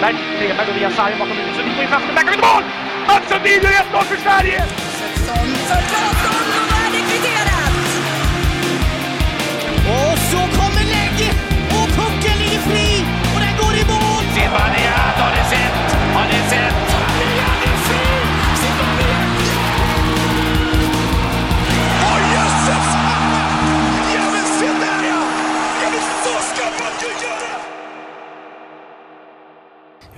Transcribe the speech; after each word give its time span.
Strömberg. 0.00 0.16
Stenberg 0.36 0.70
och 0.70 0.76
via 0.76 0.90
sarg 0.90 1.12
bakom 1.18 1.36
huvudet. 1.36 1.56
Sundin 1.56 1.74
går 1.74 1.82
in 1.82 1.88
framför. 1.88 2.14
backar 2.14 2.32
kan 2.32 2.40
vi 2.40 2.46
mål! 2.46 2.64
Mats 3.06 3.28
Sundin 3.28 3.62
gör 3.62 3.70
1-0 3.70 4.04
för 4.04 4.16
Sverige! 4.16 4.64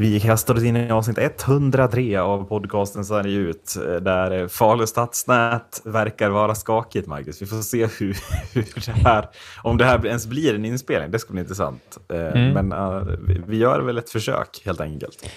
Vi 0.02 0.20
kastar 0.20 0.54
oss 0.54 0.62
in 0.62 0.76
i 0.76 0.90
avsnitt 0.90 1.18
103 1.18 2.16
av 2.16 2.44
podcasten 2.44 3.04
Så 3.04 3.14
är 3.14 3.22
det 3.22 3.30
ut, 3.30 3.74
där 4.00 4.48
Falu 4.48 4.86
stadsnät 4.86 5.80
verkar 5.84 6.30
vara 6.30 6.54
skakigt, 6.54 7.06
Marcus. 7.08 7.42
Vi 7.42 7.46
får 7.46 7.56
se 7.56 7.86
hur, 7.98 8.16
hur 8.54 8.86
det 8.86 9.08
här, 9.08 9.28
om 9.62 9.78
det 9.78 9.84
här 9.84 10.06
ens 10.06 10.26
blir 10.26 10.54
en 10.54 10.64
inspelning. 10.64 11.10
Det 11.10 11.18
ska 11.18 11.32
bli 11.32 11.40
intressant. 11.42 11.98
Eh, 12.12 12.18
Men 12.34 12.72
uh, 12.72 13.02
vi- 13.46 13.56
gör 13.56 13.80
väl 13.80 13.98
ett 13.98 14.10
försök, 14.10 14.62
helt 14.64 14.80
enkelt. 14.80 15.28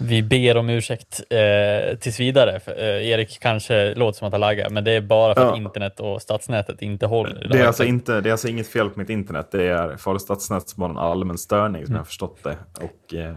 Vi 0.00 0.22
ber 0.22 0.56
om 0.56 0.70
ursäkt 0.70 1.20
eh, 1.30 1.98
tills 1.98 2.20
vidare. 2.20 2.60
För, 2.60 2.72
eh, 2.72 3.08
Erik 3.08 3.38
kanske 3.40 3.94
låter 3.94 4.18
som 4.18 4.26
att 4.26 4.32
han 4.32 4.40
laggar, 4.40 4.70
men 4.70 4.84
det 4.84 4.92
är 4.92 5.00
bara 5.00 5.34
för 5.34 5.42
Ja. 5.42 5.50
att 5.52 5.58
internet 5.58 6.00
och 6.00 6.22
stadsnätet 6.22 6.82
inte 6.82 7.06
håller. 7.06 7.48
Det 7.52 7.58
är, 7.58 7.66
alltså 7.66 7.84
inte, 7.84 8.20
det 8.20 8.28
är 8.28 8.32
alltså 8.32 8.48
inget 8.48 8.68
fel 8.68 8.90
på 8.90 8.98
mitt 9.00 9.10
internet. 9.10 9.48
Det 9.52 9.64
är 9.68 9.96
Falu 9.96 10.18
stadsnät 10.18 10.68
som 10.68 10.82
har 10.82 10.90
en 10.90 10.98
allmän 10.98 11.38
störning, 11.38 11.86
som 11.86 11.94
jag 11.94 12.00
har 12.00 12.06
förstått 12.06 12.38
det. 12.44 12.56
Och 12.80 13.14
eh, 13.14 13.36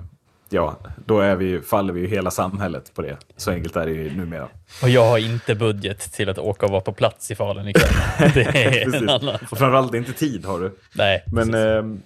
ja, 0.51 0.77
då 1.05 1.19
är 1.19 1.35
vi, 1.35 1.61
faller 1.61 1.93
vi 1.93 2.01
ju 2.01 2.07
hela 2.07 2.31
samhället 2.31 2.91
på 2.93 3.01
det. 3.01 3.17
Så 3.37 3.51
enkelt 3.51 3.75
är 3.75 3.85
det 3.85 3.91
ju 3.91 4.17
numera. 4.17 4.47
Och 4.83 4.89
jag 4.89 5.05
har 5.05 5.17
inte 5.17 5.55
budget 5.55 6.13
till 6.13 6.29
att 6.29 6.37
åka 6.37 6.65
och 6.65 6.71
vara 6.71 6.81
på 6.81 6.93
plats 6.93 7.31
i 7.31 7.35
Falun 7.35 7.67
ikväll. 7.67 7.93
Det 8.33 8.41
är 8.41 8.95
en 8.95 9.09
annan. 9.09 9.35
Och 9.51 9.57
framförallt 9.57 9.93
inte 9.93 10.13
tid 10.13 10.45
har 10.45 10.59
du. 10.59 10.77
Nej, 10.95 11.23
Men 11.27 11.53
ehm, 11.53 12.01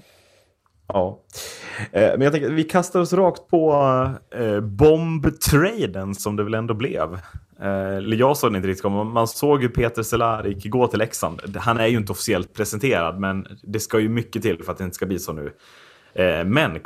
ja. 0.88 1.19
Eh, 1.91 2.01
men 2.01 2.21
jag 2.21 2.31
tänker 2.33 2.49
vi 2.49 2.63
kastar 2.63 2.99
oss 2.99 3.13
rakt 3.13 3.47
på 3.47 3.73
eh, 4.35 4.59
bombtraden 4.59 6.16
som 6.16 6.35
det 6.35 6.43
väl 6.43 6.53
ändå 6.53 6.73
blev. 6.73 7.13
Eh, 7.61 7.95
eller 7.97 8.17
jag 8.17 8.38
såg 8.38 8.49
den 8.49 8.55
inte 8.55 8.67
riktigt 8.67 8.83
komma. 8.83 9.03
Man 9.03 9.27
såg 9.27 9.61
ju 9.61 9.69
Peter 9.69 10.03
Cehlárik 10.03 10.66
gå 10.66 10.88
till 10.88 10.99
Leksand. 10.99 11.57
Han 11.57 11.79
är 11.79 11.88
ju 11.88 11.97
inte 11.97 12.11
officiellt 12.11 12.53
presenterad, 12.53 13.19
men 13.19 13.47
det 13.63 13.79
ska 13.79 13.99
ju 13.99 14.09
mycket 14.09 14.41
till 14.41 14.63
för 14.63 14.71
att 14.71 14.77
det 14.77 14.83
inte 14.83 14.95
ska 14.95 15.05
bli 15.05 15.19
så 15.19 15.33
nu. 15.33 15.51
Eh, 16.16 16.45
men 16.45 16.80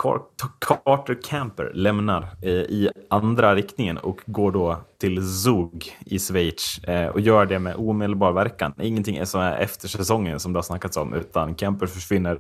Carter 0.59 1.21
Camper 1.23 1.71
lämnar 1.73 2.27
eh, 2.41 2.51
i 2.51 2.89
andra 3.09 3.55
riktningen 3.55 3.97
och 3.97 4.21
går 4.25 4.51
då 4.51 4.77
till 4.99 5.27
Zug 5.27 5.97
i 6.05 6.19
Schweiz 6.19 6.79
eh, 6.83 7.07
och 7.07 7.19
gör 7.19 7.45
det 7.45 7.59
med 7.59 7.75
omedelbar 7.75 8.31
verkan. 8.31 8.73
Ingenting 8.81 9.17
är 9.17 9.25
så 9.25 9.41
efter 9.41 9.87
säsongen 9.87 10.39
som 10.39 10.53
det 10.53 10.57
har 10.57 10.63
snackats 10.63 10.97
om, 10.97 11.13
utan 11.13 11.55
Camper 11.55 11.87
försvinner 11.87 12.39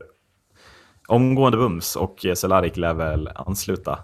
omgående 1.07 1.57
bums 1.57 1.95
och 1.95 2.25
eh, 2.25 2.33
Cehlárik 2.33 2.77
lär 2.77 2.93
väl 2.93 3.29
ansluta. 3.35 3.99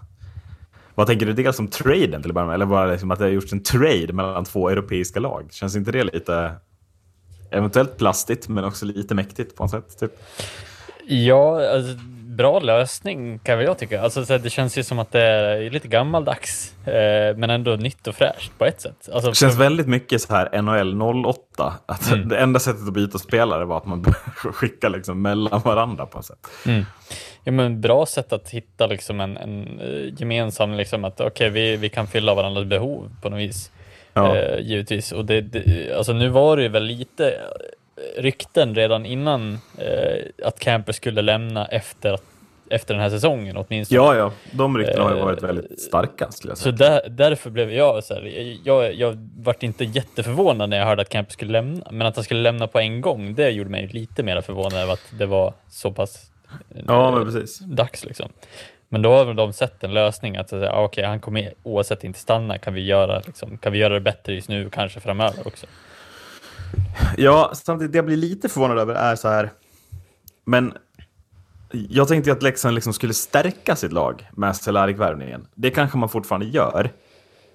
Vad 0.94 1.06
tänker 1.06 1.26
du 1.26 1.32
dels 1.32 1.58
om 1.58 1.68
traden 1.68 2.22
till 2.22 2.30
att 2.30 2.34
börja 2.34 2.46
med? 2.46 2.54
Eller 2.54 2.66
bara 2.66 2.86
liksom 2.86 3.10
att 3.10 3.18
det 3.18 3.24
har 3.24 3.30
gjorts 3.30 3.52
en 3.52 3.62
trade 3.62 4.12
mellan 4.12 4.44
två 4.44 4.68
europeiska 4.68 5.20
lag? 5.20 5.48
Känns 5.50 5.76
inte 5.76 5.92
det 5.92 6.04
lite 6.04 6.54
eventuellt 7.50 7.96
plastigt 7.96 8.48
men 8.48 8.64
också 8.64 8.86
lite 8.86 9.14
mäktigt 9.14 9.56
på 9.56 9.64
något 9.64 9.70
sätt? 9.70 9.98
Typ? 9.98 10.12
Ja, 11.06 11.70
alltså, 11.74 11.98
bra 12.36 12.58
lösning 12.60 13.38
kan 13.38 13.58
väl 13.58 13.66
jag 13.66 13.78
tycka. 13.78 14.00
Alltså, 14.02 14.38
det 14.38 14.50
känns 14.50 14.78
ju 14.78 14.82
som 14.82 14.98
att 14.98 15.12
det 15.12 15.20
är 15.22 15.70
lite 15.70 15.88
gammaldags, 15.88 16.74
eh, 16.86 17.36
men 17.36 17.50
ändå 17.50 17.70
nytt 17.76 18.06
och 18.06 18.14
fräscht 18.14 18.52
på 18.58 18.64
ett 18.64 18.80
sätt. 18.80 19.08
Alltså, 19.12 19.30
Det 19.30 19.36
känns 19.36 19.56
väldigt 19.58 19.86
mycket 19.88 20.22
så 20.22 20.34
här 20.34 20.62
NHL 20.62 21.02
08. 21.26 21.74
Att 21.86 22.12
Mm. 22.12 22.28
Det 22.28 22.36
enda 22.38 22.60
sättet 22.60 22.88
att 22.88 22.94
byta 22.94 23.18
spelare 23.18 23.64
var 23.64 23.76
att 23.76 23.86
man 23.86 24.04
skickar 24.36 24.90
liksom 24.90 25.22
mellan 25.22 25.60
varandra 25.60 26.06
på 26.06 26.18
något 26.18 26.24
sätt. 26.26 26.46
Ja, 27.44 27.52
men 27.52 27.80
bra 27.80 28.06
sätt 28.06 28.32
att 28.32 28.50
hitta 28.50 28.86
liksom 28.86 29.20
en, 29.20 29.36
en 29.36 29.80
eh, 29.80 30.14
gemensam, 30.20 30.74
liksom 30.74 31.04
att 31.04 31.20
okej, 31.20 31.50
vi, 31.50 31.76
vi 31.76 31.88
kan 31.88 32.06
fylla 32.06 32.34
varandras 32.34 32.64
behov 32.64 33.10
på 33.22 33.30
något 33.30 33.40
vis. 33.40 33.70
Ja. 34.12 34.36
Eh, 34.36 34.58
givetvis. 34.60 35.12
Och 35.12 35.24
det, 35.24 35.40
det, 35.40 35.92
alltså 35.96 36.12
nu 36.12 36.28
var 36.28 36.56
det 36.56 36.62
ju 36.62 36.68
väl 36.68 36.84
lite 36.84 37.28
eh, 37.30 38.22
rykten 38.22 38.74
redan 38.74 39.06
innan 39.06 39.58
eh, 39.78 40.46
att 40.46 40.58
Camper 40.60 40.92
skulle 40.92 41.22
lämna 41.22 41.66
efter, 41.66 42.12
att- 42.12 42.22
efter 42.70 42.94
den 42.94 43.02
här 43.02 43.10
säsongen 43.10 43.56
åtminstone. 43.56 43.96
Ja, 44.00 44.16
ja. 44.16 44.32
De 44.52 44.78
ryktena 44.78 45.02
har 45.04 45.10
ju 45.12 45.18
Eh, 45.18 45.24
varit 45.24 45.42
väldigt 45.42 45.80
starka 45.80 46.30
skulle 46.30 46.50
jag 46.50 46.58
Så 46.58 46.62
säga. 46.62 46.72
där, 46.76 47.08
därför 47.08 47.50
blev 47.50 47.72
jag 47.72 48.04
så 48.04 48.14
här, 48.14 48.56
jag, 48.64 48.94
jag 48.94 49.28
vart 49.38 49.62
inte 49.62 49.84
jätteförvånad 49.84 50.70
när 50.70 50.76
jag 50.78 50.86
hörde 50.86 51.02
att 51.02 51.08
Camper 51.08 51.32
skulle 51.32 51.52
lämna, 51.52 51.86
men 51.90 52.06
att 52.06 52.16
han 52.16 52.24
skulle 52.24 52.40
lämna 52.40 52.66
på 52.66 52.78
en 52.78 53.00
gång, 53.00 53.34
det 53.34 53.50
gjorde 53.50 53.70
mig 53.70 53.86
lite 53.86 54.22
mer 54.22 54.40
förvånad 54.40 54.72
över 54.74 54.92
att 54.92 55.12
det 55.18 55.26
var 55.26 55.54
så 55.68 55.92
pass 55.92 56.30
eh, 56.74 56.82
Ja, 56.86 57.10
men 57.10 57.24
precis. 57.24 57.58
dags 57.58 58.04
liksom. 58.04 58.28
Men 58.88 59.02
då 59.02 59.12
har 59.12 59.24
väl 59.24 59.36
de 59.36 59.52
sett 59.52 59.84
en 59.84 59.94
lösning 59.94 60.36
att 60.36 60.48
säga, 60.48 60.72
ah, 60.72 60.84
okej, 60.84 61.04
han 61.04 61.20
kommer 61.20 61.52
oavsett 61.62 62.04
inte 62.04 62.18
stanna, 62.18 62.58
kan 62.58 62.74
vi 62.74 62.84
göra, 62.84 63.22
liksom, 63.26 63.58
kan 63.58 63.72
vi 63.72 63.78
göra 63.78 63.94
det 63.94 64.00
bättre 64.00 64.34
just 64.34 64.48
nu, 64.48 64.70
kanske 64.70 65.00
framöver 65.00 65.46
också. 65.46 65.66
Ja, 67.16 67.50
samtidigt 67.54 67.92
det 67.92 67.98
jag 67.98 68.06
blir 68.06 68.16
lite 68.16 68.48
förvånad 68.48 68.78
över 68.78 68.94
är 68.94 69.16
så 69.16 69.28
här. 69.28 69.50
Men 70.44 70.74
jag 71.72 72.08
tänkte 72.08 72.30
ju 72.30 72.36
att 72.36 72.42
Leksand 72.42 72.74
liksom 72.74 72.92
skulle 72.92 73.14
stärka 73.14 73.76
sitt 73.76 73.92
lag 73.92 74.28
med 74.32 74.56
Cehlárik-värvningen. 74.56 75.46
Det 75.54 75.70
kanske 75.70 75.98
man 75.98 76.08
fortfarande 76.08 76.46
gör. 76.46 76.90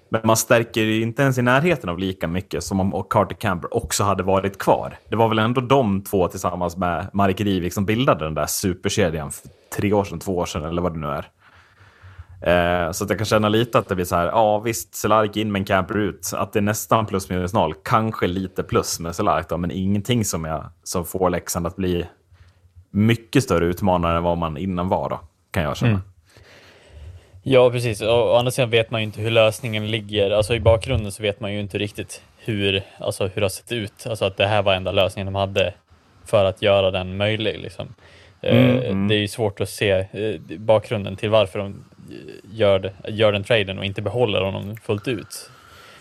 Men 0.08 0.20
man 0.24 0.36
stärker 0.36 0.80
ju 0.80 1.02
inte 1.02 1.22
ens 1.22 1.38
i 1.38 1.42
närheten 1.42 1.90
av 1.90 1.98
lika 1.98 2.28
mycket 2.28 2.64
som 2.64 2.80
om 2.80 3.04
Carter 3.10 3.36
Camper 3.36 3.74
också 3.76 4.04
hade 4.04 4.22
varit 4.22 4.58
kvar. 4.58 4.98
Det 5.08 5.16
var 5.16 5.28
väl 5.28 5.38
ändå 5.38 5.60
de 5.60 6.02
två 6.02 6.28
tillsammans 6.28 6.76
med 6.76 7.10
Marek 7.12 7.40
Rivik 7.40 7.72
som 7.72 7.86
bildade 7.86 8.24
den 8.24 8.34
där 8.34 8.46
superkedjan 8.46 9.30
för 9.30 9.48
tre 9.76 9.92
år 9.92 10.04
sedan, 10.04 10.18
två 10.18 10.36
år 10.36 10.46
sedan 10.46 10.64
eller 10.64 10.82
vad 10.82 10.94
det 10.94 10.98
nu 10.98 11.06
är. 11.06 11.28
Eh, 12.42 12.92
så 12.92 13.04
att 13.04 13.10
jag 13.10 13.18
kan 13.18 13.26
känna 13.26 13.48
lite 13.48 13.78
att 13.78 13.88
det 13.88 13.94
blir 13.94 14.04
så 14.04 14.16
här, 14.16 14.26
ja 14.26 14.58
visst, 14.58 14.94
Cehlárik 14.94 15.36
in 15.36 15.52
men 15.52 15.64
Camper 15.64 15.98
ut. 15.98 16.30
Att 16.34 16.52
det 16.52 16.58
är 16.58 16.62
nästan 16.62 17.06
plus 17.06 17.30
minus 17.30 17.52
noll. 17.52 17.74
Kanske 17.82 18.26
lite 18.26 18.62
plus 18.62 19.00
med 19.00 19.14
Cehlárik 19.14 19.48
då, 19.48 19.56
men 19.56 19.70
ingenting 19.70 20.24
som, 20.24 20.44
jag, 20.44 20.64
som 20.82 21.04
får 21.04 21.30
Leksand 21.30 21.66
att 21.66 21.76
bli 21.76 22.06
mycket 22.92 23.44
större 23.44 23.64
utmanare 23.64 24.16
än 24.16 24.22
vad 24.22 24.38
man 24.38 24.56
innan 24.56 24.88
var 24.88 25.10
då, 25.10 25.20
kan 25.50 25.62
jag 25.62 25.76
känna. 25.76 25.90
Mm. 25.90 26.02
Ja, 27.42 27.70
precis. 27.70 28.00
Och, 28.00 28.32
å 28.32 28.36
andra 28.36 28.50
sidan 28.50 28.70
vet 28.70 28.90
man 28.90 29.00
ju 29.00 29.04
inte 29.04 29.20
hur 29.20 29.30
lösningen 29.30 29.90
ligger. 29.90 30.30
Alltså 30.30 30.54
i 30.54 30.60
bakgrunden 30.60 31.12
så 31.12 31.22
vet 31.22 31.40
man 31.40 31.52
ju 31.52 31.60
inte 31.60 31.78
riktigt 31.78 32.22
hur, 32.38 32.82
alltså, 32.98 33.24
hur 33.24 33.34
det 33.34 33.44
har 33.44 33.48
sett 33.48 33.72
ut. 33.72 34.06
Alltså 34.06 34.24
att 34.24 34.36
det 34.36 34.46
här 34.46 34.62
var 34.62 34.74
enda 34.74 34.92
lösningen 34.92 35.26
de 35.26 35.34
hade 35.34 35.74
för 36.24 36.44
att 36.44 36.62
göra 36.62 36.90
den 36.90 37.16
möjlig. 37.16 37.58
Liksom. 37.58 37.94
Mm, 38.42 38.78
Eh, 38.78 38.90
mm. 38.90 39.08
Det 39.08 39.14
är 39.14 39.18
ju 39.18 39.28
svårt 39.28 39.60
att 39.60 39.68
se 39.68 39.90
eh, 39.90 40.40
bakgrunden 40.58 41.16
till 41.16 41.30
varför 41.30 41.58
de 41.58 41.66
eh, 41.66 41.76
gör, 42.52 42.78
det, 42.78 42.92
gör 43.08 43.32
den 43.32 43.44
traden 43.44 43.78
och 43.78 43.84
inte 43.84 44.02
behåller 44.02 44.40
honom 44.40 44.76
fullt 44.76 45.08
ut. 45.08 45.50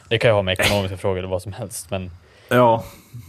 Det 0.10 0.18
kan 0.18 0.30
ju 0.30 0.34
ha 0.34 0.42
med 0.42 0.60
ekonomiska 0.60 0.98
frågor 0.98 1.18
eller 1.18 1.28
vad 1.28 1.42
som 1.42 1.54
helst, 1.54 1.92
men 1.92 2.12
Ja, 2.52 2.84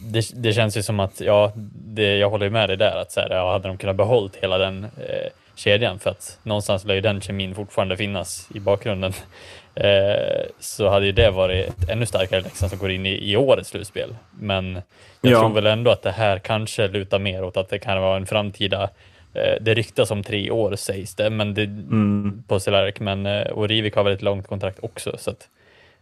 det, 0.05 0.31
det 0.35 0.53
känns 0.53 0.77
ju 0.77 0.83
som 0.83 1.01
att, 1.01 1.21
ja, 1.21 1.53
det, 1.75 2.17
jag 2.17 2.31
håller 2.31 2.51
med 2.51 2.69
dig 2.69 2.77
där, 2.77 2.97
att 2.97 3.13
så 3.13 3.21
här, 3.21 3.31
ja, 3.31 3.53
hade 3.53 3.69
de 3.69 3.77
kunnat 3.77 3.97
behållit 3.97 4.37
hela 4.37 4.59
den 4.59 4.85
eh, 4.85 5.31
kedjan, 5.55 5.99
för 5.99 6.11
att 6.11 6.39
någonstans 6.43 6.85
lär 6.85 6.95
ju 6.95 7.01
den 7.01 7.21
kemin 7.21 7.55
fortfarande 7.55 7.97
finnas 7.97 8.49
i 8.55 8.61
bakgrunden, 8.61 9.13
eh, 9.75 10.43
så 10.61 10.89
hade 10.89 11.07
ju 11.07 11.13
det 11.13 11.31
varit 11.31 11.69
ett 11.69 11.89
ännu 11.89 12.07
starkare 12.07 12.41
Leksand 12.41 12.71
som 12.71 12.79
går 12.79 12.91
in 12.91 13.07
i, 13.07 13.31
i 13.33 13.37
årets 13.37 13.69
slutspel. 13.71 14.17
Men 14.31 14.75
jag 15.21 15.33
Ja. 15.33 15.41
tror 15.41 15.51
väl 15.55 15.67
ändå 15.67 15.91
att 15.91 16.03
det 16.03 16.11
här 16.11 16.39
kanske 16.39 16.89
lutar 16.89 17.19
mer 17.19 17.45
åt 17.45 17.57
att 17.57 17.69
det 17.69 17.79
kan 17.79 18.01
vara 18.01 18.17
en 18.17 18.27
framtida 18.27 18.91
eh, 19.35 19.55
det 19.61 19.75
ryktas 19.75 20.11
om 20.11 20.23
tre 20.23 20.51
år 20.51 20.77
sägs 20.77 21.15
det, 21.15 21.31
men 21.31 21.55
det, 21.55 21.63
mm. 21.63 22.43
på 22.49 22.61
Cehlarik, 22.61 23.01
men 23.01 23.27
eh, 23.27 23.47
och 23.47 23.69
Rivik 23.69 23.95
har 23.95 24.05
väl 24.05 24.13
ett 24.13 24.23
långt 24.23 24.47
kontrakt 24.47 24.79
också, 24.83 25.17
så 25.19 25.31
att 25.31 25.49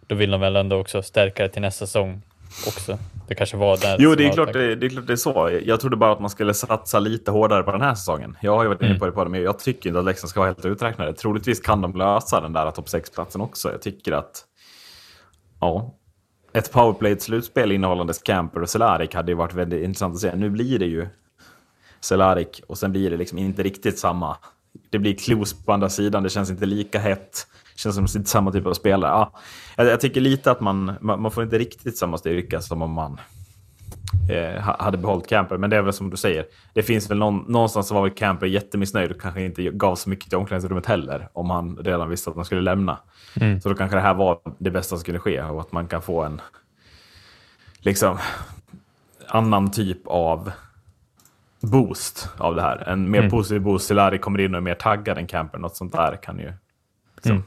då 0.07 0.15
vill 0.15 0.31
de 0.31 0.41
väl 0.41 0.57
ändå 0.57 0.77
också 0.77 1.03
stärka 1.03 1.43
det 1.43 1.49
till 1.49 1.63
nästa 1.63 1.87
säsong 1.87 2.23
också. 2.67 2.99
Det 3.29 3.35
kanske 3.35 3.57
var 3.57 3.77
där. 3.77 3.97
Jo, 3.99 4.15
det 4.15 4.27
är, 4.27 4.33
klart, 4.33 4.53
det, 4.53 4.77
det 4.77 4.87
är 4.87 4.91
klart 4.91 5.07
det 5.07 5.13
är 5.13 5.17
så. 5.17 5.61
Jag 5.65 5.81
trodde 5.81 5.97
bara 5.97 6.13
att 6.13 6.21
man 6.21 6.31
skulle 6.31 6.55
satsa 6.55 6.99
lite 6.99 7.31
hårdare 7.31 7.63
på 7.63 7.73
den 7.73 7.81
här 7.81 7.95
säsongen. 7.95 8.37
Jag 8.41 8.57
har 8.57 8.63
ju 8.63 8.69
varit 8.69 8.83
inne 8.83 8.99
på 8.99 9.07
det, 9.07 9.13
på 9.13 9.25
det 9.25 9.31
men 9.31 9.43
jag 9.43 9.59
tycker 9.59 9.89
inte 9.91 10.01
att 10.01 10.05
Leksand 10.05 10.31
ska 10.31 10.41
vara 10.41 10.51
helt 10.51 10.65
uträknade. 10.65 11.13
Troligtvis 11.13 11.61
kan 11.61 11.81
de 11.81 11.97
lösa 11.97 12.41
den 12.41 12.53
där 12.53 12.71
topp 12.71 12.87
6-platsen 12.87 13.41
också. 13.41 13.71
Jag 13.71 13.83
tycker 13.83 14.13
att 14.13 14.45
ja, 15.61 15.95
ett 16.53 16.73
powerplay 16.73 17.13
ett 17.13 17.23
slutspel 17.23 17.73
innehållandes 17.73 18.19
Camper 18.19 18.63
och 18.63 18.69
Cehlárik 18.69 19.15
hade 19.15 19.33
ju 19.33 19.37
varit 19.37 19.55
väldigt 19.55 19.85
intressant 19.85 20.15
att 20.15 20.21
se. 20.21 20.35
Nu 20.37 20.51
blir 20.51 20.79
det 20.79 20.87
ju 20.87 21.07
Cehlárik 22.01 22.63
och 22.67 22.79
sen 22.79 22.93
blir 22.93 23.11
det 23.11 23.17
liksom 23.17 23.39
inte 23.39 23.63
riktigt 23.63 23.99
samma. 23.99 24.37
Det 24.91 24.99
blir 24.99 25.15
Klos 25.15 25.65
på 25.65 25.73
andra 25.73 25.89
sidan, 25.89 26.23
det 26.23 26.31
känns 26.31 26.51
inte 26.51 26.67
lika 26.67 26.99
hett. 26.99 27.47
Känns 27.83 27.95
som 27.95 28.07
inte 28.19 28.31
samma 28.31 28.53
typ 28.53 28.67
av 28.67 28.75
spelare. 28.75 29.11
Ja, 29.11 29.33
jag, 29.77 29.87
jag 29.87 30.01
tycker 30.01 30.21
lite 30.21 30.51
att 30.51 30.61
man, 30.61 30.93
man, 31.01 31.23
man 31.23 31.31
får 31.31 31.43
inte 31.45 31.59
riktigt 31.59 31.99
samma 31.99 32.19
styrka 32.19 32.61
som 32.61 32.83
om 32.83 32.91
man 32.93 33.21
eh, 34.31 34.63
ha- 34.63 34.77
hade 34.83 34.99
behållit 34.99 35.27
Camper. 35.29 35.57
Men 35.57 35.71
det 35.71 35.77
är 35.77 35.83
väl 35.83 35.93
som 35.93 36.11
du 36.11 36.17
säger, 36.17 36.45
det 36.75 36.83
finns 36.83 37.11
väl 37.11 37.19
någon, 37.19 37.45
någonstans 37.49 37.89
så 37.89 37.95
var 37.95 38.03
väl 38.03 38.11
Camper 38.11 38.47
jättemissnöjd 38.47 39.11
och 39.11 39.21
kanske 39.21 39.43
inte 39.43 39.63
gav 39.63 39.95
så 39.97 40.11
mycket 40.11 40.29
till 40.29 40.39
omklädningsrummet 40.39 40.87
heller. 40.87 41.29
Om 41.33 41.51
han 41.51 41.77
redan 41.77 42.09
visste 42.11 42.31
att 42.31 42.37
han 42.37 42.45
skulle 42.45 42.61
lämna. 42.61 42.99
Så 43.63 43.69
då 43.69 43.75
kanske 43.75 43.97
det 43.97 44.01
här 44.01 44.15
var 44.15 44.39
det 44.59 44.71
bästa 44.71 44.89
som 44.89 44.99
skulle 44.99 45.19
ske 45.19 45.43
och 45.43 45.61
att 45.61 45.73
man 45.73 45.89
kan 45.89 46.03
få 46.03 46.23
en 46.23 46.41
liksom 47.79 48.19
annan 49.29 49.71
typ 49.71 49.99
av 50.07 50.51
boost 51.61 52.29
av 52.39 52.55
det 52.55 52.63
här. 52.63 52.89
En 52.89 53.11
mer 53.11 53.21
positiv 53.31 53.61
boost 53.63 53.87
till 53.87 53.97
Larry 53.97 54.19
kommer 54.19 54.41
in 54.41 54.55
och 54.55 54.59
är 54.59 54.63
mer 54.63 54.75
taggad 54.75 55.19
än 55.19 55.27
Camper. 55.27 55.59
Något 55.59 55.77
sånt 55.77 55.93
där 55.93 56.17
kan 56.23 56.39
ju 56.39 56.53
liksom, 57.17 57.45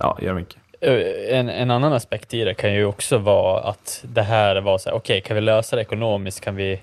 ja, 0.00 0.18
göra 0.22 0.34
mycket. 0.34 0.56
Eh, 0.80 1.38
En, 1.38 1.48
en 1.48 1.70
annan 1.70 1.92
aspekt 1.92 2.34
i 2.34 2.44
det 2.44 2.54
kan 2.54 2.74
ju 2.74 2.84
också 2.84 3.18
vara 3.18 3.60
att 3.60 4.04
det 4.08 4.22
här 4.22 4.56
var 4.60 4.78
så 4.78 4.90
här, 4.90 4.96
okej, 4.96 5.20
kan 5.20 5.34
vi 5.34 5.40
lösa 5.40 5.76
det 5.76 5.82
ekonomiskt? 5.82 6.40
Kan 6.40 6.56
vi 6.56 6.72
eh, 6.72 6.78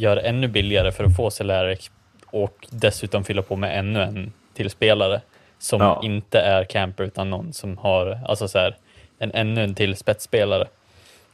göra 0.00 0.14
det 0.14 0.20
ännu 0.20 0.48
billigare 0.48 0.92
för 0.92 1.04
att 1.04 1.16
få 1.16 1.30
Cehlarik 1.30 1.90
och 2.26 2.66
dessutom 2.70 3.24
fylla 3.24 3.42
på 3.42 3.56
med 3.56 3.78
ännu 3.78 4.02
en 4.02 4.32
till 4.54 4.70
spelare 4.70 5.20
som 5.58 5.80
Ja. 5.80 6.00
inte 6.04 6.40
är 6.40 6.64
camper 6.64 7.04
utan 7.04 7.30
någon 7.30 7.52
som 7.52 7.78
har, 7.78 8.20
alltså 8.28 8.48
så 8.48 8.58
här, 8.58 8.76
en 9.18 9.30
ännu 9.34 9.64
en 9.64 9.74
till 9.74 9.96
spetsspelare 9.96 10.66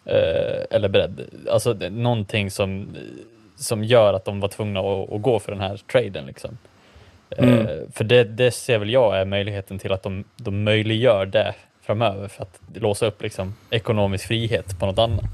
eh, 0.04 0.62
eller 0.70 0.88
bredd. 0.88 1.20
Alltså 1.50 1.72
någonting 1.90 2.50
som, 2.50 2.96
som 3.56 3.84
gör 3.84 4.14
att 4.14 4.24
de 4.24 4.40
var 4.40 4.48
tvungna 4.48 4.80
att, 4.80 5.12
att 5.12 5.22
gå 5.22 5.38
för 5.38 5.52
den 5.52 5.60
här 5.60 5.76
traden 5.92 6.26
liksom. 6.26 6.58
Eh, 7.38 7.66
för 7.92 8.04
det, 8.04 8.24
det 8.24 8.50
ser 8.50 8.78
väl 8.78 8.90
jag 8.90 9.20
är 9.20 9.24
möjligheten 9.24 9.78
till 9.78 9.92
att 9.92 10.02
de, 10.02 10.24
de 10.36 10.64
möjliggör 10.64 11.26
det 11.26 11.54
framöver 11.82 12.28
för 12.28 12.42
att 12.42 12.60
låsa 12.74 13.06
upp 13.06 13.22
liksom 13.22 13.54
ekonomisk 13.70 14.26
frihet 14.26 14.78
på 14.78 14.86
något 14.86 14.98
annat. 14.98 15.24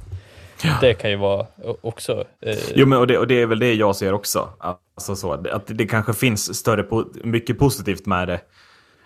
Det 0.81 0.95
kan 0.95 1.11
ju 1.11 1.17
vara 1.17 1.47
också... 1.81 2.25
Eh, 2.41 2.57
Jo, 2.75 2.87
men 2.87 2.99
och 2.99 3.07
det, 3.07 3.19
och 3.19 3.27
det 3.27 3.43
är 3.43 3.47
väl 3.47 3.59
det 3.59 3.75
jag 3.75 3.97
ser 3.97 4.13
också. 4.13 4.49
Alltså 4.59 5.17
så, 5.17 5.33
att 5.33 5.63
det 5.67 5.87
kanske 5.87 6.15
finns 6.15 6.59
större, 6.59 7.05
mycket 7.25 7.59
positivt 7.59 8.07
med 8.07 8.29
det. 8.29 8.41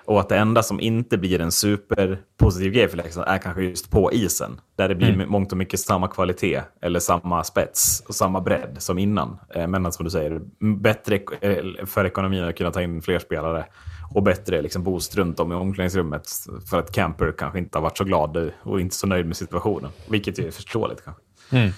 Och 0.04 0.20
att 0.20 0.28
det 0.28 0.37
enda 0.37 0.62
som 0.62 0.81
inte 0.81 1.19
blir 1.19 1.40
en 1.40 1.52
superpositiv 1.52 2.72
grej 2.72 2.88
för 2.88 2.96
Leksand 2.96 3.28
är 3.28 3.38
kanske 3.38 3.62
just 3.62 3.90
på 3.90 4.12
isen. 4.12 4.60
Där 4.76 4.88
det 4.88 4.94
blir 4.94 5.26
mångt 5.26 5.52
och 5.52 5.58
mycket 5.58 5.81
samma 5.81 6.08
kvalitet, 6.08 6.62
eller 6.81 7.00
samma 7.00 7.44
spets 7.44 8.02
och 8.08 8.14
samma 8.14 8.40
bredd 8.40 8.76
som 8.78 8.99
innan. 8.99 9.38
Eh, 9.54 9.66
Men 9.66 9.93
som 9.93 10.04
du 10.04 10.10
säger, 10.10 10.40
bättre 10.76 11.20
eh, 11.40 11.87
för 11.87 12.04
ekonomin 12.04 12.44
att 12.44 12.56
kunna 12.56 12.70
ta 12.70 12.82
in 12.82 13.02
fler 13.02 13.19
spelare. 13.19 13.66
Och 14.14 14.22
bättre 14.22 14.62
liksom 14.62 14.82
boost 14.82 15.16
runt 15.16 15.40
om 15.40 15.52
i 15.52 15.54
omklädningsrummet. 15.54 16.28
För 16.70 16.78
att 16.78 16.93
Camper 16.93 17.32
kanske 17.38 17.58
inte 17.58 17.78
har 17.78 17.82
varit 17.82 17.99
så 17.99 18.04
glad 18.04 18.50
och 18.62 18.81
inte 18.81 18.94
så 18.94 19.06
nöjd 19.06 19.26
med 19.26 19.37
situationen. 19.37 19.90
Vilket 20.08 20.38
är 20.38 20.50
förståeligt 20.50 21.04
kanske. 21.04 21.22
Mm. 21.50 21.72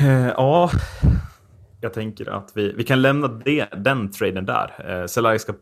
Eh, 0.00 0.28
ja, 0.28 0.70
jag 1.82 1.92
tänker 1.92 2.30
att 2.30 2.50
vi, 2.54 2.72
vi 2.72 2.84
kan 2.84 3.02
lämna 3.02 3.28
det, 3.28 3.66
den 3.76 4.10
traden 4.10 4.46
där. 4.46 5.00
Eh, 5.00 5.06
Celari 5.06 5.38
ska 5.38 5.52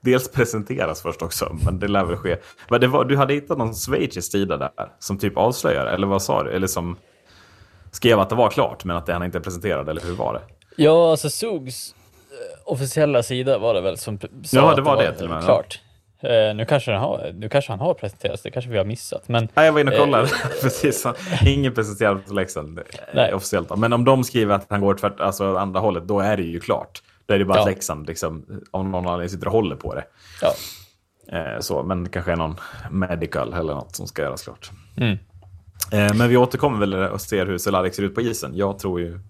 dels 0.00 0.30
presenteras 0.30 1.02
först 1.02 1.22
också, 1.22 1.56
men 1.64 1.78
det 1.78 1.88
lär 1.88 2.04
väl 2.04 2.16
ske. 2.16 2.36
Men 2.68 2.80
det 2.80 2.86
var, 2.86 3.04
du 3.04 3.16
hade 3.16 3.34
hittat 3.34 3.58
någon 3.58 3.74
schweizisk 3.74 4.32
sida 4.32 4.56
där 4.56 4.70
som 4.98 5.18
typ 5.18 5.36
avslöjar, 5.36 5.86
eller 5.86 6.06
vad 6.06 6.22
sa 6.22 6.42
du? 6.42 6.50
Eller 6.50 6.66
som 6.66 6.96
skrev 7.90 8.20
att 8.20 8.28
det 8.28 8.34
var 8.34 8.50
klart, 8.50 8.84
men 8.84 8.96
att 8.96 9.06
det 9.06 9.12
han 9.12 9.22
inte 9.22 9.38
är 9.38 9.42
presenterad, 9.42 9.88
eller 9.88 10.02
hur 10.02 10.14
var 10.14 10.34
det? 10.34 10.40
Ja, 10.76 11.10
alltså 11.10 11.30
Sugs 11.30 11.94
eh, 12.30 12.72
officiella 12.72 13.22
sida 13.22 13.58
var 13.58 13.74
det 13.74 13.80
väl 13.80 13.98
som 13.98 14.18
sa 14.18 14.28
Ja, 14.50 14.70
att 14.70 14.76
det 14.76 14.82
var 14.82 14.96
det 14.96 15.12
till 15.14 15.24
och 15.24 15.30
med, 15.30 15.44
ja. 15.46 15.62
Eh, 16.22 16.54
nu, 16.54 16.64
kanske 16.68 16.92
har, 16.92 17.32
nu 17.34 17.48
kanske 17.48 17.72
han 17.72 17.80
har 17.80 17.94
presenterats, 17.94 18.42
det 18.42 18.50
kanske 18.50 18.70
vi 18.70 18.78
har 18.78 18.84
missat. 18.84 19.28
Men 19.28 19.48
Nej, 19.54 19.66
jag 19.66 19.72
var 19.72 19.80
inne 19.80 19.90
och 19.90 19.96
Eh, 19.96 20.00
kollade. 20.04 20.28
Precis. 20.62 21.06
Ingen 21.46 21.74
presenterad 21.74 22.26
på 22.26 22.34
Leksand 22.34 22.78
eh, 22.78 22.84
Nej. 23.14 23.34
officiellt. 23.34 23.76
Men 23.78 23.92
om 23.92 24.04
de 24.04 24.24
skriver 24.24 24.54
att 24.54 24.66
han 24.70 24.80
går 24.80 24.94
tvärt, 24.94 25.20
alltså 25.20 25.56
andra 25.56 25.80
hållet, 25.80 26.08
då 26.08 26.20
är 26.20 26.36
det 26.36 26.42
ju 26.42 26.60
klart. 26.60 27.02
Då 27.26 27.34
är 27.34 27.38
det 27.38 27.44
bara 27.44 27.58
Ja. 27.58 27.62
att 27.62 27.68
Leksand 27.68 28.06
liksom, 28.06 28.60
om 28.70 28.90
någon 28.90 29.06
anledning 29.06 29.28
sitter 29.28 29.46
och 29.46 29.52
håller 29.52 29.76
på 29.76 29.94
det. 29.94 30.04
ja. 30.42 30.52
Eh, 31.38 31.60
så, 31.60 31.82
men 31.82 32.04
det 32.04 32.10
kanske 32.10 32.32
är 32.32 32.36
någon 32.36 32.56
medical 32.90 33.52
eller 33.52 33.74
något 33.74 33.96
som 33.96 34.06
ska 34.06 34.22
göras 34.22 34.42
klart. 34.42 34.70
Mm. 34.96 35.18
Eh, 35.92 36.14
men 36.16 36.28
vi 36.28 36.36
återkommer 36.36 36.78
väl 36.78 36.94
och 36.94 37.20
ser 37.20 37.46
hur 37.46 37.58
Cehlarik 37.58 37.94
ser 37.94 38.02
ut 38.02 38.14
på 38.14 38.20
isen. 38.20 38.50
Jag 38.54 38.78
tror 38.78 39.00
ju, 39.00 39.20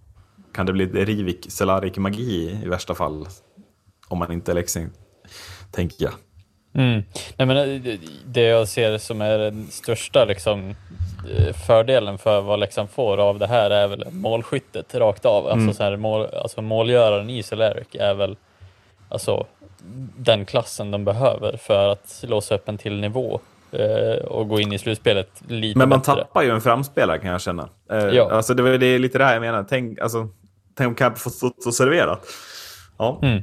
kan 0.55 0.67
det 0.67 0.73
bli 0.73 0.87
Rivik 0.87 1.47
Cehlarik 1.51 1.99
magi 1.99 2.61
i 2.65 2.69
värsta 2.69 2.95
fall? 2.95 3.27
Om 4.09 4.19
man 4.19 4.33
inte 4.33 4.53
är 4.53 4.55
Leksand, 4.55 4.91
tänker 5.73 6.05
jag. 6.05 6.13
Mm. 6.75 7.03
Nej, 7.37 7.47
men 7.47 7.57
eh, 7.57 7.95
det- 8.27 8.43
jag 8.43 8.69
ser 8.69 8.99
som 8.99 9.21
är 9.21 9.39
den 9.39 9.67
största 9.71 10.25
liksom, 10.25 10.75
eh, 11.37 11.53
fördelen 11.67 12.19
för 12.19 12.41
vad 12.41 12.61
Leksand 12.61 12.91
får 12.91 13.19
av 13.19 13.39
det 13.39 13.47
här 13.47 13.71
är 13.71 13.89
väl 13.89 14.05
målskyttet 14.11 14.95
rakt 14.95 15.25
av. 15.27 15.47
Mm. 15.47 15.59
Alltså, 15.59 15.77
så 15.77 15.83
här, 15.83 15.97
mål, 15.97 16.27
alltså 16.35 16.63
målgöraren 16.63 17.31
i 17.31 17.43
Cehlarik 17.43 17.95
är 17.95 18.15
väl 18.15 18.37
alltså, 19.09 19.47
den 20.17 20.45
klassen 20.47 20.91
de 20.91 21.05
behöver 21.05 21.57
för 21.57 21.89
att 21.89 22.25
låsa 22.29 22.55
upp 22.55 22.69
en 22.69 22.79
till 22.79 23.01
nivå 23.01 23.41
eh, 23.73 24.25
och 24.25 24.49
gå 24.49 24.61
in 24.61 24.73
i 24.73 24.79
slutspelet 24.79 25.31
lite 25.49 25.79
Men 25.79 25.89
man 25.89 25.99
bättre. 25.99 26.15
tappar 26.15 26.43
ju 26.43 26.51
en 26.51 26.61
framspelare 26.61 27.19
kan 27.19 27.31
jag 27.31 27.41
känna. 27.41 27.69
Eh, 27.93 27.99
Ja. 27.99 28.31
Alltså 28.31 28.55
det, 28.55 28.63
var- 28.63 28.71
det 28.71 28.87
är 28.87 28.99
lite 28.99 29.19
det 29.19 29.25
här 29.25 29.33
jag 29.33 29.41
menar. 29.41 29.67
Tänk, 29.69 29.99
alltså, 30.01 30.29
tänk 30.77 30.89
om 30.89 30.95
Camp 30.95 31.19
får 31.19 31.31
stå 31.31 31.51
och 31.67 31.75
serverat. 31.75 32.21
Ja. 32.99 33.19
Mm. 33.23 33.43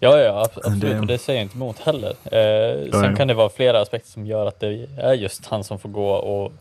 Ja, 0.00 0.18
ja, 0.20 0.42
ab- 0.44 0.50
absolut. 0.56 0.80
Det- 0.80 1.00
Det, 1.00 1.06
det 1.06 1.18
säger 1.18 1.38
jag 1.40 1.44
inte 1.44 1.56
emot 1.56 1.78
heller. 1.78 2.10
Eh, 2.10 2.90
sen 2.90 3.16
kan 3.16 3.28
det 3.28 3.34
vara 3.34 3.48
flera 3.48 3.80
aspekter 3.80 4.10
som 4.10 4.26
gör 4.26 4.46
att 4.46 4.60
det 4.60 4.86
är 4.98 5.12
just 5.12 5.46
han 5.46 5.64
som 5.64 5.78
får 5.78 5.88
gå 5.88 6.10
och 6.10 6.52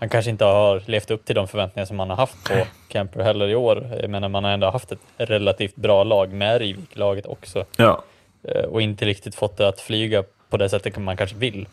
han 0.00 0.08
kanske 0.08 0.30
inte 0.30 0.44
har 0.44 0.82
levt 0.86 1.10
upp 1.10 1.24
till 1.24 1.34
de 1.34 1.48
förväntningar 1.48 1.86
som 1.86 1.96
man 1.96 2.10
har 2.10 2.16
haft 2.16 2.44
på 2.48 2.54
Camper 2.88 3.20
heller 3.22 3.48
i 3.48 3.54
år. 3.54 4.06
Menar, 4.08 4.28
man 4.28 4.44
har 4.44 4.50
ändå 4.50 4.70
haft 4.70 4.92
ett 4.92 4.98
relativt 5.16 5.76
bra 5.76 6.04
lag 6.04 6.32
med 6.32 6.58
Rivik-laget 6.60 7.26
också 7.26 7.64
ja. 7.76 8.02
eh, 8.44 8.64
och 8.64 8.82
inte 8.82 9.04
riktigt 9.04 9.34
fått 9.34 9.56
det 9.56 9.68
att 9.68 9.80
flyga 9.80 10.24
på 10.50 10.56
det 10.56 10.68
sättet 10.68 10.98
man 10.98 11.16
kanske 11.16 11.36
vill. 11.36 11.68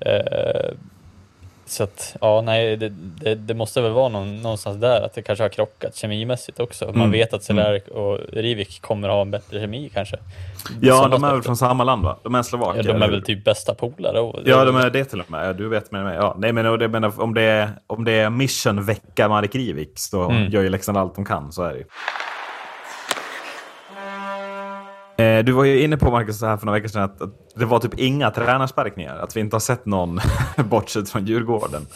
Eh, 0.00 0.70
så 1.70 1.82
att, 1.84 2.16
ja, 2.20 2.40
nej, 2.40 2.76
det, 2.76 2.88
det, 3.20 3.34
det 3.34 3.54
måste 3.54 3.80
väl 3.80 3.92
vara 3.92 4.08
någon, 4.08 4.42
någonstans 4.42 4.76
där 4.80 5.00
att 5.02 5.14
det 5.14 5.22
kanske 5.22 5.44
har 5.44 5.48
krockat 5.48 5.96
kemimässigt 5.96 6.60
också. 6.60 6.84
Man 6.86 6.94
Mm. 6.96 7.10
vet 7.10 7.34
att 7.34 7.42
Cehlarik 7.44 7.88
och 7.88 8.18
Rivik 8.32 8.80
kommer 8.82 9.08
ha 9.08 9.20
en 9.22 9.30
bättre 9.30 9.60
kemi 9.60 9.90
kanske. 9.94 10.16
Ja, 10.80 10.94
Sådana 10.96 11.08
de 11.16 11.24
är 11.24 11.32
väl 11.32 11.42
från 11.42 11.56
samma 11.56 11.84
land 11.84 12.02
va? 12.04 12.16
De 12.22 12.34
är 12.34 12.42
slovaker. 12.42 12.76
Ja, 12.84 12.92
de 12.92 13.02
är 13.02 13.08
väl 13.10 13.22
typ 13.22 13.44
bästa 13.44 13.74
polare. 13.74 14.20
och- 14.20 14.38
Ja, 14.44 14.64
de 14.64 14.76
är 14.76 14.90
det 14.90 15.04
till 15.04 15.20
och 15.20 15.30
med. 15.30 15.48
Ja, 15.48 15.52
du 15.52 15.68
vet 15.68 15.90
med 15.92 16.04
mig. 16.04 16.16
Ja. 16.16 16.34
Nej, 16.38 16.52
men, 16.52 16.78
det, 16.78 16.88
menar, 16.88 17.20
om, 17.22 17.34
det 17.34 17.42
är, 17.42 17.70
om 17.86 18.04
det 18.04 18.12
är 18.12 18.30
mission 18.30 18.84
vecka 18.84 19.28
Marek 19.28 19.54
Rivik 19.54 19.92
så 19.98 20.22
Mm. 20.30 20.50
gör 20.50 20.62
ju 20.62 20.68
Leksand 20.68 20.98
allt 20.98 21.14
de 21.14 21.24
kan. 21.24 21.52
Så 21.52 21.62
är 21.62 21.72
det 21.72 21.78
ju. 21.78 21.84
Eh, 25.20 25.44
Du 25.44 25.52
var 25.52 25.64
ju 25.64 25.82
inne 25.82 25.96
på, 25.96 26.10
Marcus, 26.10 26.38
så 26.38 26.46
här 26.46 26.56
för 26.56 26.66
några 26.66 26.78
veckor 26.78 26.88
sedan 26.88 27.02
att, 27.02 27.22
att 27.22 27.30
det 27.56 27.64
var 27.64 27.78
typ 27.78 27.98
inga 27.98 28.30
tränarsparkningar. 28.30 29.16
Att 29.18 29.36
vi 29.36 29.40
inte 29.40 29.54
har 29.56 29.60
sett 29.60 29.86
någon 29.86 30.20
bortsett 30.70 31.08
från 31.10 31.24
Djurgården. 31.26 31.86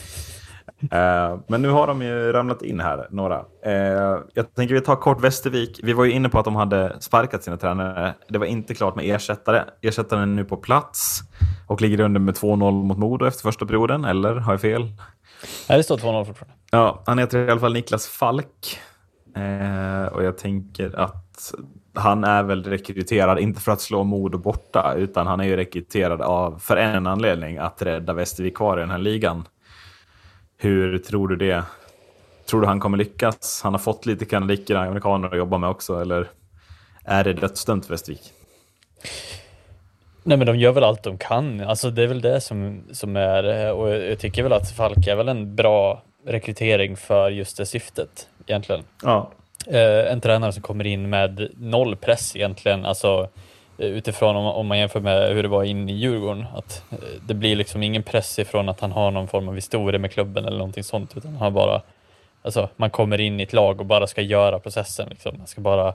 Eh, 0.90 1.38
men 1.48 1.62
nu 1.62 1.68
har 1.68 1.86
de 1.86 2.02
ju 2.02 2.32
ramlat 2.32 2.62
in 2.62 2.80
här, 2.80 3.06
några. 3.10 3.44
Eh, 3.64 4.18
jag 4.34 4.54
tänker 4.54 4.74
vi 4.74 4.80
tar 4.80 4.96
kort 4.96 5.20
Västervik. 5.24 5.80
Vi 5.82 5.92
var 5.92 6.04
ju 6.04 6.10
inne 6.12 6.28
på 6.28 6.38
att 6.38 6.44
de 6.44 6.56
hade 6.56 6.96
sparkat 7.00 7.44
sina 7.44 7.56
tränare. 7.56 8.14
Det 8.28 8.38
var 8.38 8.46
inte 8.46 8.74
klart 8.74 8.96
med 8.96 9.14
ersättare. 9.14 9.62
Ersättaren 9.82 10.22
är 10.22 10.26
nu 10.26 10.44
på 10.44 10.56
plats 10.56 11.20
och 11.66 11.80
ligger 11.80 12.00
under 12.00 12.20
med 12.20 12.34
2-0 12.34 12.84
mot 12.84 12.98
Modo 12.98 13.26
efter 13.26 13.42
första 13.42 13.66
perioden. 13.66 14.04
Eller 14.04 14.34
har 14.34 14.52
jag 14.52 14.60
fel? 14.60 14.82
Nej, 15.68 15.78
det 15.78 15.84
står 15.84 15.96
2-0 15.98 16.24
fortfarande. 16.24 16.54
Ja, 16.70 17.02
han 17.06 17.18
heter 17.18 17.38
i 17.48 17.50
alla 17.50 17.60
fall 17.60 17.72
Niklas 17.72 18.06
Falk. 18.06 18.78
Eh, 19.36 20.12
och 20.12 20.24
jag 20.24 20.38
tänker 20.38 20.98
att 21.00 21.52
han 21.94 22.24
är 22.24 22.42
väl 22.42 22.64
rekryterad, 22.64 23.38
inte 23.38 23.60
för 23.60 23.72
att 23.72 23.80
slå 23.80 24.04
Modo 24.04 24.38
borta, 24.38 24.94
utan 24.96 25.26
han 25.26 25.40
är 25.40 25.44
ju 25.44 25.56
rekryterad 25.56 26.22
av, 26.22 26.58
för 26.58 26.76
en 26.76 27.06
anledning, 27.06 27.58
att 27.58 27.82
rädda 27.82 28.12
Västervik 28.12 28.56
kvar 28.56 28.78
i 28.78 28.80
den 28.80 28.90
här 28.90 28.98
ligan. 28.98 29.44
Hur 30.58 30.98
tror 30.98 31.28
du 31.28 31.36
det? 31.36 31.64
Tror 32.46 32.60
du 32.60 32.66
han 32.66 32.80
kommer 32.80 32.98
lyckas? 32.98 33.60
Han 33.64 33.74
har 33.74 33.78
fått 33.78 34.06
lite 34.06 34.24
kanadiker, 34.24 34.74
amerikaner 34.74 35.28
att 35.28 35.38
jobba 35.38 35.58
med 35.58 35.70
också, 35.70 36.00
eller 36.00 36.30
är 37.04 37.24
det 37.24 37.32
dödsdömt 37.32 37.86
för 37.86 37.94
Västervik? 37.94 38.32
Nej, 40.22 40.38
men 40.38 40.46
de 40.46 40.56
gör 40.56 40.72
väl 40.72 40.84
allt 40.84 41.02
de 41.02 41.18
kan. 41.18 41.60
Alltså, 41.60 41.90
det 41.90 42.02
är 42.02 42.06
väl 42.06 42.20
det 42.20 42.40
som, 42.40 42.82
som 42.92 43.16
är, 43.16 43.72
och 43.72 43.90
jag 43.90 44.18
tycker 44.18 44.42
väl 44.42 44.52
att 44.52 44.70
Falk 44.70 45.06
är 45.06 45.16
väl 45.16 45.28
en 45.28 45.54
bra 45.54 46.02
rekrytering 46.26 46.96
för 46.96 47.30
just 47.30 47.56
det 47.56 47.66
syftet 47.66 48.28
egentligen. 48.46 48.82
Ja. 49.02 49.30
Eh, 49.66 50.12
en 50.12 50.20
tränare 50.20 50.52
som 50.52 50.62
kommer 50.62 50.86
in 50.86 51.10
med 51.10 51.48
noll 51.56 51.96
press 51.96 52.36
egentligen, 52.36 52.84
alltså 52.86 53.28
eh, 53.78 53.86
utifrån 53.86 54.36
om, 54.36 54.46
om 54.46 54.66
man 54.66 54.78
jämför 54.78 55.00
med 55.00 55.28
hur 55.34 55.42
det 55.42 55.48
var 55.48 55.64
in 55.64 55.88
i 55.88 55.92
Djurgården. 55.92 56.46
Att 56.54 56.84
eh, 56.90 56.98
det 57.26 57.34
blir 57.34 57.56
liksom 57.56 57.82
ingen 57.82 58.02
press 58.02 58.38
ifrån 58.38 58.68
att 58.68 58.80
han 58.80 58.92
har 58.92 59.10
någon 59.10 59.28
form 59.28 59.48
av 59.48 59.54
historia 59.54 59.98
med 59.98 60.12
klubben 60.12 60.44
eller 60.44 60.58
någonting 60.58 60.84
sånt, 60.84 61.16
utan 61.16 61.36
han 61.36 61.54
bara, 61.54 61.82
alltså 62.42 62.68
man 62.76 62.90
kommer 62.90 63.20
in 63.20 63.40
i 63.40 63.42
ett 63.42 63.52
lag 63.52 63.80
och 63.80 63.86
bara 63.86 64.06
ska 64.06 64.20
göra 64.22 64.58
processen 64.58 65.08
liksom. 65.08 65.38
Man 65.38 65.46
ska 65.46 65.60
bara 65.60 65.94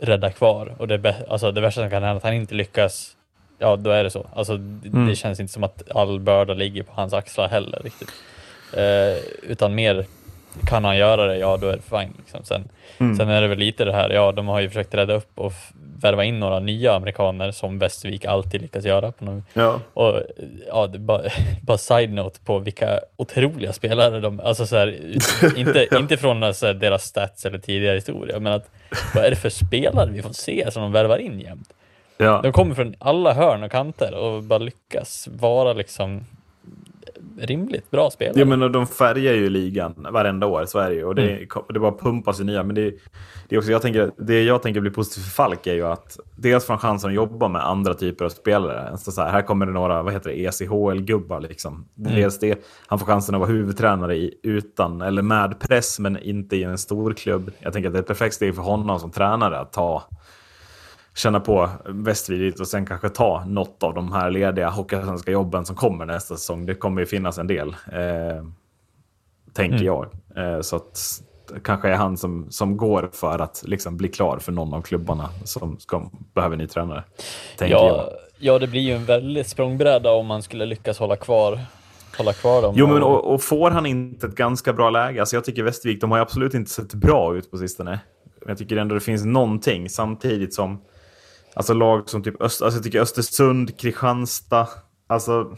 rädda 0.00 0.30
kvar 0.30 0.74
och 0.78 0.88
det, 0.88 1.14
alltså, 1.28 1.52
det 1.52 1.60
värsta 1.60 1.80
som 1.80 1.90
kan 1.90 2.02
hända 2.02 2.10
är 2.12 2.16
att 2.16 2.22
han 2.22 2.34
inte 2.34 2.54
lyckas, 2.54 3.16
ja 3.58 3.76
då 3.76 3.90
är 3.90 4.04
det 4.04 4.10
så. 4.10 4.26
Alltså 4.34 4.56
det, 4.56 4.88
Mm. 4.88 5.14
känns 5.14 5.40
inte 5.40 5.52
som 5.52 5.64
att 5.64 5.90
all 5.94 6.20
börda 6.20 6.54
ligger 6.54 6.82
på 6.82 6.92
hans 6.94 7.12
axlar 7.12 7.48
heller 7.48 7.80
riktigt. 7.84 8.12
Eh, 8.76 9.18
utan 9.50 9.74
mer 9.74 10.06
kan 10.66 10.84
han 10.84 10.96
göra 10.96 11.26
det, 11.26 11.38
ja 11.38 11.56
då 11.56 11.68
är 11.68 11.76
det 11.76 11.82
fine. 11.98 12.14
Liksom. 12.18 12.44
Sen, 12.44 12.68
Mm. 13.00 13.16
sen 13.16 13.28
är 13.28 13.42
det 13.42 13.48
väl 13.48 13.58
lite 13.58 13.84
det 13.84 13.92
här, 13.92 14.10
ja 14.10 14.32
de 14.32 14.48
har 14.48 14.60
ju 14.60 14.68
försökt 14.68 14.94
rädda 14.94 15.14
upp 15.14 15.30
och 15.38 15.52
värva 16.02 16.24
in 16.24 16.40
några 16.40 16.58
nya 16.60 16.94
amerikaner 16.94 17.50
som 17.50 17.78
Västervik 17.78 18.24
alltid 18.24 18.62
lyckas 18.62 18.84
göra. 18.84 19.12
På 19.12 19.24
någon, 19.24 19.44
Ja. 19.54 19.80
och 19.94 20.22
ja, 20.68 20.86
bara, 20.98 21.22
bara 21.62 21.78
side-note 21.78 22.40
på 22.44 22.58
vilka 22.58 23.00
otroliga 23.16 23.72
spelare 23.72 24.20
de, 24.20 24.40
alltså 24.40 24.66
så 24.66 24.76
här, 24.76 24.96
inte, 25.56 25.88
inte 25.98 26.16
från 26.16 26.42
alltså, 26.42 26.72
deras 26.72 27.04
stats 27.04 27.46
eller 27.46 27.58
tidigare 27.58 27.94
historia, 27.94 28.38
men 28.38 28.52
att 28.52 28.70
vad 29.14 29.24
är 29.24 29.30
det 29.30 29.36
för 29.36 29.50
spelare 29.50 30.10
vi 30.10 30.22
får 30.22 30.32
se 30.32 30.70
som 30.70 30.82
de 30.82 30.92
värvar 30.92 31.18
in 31.18 31.40
jämt? 31.40 31.68
Ja. 32.16 32.40
De 32.42 32.52
kommer 32.52 32.74
från 32.74 32.94
alla 32.98 33.32
hörn 33.34 33.62
och 33.62 33.70
kanter 33.70 34.14
och 34.14 34.42
bara 34.42 34.58
lyckas 34.58 35.28
vara 35.32 35.72
liksom 35.72 36.26
rimligt 37.40 37.90
bra 37.90 38.10
spelare. 38.10 38.34
Jo, 38.40 38.46
men 38.46 38.72
de 38.72 38.86
färgar 38.86 39.32
ju 39.32 39.50
ligan 39.50 40.06
varenda 40.10 40.46
år, 40.46 40.64
så 40.64 40.78
är 40.78 40.88
det 40.88 40.94
ju. 40.94 41.04
Och 41.04 41.14
det, 41.14 41.22
Mm. 41.28 41.64
det 41.68 41.80
bara 41.80 41.92
pumpas 41.92 42.40
i 42.40 42.44
nya. 42.44 42.62
Men 42.62 42.74
det, 42.74 42.94
det, 43.48 43.56
är 43.56 43.58
också, 43.58 43.70
jag 43.70 43.82
tänker, 43.82 44.10
det 44.16 44.42
jag 44.42 44.62
tänker 44.62 44.80
blir 44.80 44.90
positivt 44.92 45.24
för 45.24 45.30
Falk 45.30 45.66
är 45.66 45.74
ju 45.74 45.86
att 45.86 46.18
dels 46.36 46.64
får 46.66 46.74
han 46.74 46.80
chansen 46.80 47.10
att 47.10 47.16
jobba 47.16 47.48
med 47.48 47.66
andra 47.66 47.94
typer 47.94 48.24
av 48.24 48.28
spelare. 48.28 48.98
Så 48.98 49.12
så 49.12 49.22
här, 49.22 49.30
här 49.30 49.42
kommer 49.42 49.66
det 49.66 49.72
några 49.72 50.02
vad 50.02 50.12
heter 50.12 50.30
det, 50.30 50.36
ECHL-gubbar. 50.36 51.40
Liksom. 51.40 51.88
Mm. 51.98 52.14
Dels 52.14 52.38
det, 52.38 52.64
han 52.86 52.98
får 52.98 53.06
chansen 53.06 53.34
att 53.34 53.40
vara 53.40 53.50
huvudtränare 53.50 54.16
i, 54.16 54.34
utan, 54.42 55.02
eller 55.02 55.22
med 55.22 55.60
press, 55.60 55.98
men 55.98 56.18
inte 56.18 56.56
i 56.56 56.62
en 56.62 56.78
stor 56.78 57.12
klubb. 57.12 57.50
Jag 57.58 57.72
tänker 57.72 57.88
att 57.88 57.92
det 57.92 57.98
är 57.98 58.02
ett 58.02 58.06
perfekt 58.08 58.34
steg 58.34 58.54
för 58.54 58.62
honom 58.62 59.00
som 59.00 59.10
tränare 59.10 59.58
att 59.58 59.72
ta 59.72 60.02
känna 61.18 61.40
på 61.40 61.68
Västervik 61.86 62.60
och 62.60 62.68
sen 62.68 62.86
kanske 62.86 63.08
ta 63.08 63.44
något 63.46 63.82
av 63.82 63.94
de 63.94 64.12
här 64.12 64.30
lediga 64.30 64.68
hockeyallsvenska 64.70 65.30
jobben 65.30 65.64
som 65.66 65.76
kommer 65.76 66.06
nästa 66.06 66.36
säsong. 66.36 66.66
Det 66.66 66.74
kommer 66.74 67.00
ju 67.00 67.06
finnas 67.06 67.38
en 67.38 67.46
del, 67.46 67.68
eh, 67.68 68.44
tänker 69.52 69.74
Mm. 69.76 69.86
jag. 69.86 70.06
Eh, 70.36 70.60
så 70.60 70.76
att 70.76 71.22
kanske 71.64 71.88
är 71.88 71.94
han 71.94 72.16
som, 72.16 72.46
som 72.50 72.76
går 72.76 73.10
för 73.12 73.38
att 73.38 73.62
liksom 73.66 73.96
bli 73.96 74.08
klar 74.08 74.38
för 74.38 74.52
någon 74.52 74.74
av 74.74 74.82
klubbarna 74.82 75.28
som 75.44 75.78
ska, 75.78 76.10
behöver 76.34 76.56
ny 76.56 76.66
tränare. 76.66 77.04
Tänker 77.58 77.76
jag. 77.76 77.86
ja, 77.86 78.10
ja, 78.38 78.58
det 78.58 78.66
blir 78.66 78.80
ju 78.80 78.92
en 78.92 79.04
väldigt 79.04 79.48
språngbräda 79.48 80.10
om 80.12 80.26
man 80.26 80.42
skulle 80.42 80.66
lyckas 80.66 80.98
hålla 80.98 81.16
kvar, 81.16 81.58
hålla 82.18 82.32
kvar 82.32 82.62
dem. 82.62 82.74
Jo, 82.76 82.86
men 82.86 83.02
och, 83.02 83.34
och 83.34 83.42
får 83.42 83.70
han 83.70 83.86
inte 83.86 84.26
ett 84.26 84.34
ganska 84.34 84.72
bra 84.72 84.90
läge? 84.90 85.20
Alltså 85.20 85.36
jag 85.36 85.44
tycker 85.44 85.62
Västervik, 85.62 86.00
de 86.00 86.10
har 86.10 86.18
ju 86.18 86.22
absolut 86.22 86.54
inte 86.54 86.70
sett 86.70 86.94
bra 86.94 87.36
ut 87.36 87.50
på 87.50 87.58
sistone. 87.58 88.00
Men 88.40 88.48
jag 88.48 88.58
tycker 88.58 88.76
ändå 88.76 88.94
det 88.94 89.00
finns 89.00 89.24
någonting 89.24 89.88
samtidigt 89.88 90.54
som 90.54 90.80
alltså 91.54 91.74
lag 91.74 92.08
som 92.08 92.22
typ 92.22 92.42
Öst, 92.42 92.62
alltså 92.62 92.76
jag 92.78 92.84
tycker 92.84 93.00
Östersund, 93.00 93.78
Kristianstad, 93.78 94.68
alltså 95.06 95.56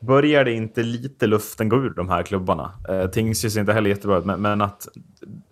börjar 0.00 0.44
det 0.44 0.52
inte 0.52 0.82
lite 0.82 1.26
luften 1.26 1.68
gå 1.68 1.76
ur 1.76 1.90
de 1.90 2.08
här 2.08 2.22
klubbarna? 2.22 2.72
Eh, 2.88 3.06
Tingsryd 3.10 3.52
ser 3.52 3.60
inte 3.60 3.72
heller 3.72 3.90
jättebra 3.90 4.18
ut, 4.18 4.24
men, 4.24 4.42
men 4.42 4.60
att 4.60 4.88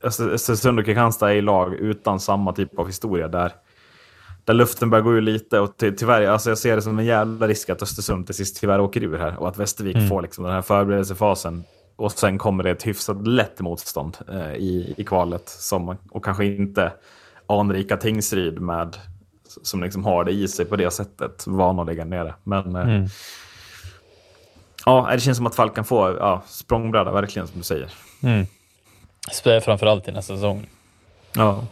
Öster- 0.02 0.30
Östersund 0.30 0.78
och 0.78 0.84
Kristianstad 0.84 1.34
är 1.34 1.42
lag 1.42 1.74
utan 1.74 2.20
samma 2.20 2.52
typ 2.52 2.78
av 2.78 2.86
historia 2.86 3.28
där 3.28 3.52
där 4.44 4.54
luften 4.54 4.90
börjar 4.90 5.02
gå 5.04 5.12
ur 5.12 5.20
lite 5.20 5.60
och 5.60 5.76
ty 5.76 5.92
tyvärr, 5.92 6.26
alltså 6.26 6.48
jag 6.50 6.58
ser 6.58 6.76
det 6.76 6.82
som 6.82 6.98
en 6.98 7.04
jävla 7.04 7.48
risk 7.48 7.70
att 7.70 7.82
Östersund 7.82 8.26
till 8.26 8.34
sist 8.34 8.60
tyvärr 8.60 8.80
åker 8.80 9.02
ur 9.02 9.18
här 9.18 9.36
och 9.38 9.48
att 9.48 9.58
Västervik 9.58 9.96
Mm. 9.96 10.08
får 10.08 10.22
liksom 10.22 10.44
den 10.44 10.52
här 10.52 10.62
förberedelsefasen 10.62 11.64
och 11.96 12.12
sen 12.12 12.38
kommer 12.38 12.64
det 12.64 12.70
ett 12.70 12.86
hyfsat 12.86 13.26
lätt 13.26 13.60
motstånd 13.60 14.16
eh, 14.28 14.52
i, 14.54 14.94
i 14.96 15.04
kvalet 15.04 15.48
som, 15.48 15.96
och 16.10 16.24
kanske 16.24 16.44
inte 16.44 16.92
anrika 17.46 17.96
Tingsryd 17.96 18.60
med 18.60 18.96
som 19.62 19.82
liksom 19.82 20.04
har 20.04 20.24
det 20.24 20.32
i 20.32 20.48
sig 20.48 20.64
på 20.64 20.76
det 20.76 20.90
sättet, 20.90 21.46
van 21.46 21.78
att 21.78 21.86
lägga 21.86 22.04
ner 22.04 22.24
det. 22.24 22.34
Men 22.44 22.76
eh, 22.76 22.82
Mm. 22.82 23.06
ja, 24.86 25.08
det 25.12 25.20
känns 25.20 25.36
som 25.36 25.46
att 25.46 25.54
Falk 25.54 25.74
kan 25.74 25.84
få 25.84 26.16
ja, 26.20 26.42
språngbräda, 26.46 27.12
verkligen 27.12 27.48
som 27.48 27.58
du 27.58 27.64
säger. 27.64 27.92
Mm. 28.22 28.46
Framförallt 29.62 30.04
till 30.04 30.14
nästa 30.14 30.34
säsong. 30.34 30.66
Ja. 31.34 31.64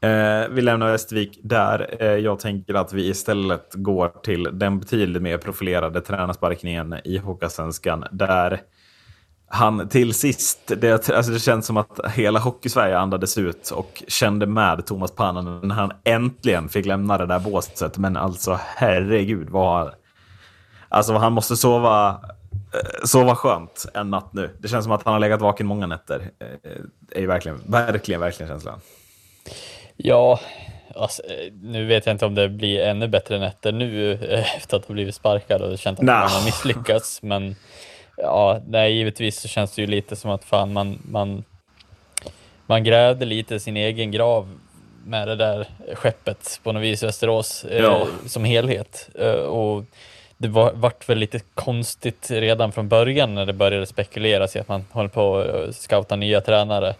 Eh, 0.00 0.48
vi 0.50 0.62
lämnar 0.62 0.90
Västervik 0.92 1.38
där. 1.42 1.96
Eh, 2.00 2.06
jag 2.06 2.38
tänker 2.40 2.74
att 2.74 2.92
vi 2.92 3.08
istället 3.08 3.70
går 3.74 4.08
till 4.22 4.48
den 4.52 4.78
betydligt 4.80 5.22
mer 5.22 5.38
profilerade 5.38 6.00
tränarsparkningen 6.00 6.94
i 7.04 7.18
Hockeysvenskan. 7.18 8.04
Där 8.12 8.60
han 9.50 9.88
till 9.88 10.14
sist, 10.14 10.58
det, 10.66 11.08
alltså 11.08 11.32
det 11.32 11.40
känns 11.40 11.66
som 11.66 11.76
att 11.76 12.00
hela 12.14 12.38
Hockeysverige 12.38 12.98
andades 12.98 13.38
ut 13.38 13.70
och 13.70 14.02
kände 14.08 14.46
med 14.46 14.86
Thomas 14.86 15.10
Pannanen 15.12 15.68
när 15.68 15.74
han 15.74 15.92
äntligen 16.04 16.68
fick 16.68 16.86
lämna 16.86 17.18
det 17.18 17.26
där 17.26 17.38
båset. 17.38 17.98
Men 17.98 18.16
alltså 18.16 18.60
herregud 18.76 19.50
vad... 19.50 19.94
Alltså 20.88 21.12
han 21.12 21.32
måste 21.32 21.56
sova, 21.56 22.20
eh, 22.74 23.04
sova 23.04 23.34
skönt 23.34 23.86
en 23.94 24.10
natt 24.10 24.32
nu. 24.32 24.50
Det 24.58 24.68
känns 24.68 24.84
som 24.84 24.92
att 24.92 25.02
han 25.02 25.12
har 25.12 25.20
legat 25.20 25.40
vaken 25.40 25.66
många 25.66 25.86
nätter. 25.86 26.30
Eh, 26.40 27.22
är 27.22 27.26
verkligen, 27.26 27.60
verkligen, 27.66 28.20
verkligen 28.20 28.48
känslan. 28.48 28.80
Ja, 29.96 30.40
alltså, 30.94 31.22
eh, 31.22 31.52
nu 31.62 31.86
vet 31.86 32.06
jag 32.06 32.14
inte 32.14 32.26
om 32.26 32.34
det 32.34 32.48
blir 32.48 32.80
ännu 32.80 33.08
bättre 33.08 33.38
nätter 33.38 33.72
nu 33.72 34.12
efter 34.56 34.76
att 34.76 34.84
ha 34.84 34.94
blivit 34.94 35.14
sparkad 35.14 35.62
och 35.62 35.78
känt 35.78 35.98
att 35.98 36.04
man 36.04 36.28
har 36.28 36.44
misslyckats. 36.44 37.22
Men 37.22 37.56
ja, 38.22 38.60
nej, 38.66 38.94
givetvis 38.94 39.40
så 39.40 39.48
känns 39.48 39.74
det 39.74 39.80
ju 39.82 39.86
lite 39.86 40.16
som 40.16 40.30
att 40.30 40.44
fan 40.44 40.72
man, 40.72 40.98
man, 41.10 41.44
man 42.66 42.84
grävde 42.84 43.24
lite 43.24 43.60
sin 43.60 43.76
egen 43.76 44.10
grav 44.10 44.58
med 45.04 45.28
det 45.28 45.36
där 45.36 45.68
skeppet 45.94 46.60
på 46.62 46.72
något 46.72 46.82
vis, 46.82 47.02
Västerås, 47.02 47.64
eh, 47.64 47.82
Ja. 47.82 48.06
som 48.26 48.44
helhet. 48.44 49.08
Eh, 49.14 49.32
och 49.32 49.84
det 50.36 50.48
var, 50.48 50.72
vart 50.72 51.08
väl 51.08 51.18
lite 51.18 51.40
konstigt 51.54 52.30
redan 52.30 52.72
från 52.72 52.88
början 52.88 53.34
när 53.34 53.46
det 53.46 53.52
började 53.52 53.86
spekuleras 53.86 54.56
i 54.56 54.58
att 54.58 54.68
man 54.68 54.84
håller 54.90 55.08
på 55.08 55.36
att 55.38 55.74
scouta 55.74 56.16
nya 56.16 56.40
tränare. 56.40 56.94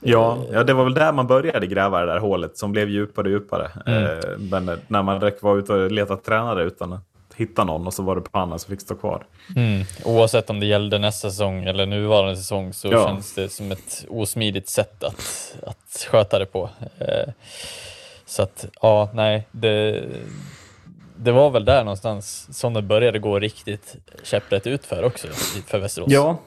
Ja, 0.00 0.38
ja, 0.52 0.64
det 0.64 0.74
var 0.74 0.84
väl 0.84 0.94
där 0.94 1.12
man 1.12 1.26
började 1.26 1.66
gräva 1.66 2.00
det 2.00 2.06
där 2.06 2.18
hålet 2.18 2.58
som 2.58 2.72
blev 2.72 2.88
djupare 2.88 3.24
och 3.24 3.30
djupare. 3.30 3.70
Mm. 3.86 4.04
Eh, 4.04 4.18
men 4.38 4.78
när 4.88 5.02
man 5.02 5.32
var 5.40 5.58
ute 5.58 5.72
och 5.72 5.90
letade 5.90 6.22
tränare 6.22 6.64
utan 6.64 6.98
hitta 7.36 7.64
någon 7.64 7.86
och 7.86 7.94
så 7.94 8.02
var 8.02 8.14
det 8.16 8.20
Panna 8.20 8.58
som 8.58 8.70
fick 8.70 8.80
stå 8.80 8.94
kvar. 8.94 9.26
Mm. 9.56 9.84
Oavsett 10.04 10.50
om 10.50 10.60
det 10.60 10.66
gällde 10.66 10.98
nästa 10.98 11.30
säsong 11.30 11.64
eller 11.64 11.86
nuvarande 11.86 12.36
säsong 12.36 12.72
så 12.72 12.88
Ja. 12.88 13.06
känns 13.06 13.34
det 13.34 13.48
som 13.48 13.72
ett 13.72 14.06
osmidigt 14.08 14.68
sätt 14.68 15.04
att, 15.04 15.56
att 15.66 16.06
sköta 16.10 16.38
det 16.38 16.46
på. 16.46 16.70
Eh, 16.98 17.32
så 18.26 18.42
att, 18.42 18.66
ja, 18.82 19.10
nej, 19.14 19.46
det, 19.52 20.04
det 21.16 21.32
var 21.32 21.50
väl 21.50 21.64
där 21.64 21.84
någonstans 21.84 22.48
som 22.58 22.74
det 22.74 22.82
började 22.82 23.18
gå 23.18 23.38
riktigt 23.38 23.96
käpprätt 24.22 24.66
ut 24.66 24.84
för 24.84 25.02
också, 25.02 25.28
för 25.66 25.78
Västerås. 25.78 26.12
Ja. 26.12 26.38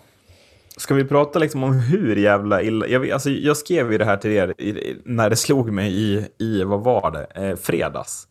Ska 0.78 0.94
vi 0.94 1.06
prata 1.06 1.40
liksom 1.40 1.64
om 1.64 1.80
hur 1.80 2.16
jävla 2.16 2.62
illa... 2.62 2.88
Jag, 2.88 3.12
alltså, 3.12 3.30
jag 3.30 3.58
skrev 3.58 3.92
ju 3.92 3.98
det 3.98 4.06
här 4.06 4.18
till 4.18 4.32
er 4.32 4.62
i, 4.62 4.96
när 5.06 5.30
det 5.30 5.36
slog 5.36 5.72
mig 5.72 5.94
i, 5.94 6.28
i 6.40 6.64
vad 6.64 6.84
var 6.84 7.12
det, 7.12 7.48
eh, 7.50 7.56
fredags. 7.56 8.28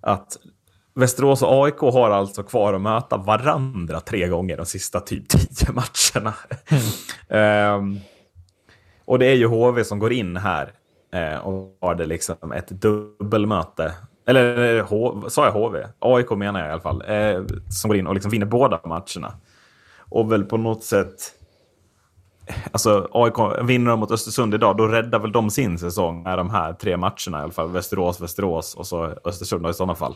Att 0.00 0.36
Västerås 0.94 1.42
och 1.42 1.64
AIK 1.64 1.78
har 1.78 2.10
alltså 2.10 2.42
kvar 2.42 2.74
att 2.74 2.80
möta 2.80 3.16
varandra 3.16 4.00
tre 4.00 4.28
gånger 4.28 4.56
de 4.56 4.66
sista 4.66 5.00
typ 5.00 5.28
tio 5.28 5.72
matcherna. 5.72 6.34
Ehm, 7.28 8.00
och 9.04 9.18
det 9.18 9.26
är 9.26 9.34
ju 9.34 9.46
HV 9.46 9.84
som 9.84 9.98
går 9.98 10.12
in 10.12 10.36
här 10.36 10.72
eh, 11.12 11.38
och 11.38 11.76
har 11.80 11.94
det 11.94 12.06
liksom 12.06 12.52
ett 12.52 12.68
dubbelmöte. 12.68 13.94
Eller 14.26 14.76
eh, 14.76 14.86
H, 14.86 15.22
sa 15.28 15.44
jag 15.44 15.52
HV? 15.52 15.86
AIK 15.98 16.30
menar 16.30 16.60
jag 16.60 16.68
i 16.68 16.72
alla 16.72 16.80
fall. 16.80 17.02
Eh, 17.06 17.42
som 17.70 17.88
går 17.88 17.96
in 17.96 18.06
och 18.06 18.14
liksom 18.14 18.30
vinner 18.30 18.46
båda 18.46 18.80
matcherna. 18.84 19.34
Och 19.98 20.32
väl 20.32 20.44
på 20.44 20.56
något 20.56 20.84
sätt... 20.84 21.32
Alltså 22.72 23.08
AIK, 23.12 23.68
vinner 23.68 23.90
de 23.90 24.00
mot 24.00 24.10
Östersund 24.10 24.54
idag, 24.54 24.76
då 24.76 24.86
räddar 24.86 25.18
väl 25.18 25.32
de 25.32 25.50
sin 25.50 25.78
säsong 25.78 26.22
med 26.22 26.38
de 26.38 26.50
här 26.50 26.72
tre 26.72 26.96
matcherna 26.96 27.38
i 27.38 27.42
alla 27.42 27.52
fall. 27.52 27.68
Västerås, 27.68 28.20
Västerås 28.20 28.74
och 28.74 28.86
så 28.86 29.14
Östersund 29.24 29.66
i 29.66 29.74
sådana 29.74 29.94
fall. 29.94 30.14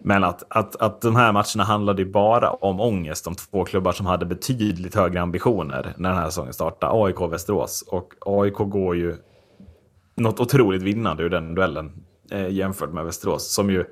Men 0.00 0.24
att, 0.24 0.42
att, 0.50 0.76
att 0.76 1.00
de 1.00 1.16
här 1.16 1.32
matcherna 1.32 1.64
handlade 1.64 2.02
ju 2.02 2.10
bara 2.10 2.50
om 2.50 2.80
ångest. 2.80 3.24
De 3.24 3.34
två 3.34 3.64
klubbar 3.64 3.92
som 3.92 4.06
hade 4.06 4.26
betydligt 4.26 4.94
högre 4.94 5.20
ambitioner 5.20 5.94
när 5.96 6.08
den 6.08 6.18
här 6.18 6.26
säsongen 6.26 6.52
startade. 6.52 7.04
AIK 7.04 7.20
och 7.20 7.32
Västerås. 7.32 7.84
Och 7.88 8.14
AIK 8.20 8.54
går 8.54 8.96
ju 8.96 9.16
något 10.14 10.40
otroligt 10.40 10.82
vinnande 10.82 11.22
ur 11.22 11.30
den 11.30 11.54
duellen 11.54 11.92
eh, 12.30 12.48
jämfört 12.48 12.92
med 12.92 13.04
Västerås. 13.04 13.54
Som 13.54 13.70
ju 13.70 13.84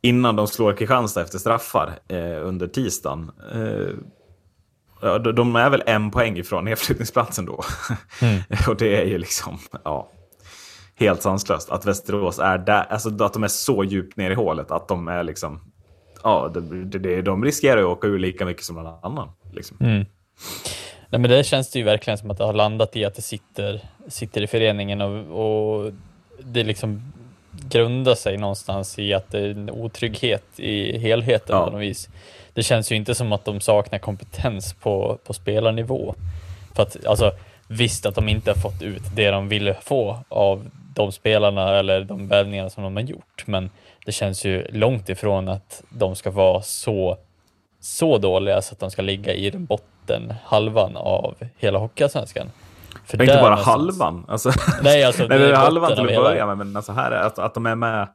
innan 0.00 0.36
de 0.36 0.46
slår 0.46 0.72
Kristianstad 0.72 1.22
efter 1.22 1.38
straffar 1.38 1.92
eh, 2.08 2.46
under 2.46 2.66
tisdagen. 2.66 3.30
Eh, 3.52 3.94
ja, 5.02 5.18
de- 5.18 5.56
är 5.56 5.70
väl 5.70 5.82
en 5.86 6.10
poäng 6.10 6.36
ifrån 6.36 6.64
nedflyttningsplatsen 6.64 7.46
då. 7.46 7.52
och 8.68 8.76
det 8.76 9.02
är 9.02 9.06
ju 9.06 9.18
liksom, 9.18 9.58
ja 9.84 10.10
helt 10.96 11.22
sanslöst 11.22 11.70
att 11.70 11.86
Västerås 11.86 12.38
är 12.38 12.58
där, 12.58 12.86
alltså 12.90 13.24
att 13.24 13.32
de 13.32 13.44
är 13.44 13.48
så 13.48 13.84
djupt 13.84 14.16
ner 14.16 14.30
i 14.30 14.34
hålet 14.34 14.70
att 14.70 14.88
de 14.88 15.08
är 15.08 15.22
liksom, 15.22 15.60
ja, 16.22 16.50
det, 16.54 16.98
det, 16.98 17.22
de 17.22 17.44
riskerar 17.44 17.80
att 17.80 17.86
åka 17.86 18.06
ur 18.06 18.18
lika 18.18 18.44
mycket 18.44 18.64
som 18.64 18.76
någon 18.76 18.98
annan. 19.02 19.28
Liksom. 19.52 19.76
Mm. 19.80 20.06
Nej, 21.08 21.20
men 21.20 21.30
det 21.30 21.44
känns 21.44 21.70
det 21.70 21.78
ju 21.78 21.84
verkligen 21.84 22.18
som 22.18 22.30
att 22.30 22.38
det 22.38 22.44
har 22.44 22.52
landat 22.52 22.96
i 22.96 23.04
att 23.04 23.14
det 23.14 23.22
sitter, 23.22 23.80
sitter 24.08 24.42
i 24.42 24.46
föreningen 24.46 25.00
och, 25.00 25.84
och 25.84 25.92
det 26.38 26.64
liksom 26.64 27.12
grundar 27.68 28.14
sig 28.14 28.36
någonstans 28.36 28.98
i 28.98 29.14
att 29.14 29.30
det 29.30 29.38
är 29.38 29.50
en 29.50 29.70
otrygghet 29.70 30.44
i 30.56 30.98
helheten 30.98 31.56
Ja. 31.56 31.64
på 31.64 31.70
något 31.70 31.80
vis. 31.80 32.08
Det 32.52 32.62
känns 32.62 32.92
ju 32.92 32.96
inte 32.96 33.14
som 33.14 33.32
att 33.32 33.44
de 33.44 33.60
saknar 33.60 33.98
kompetens 33.98 34.72
på, 34.72 35.18
på 35.24 35.32
spelarnivå. 35.32 36.14
För 36.74 36.82
att, 36.82 37.06
alltså, 37.06 37.32
visst 37.68 38.06
att 38.06 38.14
de 38.14 38.28
inte 38.28 38.50
har 38.50 38.56
fått 38.56 38.82
ut 38.82 39.02
det 39.16 39.30
de 39.30 39.48
ville 39.48 39.74
få 39.74 40.18
av 40.28 40.70
de 40.94 41.12
spelarna 41.12 41.78
eller 41.78 42.04
de 42.04 42.28
värvningarna 42.28 42.70
som 42.70 42.84
de 42.84 42.96
har 42.96 43.02
gjort, 43.02 43.46
men 43.46 43.70
det 44.06 44.12
känns 44.12 44.44
ju 44.44 44.66
långt 44.70 45.08
ifrån 45.08 45.48
att 45.48 45.82
de 45.88 46.16
ska 46.16 46.30
vara 46.30 46.62
så, 46.62 47.18
så 47.80 48.18
dåliga 48.18 48.62
så 48.62 48.72
att 48.72 48.80
de 48.80 48.90
ska 48.90 49.02
ligga 49.02 49.32
i 49.32 49.50
den 49.50 49.64
botten 49.64 50.34
halvan 50.44 50.96
av 50.96 51.34
hela 51.56 51.78
Hockeyallsvenskan. 51.78 52.46
För 53.04 53.22
Inte 53.22 53.38
bara 53.40 53.54
halvan. 53.54 54.24
Alltså, 54.28 54.50
Nej, 54.82 55.04
alltså, 55.04 55.26
Nej, 55.28 55.38
det 55.38 55.50
är 55.50 55.54
halvan 55.54 55.94
till 55.94 56.08
att 56.08 56.24
börja 56.24 56.46
med, 56.46 56.58
men 56.58 56.76
alltså 56.76 56.92
här 56.92 57.10
är 57.10 57.22
att, 57.26 57.38
att 57.38 57.54
de 57.54 57.66
är 57.66 57.74
med. 57.74 58.08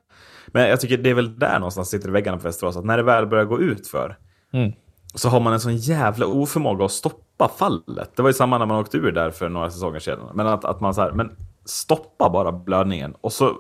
Men 0.48 0.70
jag 0.70 0.82
tycker 0.82 0.98
det 0.98 1.10
är 1.10 1.14
väl 1.14 1.40
där 1.40 1.60
någonstans 1.60 1.90
sitter 1.90 2.10
i 2.10 2.12
väggarna 2.12 2.38
på 2.38 2.44
Västerås, 2.44 2.78
att 2.78 2.86
när 2.86 2.98
det 2.98 3.04
väl 3.04 3.28
börjar 3.28 3.46
gå 3.46 3.60
ut 3.60 3.88
för 3.88 4.18
Mm. 4.54 4.72
så 5.16 5.30
har 5.30 5.40
man 5.40 5.54
en 5.54 5.60
sån 5.60 5.78
jävla 5.78 6.26
oförmåga 6.26 6.86
att 6.86 6.92
stoppa 6.92 7.48
fallet. 7.58 8.12
Det 8.16 8.22
var 8.22 8.30
ju 8.30 8.34
samma 8.34 8.58
när 8.58 8.66
man 8.66 8.78
åkte 8.78 8.98
ur 8.98 9.12
där 9.12 9.32
för 9.32 9.50
några 9.50 9.70
säsonger 9.70 10.00
sedan. 10.00 10.20
Men 10.34 10.48
att, 10.48 10.66
att 10.66 10.80
man 10.82 10.94
så 10.94 11.02
här, 11.02 11.12
men 11.12 11.36
stoppa 11.66 12.30
bara 12.30 12.51
blödningen 12.51 13.16
och 13.22 13.34
så 13.34 13.56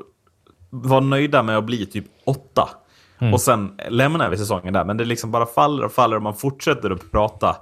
var 0.69 1.01
nöjda 1.01 1.43
med 1.43 1.57
att 1.57 1.65
bli 1.65 1.85
typ 1.85 2.05
åtta. 2.25 2.69
Och 3.33 3.41
sen 3.41 3.79
lämnar 3.89 4.29
vi 4.29 4.37
säsongen 4.37 4.73
där. 4.73 4.85
Men 4.85 4.97
det 4.97 5.05
liksom 5.05 5.31
bara 5.31 5.45
faller 5.45 5.85
och 5.85 5.91
faller 5.91 6.15
och 6.15 6.21
man 6.21 6.35
fortsätter 6.35 6.91
att 6.91 7.11
prata 7.11 7.55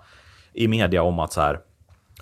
i 0.53 0.67
media 0.67 1.03
om 1.03 1.19
att 1.19 1.33
så 1.33 1.41
här, 1.41 1.59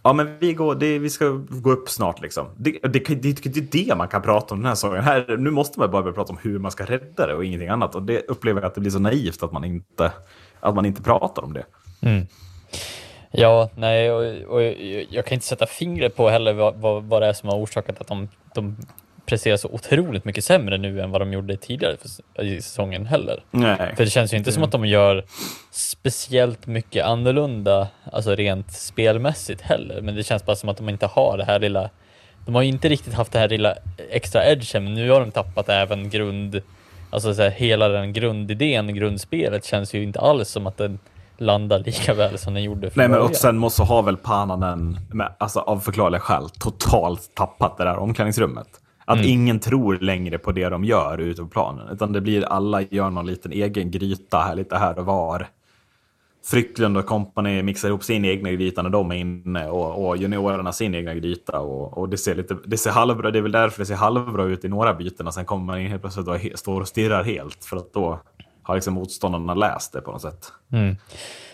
Ja, 0.04 0.14
men 0.14 0.40
vi, 0.40 0.54
går, 0.54 0.76
det, 0.76 1.00
vi 1.00 1.10
ska 1.10 1.30
gå 1.50 1.72
upp 1.72 1.90
snart. 1.90 2.22
Liksom. 2.22 2.48
Det, 2.58 2.72
det, 2.72 2.90
det, 2.90 3.44
det, 3.44 3.58
är 3.58 3.88
det 3.88 3.96
man 3.96 4.08
kan 4.08 4.22
prata 4.22 4.54
om 4.54 4.60
den 4.60 4.68
här 4.68 4.76
säsongen. 4.76 5.04
Här, 5.04 5.38
nu 5.38 5.52
måste 5.52 5.80
man 5.80 5.92
bara 5.92 6.02
börja 6.02 6.16
prata 6.16 6.34
om 6.34 6.40
hur 6.42 6.60
man 6.60 6.72
ska 6.72 6.86
rädda 6.86 7.28
det 7.28 7.34
och 7.34 7.46
ingenting 7.46 7.70
annat. 7.70 7.96
Och 7.96 8.04
det 8.04 8.22
upplever 8.28 8.62
jag 8.62 8.68
att 8.68 8.76
det 8.76 8.82
blir 8.82 8.92
så 8.92 9.00
naivt 9.00 9.44
att 9.44 9.52
man 9.52 9.64
inte, 9.64 10.12
att 10.60 10.76
man 10.76 10.86
inte 10.86 11.02
pratar 11.02 11.44
om 11.44 11.54
det. 11.54 11.66
Ja, 13.38 13.70
nej, 13.76 14.12
och, 14.12 14.54
och 14.54 14.64
jag 14.64 15.06
jag 15.10 15.26
kan 15.26 15.34
inte 15.34 15.46
sätta 15.46 15.66
fingret 15.66 16.16
på 16.16 16.30
heller 16.30 16.54
vad, 16.54 16.76
vad, 16.76 17.04
vad 17.04 17.22
det 17.22 17.28
är 17.28 17.34
som 17.34 17.50
har 17.50 17.58
orsakat 17.58 18.02
att 18.02 18.08
de, 18.08 18.30
de 18.54 18.78
presterar 19.26 19.58
så 19.58 19.70
otroligt 19.70 20.26
mycket 20.26 20.44
sämre 20.44 20.78
nu 20.78 21.02
än 21.02 21.12
vad 21.12 21.22
de 21.22 21.34
gjorde 21.34 21.58
tidigare 21.58 21.96
för, 21.98 22.44
i 22.44 22.62
säsongen 22.62 23.06
heller. 23.06 23.44
Nej. 23.52 23.96
För 23.96 24.04
det 24.04 24.10
känns 24.10 24.34
ju 24.34 24.38
inte 24.38 24.52
som 24.52 24.64
att 24.64 24.72
de 24.72 24.86
gör 24.86 25.26
speciellt 25.72 26.68
mycket 26.68 27.06
annorlunda, 27.06 27.88
alltså 28.12 28.36
rent 28.36 28.72
spelmässigt 28.72 29.62
heller, 29.62 30.02
men 30.02 30.16
det 30.16 30.24
känns 30.24 30.46
bara 30.46 30.56
som 30.56 30.70
att 30.70 30.78
de 30.78 30.90
inte 30.90 31.06
har 31.06 31.38
det 31.38 31.46
här 31.46 31.60
lilla 31.60 31.90
de 32.46 32.56
har 32.56 32.62
ju 32.62 32.68
inte 32.68 32.90
riktigt 32.90 33.14
haft 33.14 33.32
det 33.32 33.40
här 33.40 33.50
lilla 33.50 33.76
extra 34.10 34.46
edgen, 34.46 34.84
men 34.84 34.94
nu 34.94 35.10
har 35.10 35.20
de 35.20 35.32
tappat 35.32 35.70
även 35.70 36.10
grund, 36.10 36.62
alltså 37.10 37.34
så 37.34 37.42
här, 37.42 37.50
hela 37.50 37.88
den 37.88 38.14
grundidén, 38.14 38.96
grundspelet 38.96 39.66
känns 39.66 39.94
ju 39.94 40.04
inte 40.04 40.20
alls 40.20 40.50
som 40.50 40.68
att 40.68 40.78
den 40.78 41.00
landar 41.38 41.80
lika 41.80 42.14
väl 42.14 42.38
som 42.38 42.54
den 42.54 42.64
gjorde 42.64 42.92
Nej, 42.94 43.10
men 43.10 43.22
och 43.22 43.36
sen 43.36 43.58
måste 43.58 43.84
ha 43.84 44.02
väl 44.02 44.18
Pananen, 44.18 44.98
med, 45.14 45.36
alltså 45.38 45.60
av 45.60 45.80
förklarliga 45.80 46.20
skäl, 46.22 46.50
totalt 46.50 47.36
tappat 47.36 47.78
det 47.78 47.84
där 47.84 47.98
omklädningsrummet. 47.98 48.68
Att 49.06 49.26
ingen 49.26 49.60
tror 49.60 49.98
längre 49.98 50.38
på 50.38 50.52
det 50.52 50.70
de 50.70 50.84
gör 50.84 51.18
ute 51.18 51.42
på 51.42 51.48
planen, 51.48 51.90
utan 51.90 52.14
det 52.14 52.22
blir 52.22 52.46
alla 52.46 52.82
gör 52.82 53.10
någon 53.10 53.26
liten 53.26 53.52
egen 53.52 53.92
gryta 53.92 54.38
här, 54.38 54.56
lite 54.56 54.78
här 54.78 55.00
och 55.00 55.06
var. 55.06 55.48
Frycklund 56.46 56.98
och 56.98 57.06
kompani 57.06 57.64
mixar 57.64 57.88
ihop 57.90 58.04
sin 58.04 58.26
egna 58.26 58.52
gryta 58.52 58.82
när 58.82 58.90
de 58.90 59.12
är 59.12 59.16
inne 59.16 59.70
och, 59.70 60.08
och 60.08 60.18
juniorerna 60.18 60.72
sin 60.72 60.96
egna 60.96 61.14
gryta. 61.14 61.60
Och, 61.60 61.98
och 61.98 62.10
det, 62.10 62.18
ser 62.18 62.36
lite, 62.36 62.58
det 62.66 62.78
ser 62.78 62.92
halvbra 62.92 63.32
det 63.32 63.40
är 63.40 63.42
väl 63.42 63.52
därför 63.52 63.80
det 63.80 63.86
ser 63.86 63.96
halvbra 63.96 64.44
ut 64.44 64.66
i 64.66 64.68
några 64.68 64.94
byten 64.94 65.28
och 65.28 65.34
sen 65.34 65.46
kommer 65.46 65.66
man 65.66 65.80
in 65.80 65.88
helt 65.88 66.02
plötsligt 66.02 66.28
och 66.28 66.60
står 66.60 66.82
och 66.82 66.88
stirrar 66.88 67.24
helt. 67.24 67.66
För 67.66 67.78
att 67.78 67.94
då 67.94 68.20
har 68.66 68.76
liksom 68.76 68.94
motståndarna 68.94 69.54
läst 69.54 69.94
det 69.94 70.02
på 70.02 70.12
något 70.12 70.22
sätt. 70.22 70.52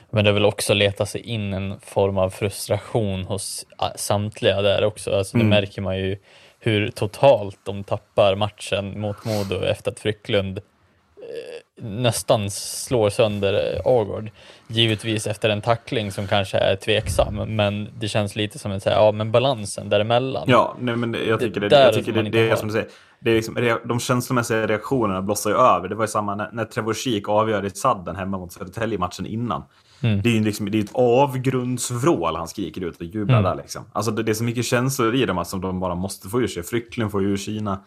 Men 0.10 0.25
det 0.25 0.32
vill 0.32 0.46
också 0.46 0.74
leta 0.74 1.06
sig 1.06 1.22
in 1.22 1.53
en 1.53 1.80
form 1.80 2.18
av 2.18 2.30
frustration 2.30 3.24
hos 3.25 3.65
ah, 3.77 3.89
samtliga 3.96 4.62
där 4.62 4.84
också. 4.84 5.15
Alltså 5.15 5.38
Mm. 5.38 5.50
det 5.50 5.56
märker 5.56 5.82
man 5.82 5.98
ju 5.98 6.18
hur 6.60 6.89
totalt 6.91 7.60
de 7.63 7.84
tappar 7.84 8.36
matchen 8.36 9.00
mot 9.01 9.25
Modo 9.25 9.63
efter 9.63 9.91
att 9.91 10.00
Frycklund 10.00 10.58
eh, 10.58 11.61
nästan 11.82 12.52
slår 12.52 13.10
sönder 13.10 13.54
eh, 13.54 13.91
Agård. 13.91 14.30
Givetvis 14.67 15.28
efter 15.28 15.50
en 15.50 15.62
tackling 15.62 16.12
som 16.12 16.28
kanske 16.28 16.58
är 16.58 16.76
tveksam, 16.76 17.36
men 17.36 17.89
det 18.00 18.08
känns 18.08 18.36
lite 18.36 18.60
som 18.60 18.72
en 18.72 18.82
så 18.82 18.89
här, 18.89 18.96
ja 18.98 19.12
men 19.12 19.32
balansen 19.32 19.89
däremellan. 19.89 20.44
Ja, 20.48 20.76
nej, 20.80 20.96
men 20.96 21.15
jag 21.28 21.39
tycker 21.39 21.62
det, 21.62 21.70
där 21.70 21.86
jag 21.86 21.94
tycker 21.94 22.12
det, 22.12 22.30
det 22.30 22.50
är 22.50 22.56
som 22.56 22.67
du 22.67 22.74
säger. 22.74 22.88
Det 23.20 23.32
är 23.32 23.36
liksom, 23.36 23.80
de 23.86 24.00
känslomässiga 24.00 24.67
reaktionerna 24.67 25.22
blossar 25.22 25.50
ju 25.50 25.56
över. 25.56 25.89
Det 25.89 25.96
var 25.96 26.04
ju 26.04 26.08
samma 26.08 26.36
när, 26.36 26.50
när 26.54 26.65
Trevor 26.65 26.94
Sheek 26.94 27.30
avgör 27.30 27.65
i 27.65 27.70
sadden 27.70 28.15
hemma 28.15 28.38
mot 28.38 28.54
Södertälje 28.54 28.98
matchen 28.98 29.26
innan. 29.26 29.63
Mm. 30.04 30.22
Det 30.22 30.30
är 30.30 30.34
ju 30.34 30.44
liksom, 30.44 30.72
det 30.72 30.78
är 30.78 30.84
ett 30.84 30.91
avgrundsvrål 30.94 32.36
han 32.36 32.48
skriker 32.48 32.82
ut 32.84 32.98
och 32.98 33.06
jublar 33.06 33.39
Mm. 33.39 33.52
där. 33.52 33.63
Liksom. 33.63 33.86
Alltså 33.94 34.12
det, 34.12 34.24
det 34.24 34.32
är 34.32 34.34
så 34.34 34.44
mycket 34.44 34.65
känslor 34.65 35.15
i 35.15 35.26
dem 35.26 35.46
som 35.46 35.62
de 35.62 35.80
bara 35.80 35.96
måste 35.96 36.30
få 36.30 36.41
ur 36.41 36.48
sig. 36.48 36.63
Frycklund 36.63 37.12
får 37.12 37.24
ur 37.24 37.38
Kina. 37.38 37.80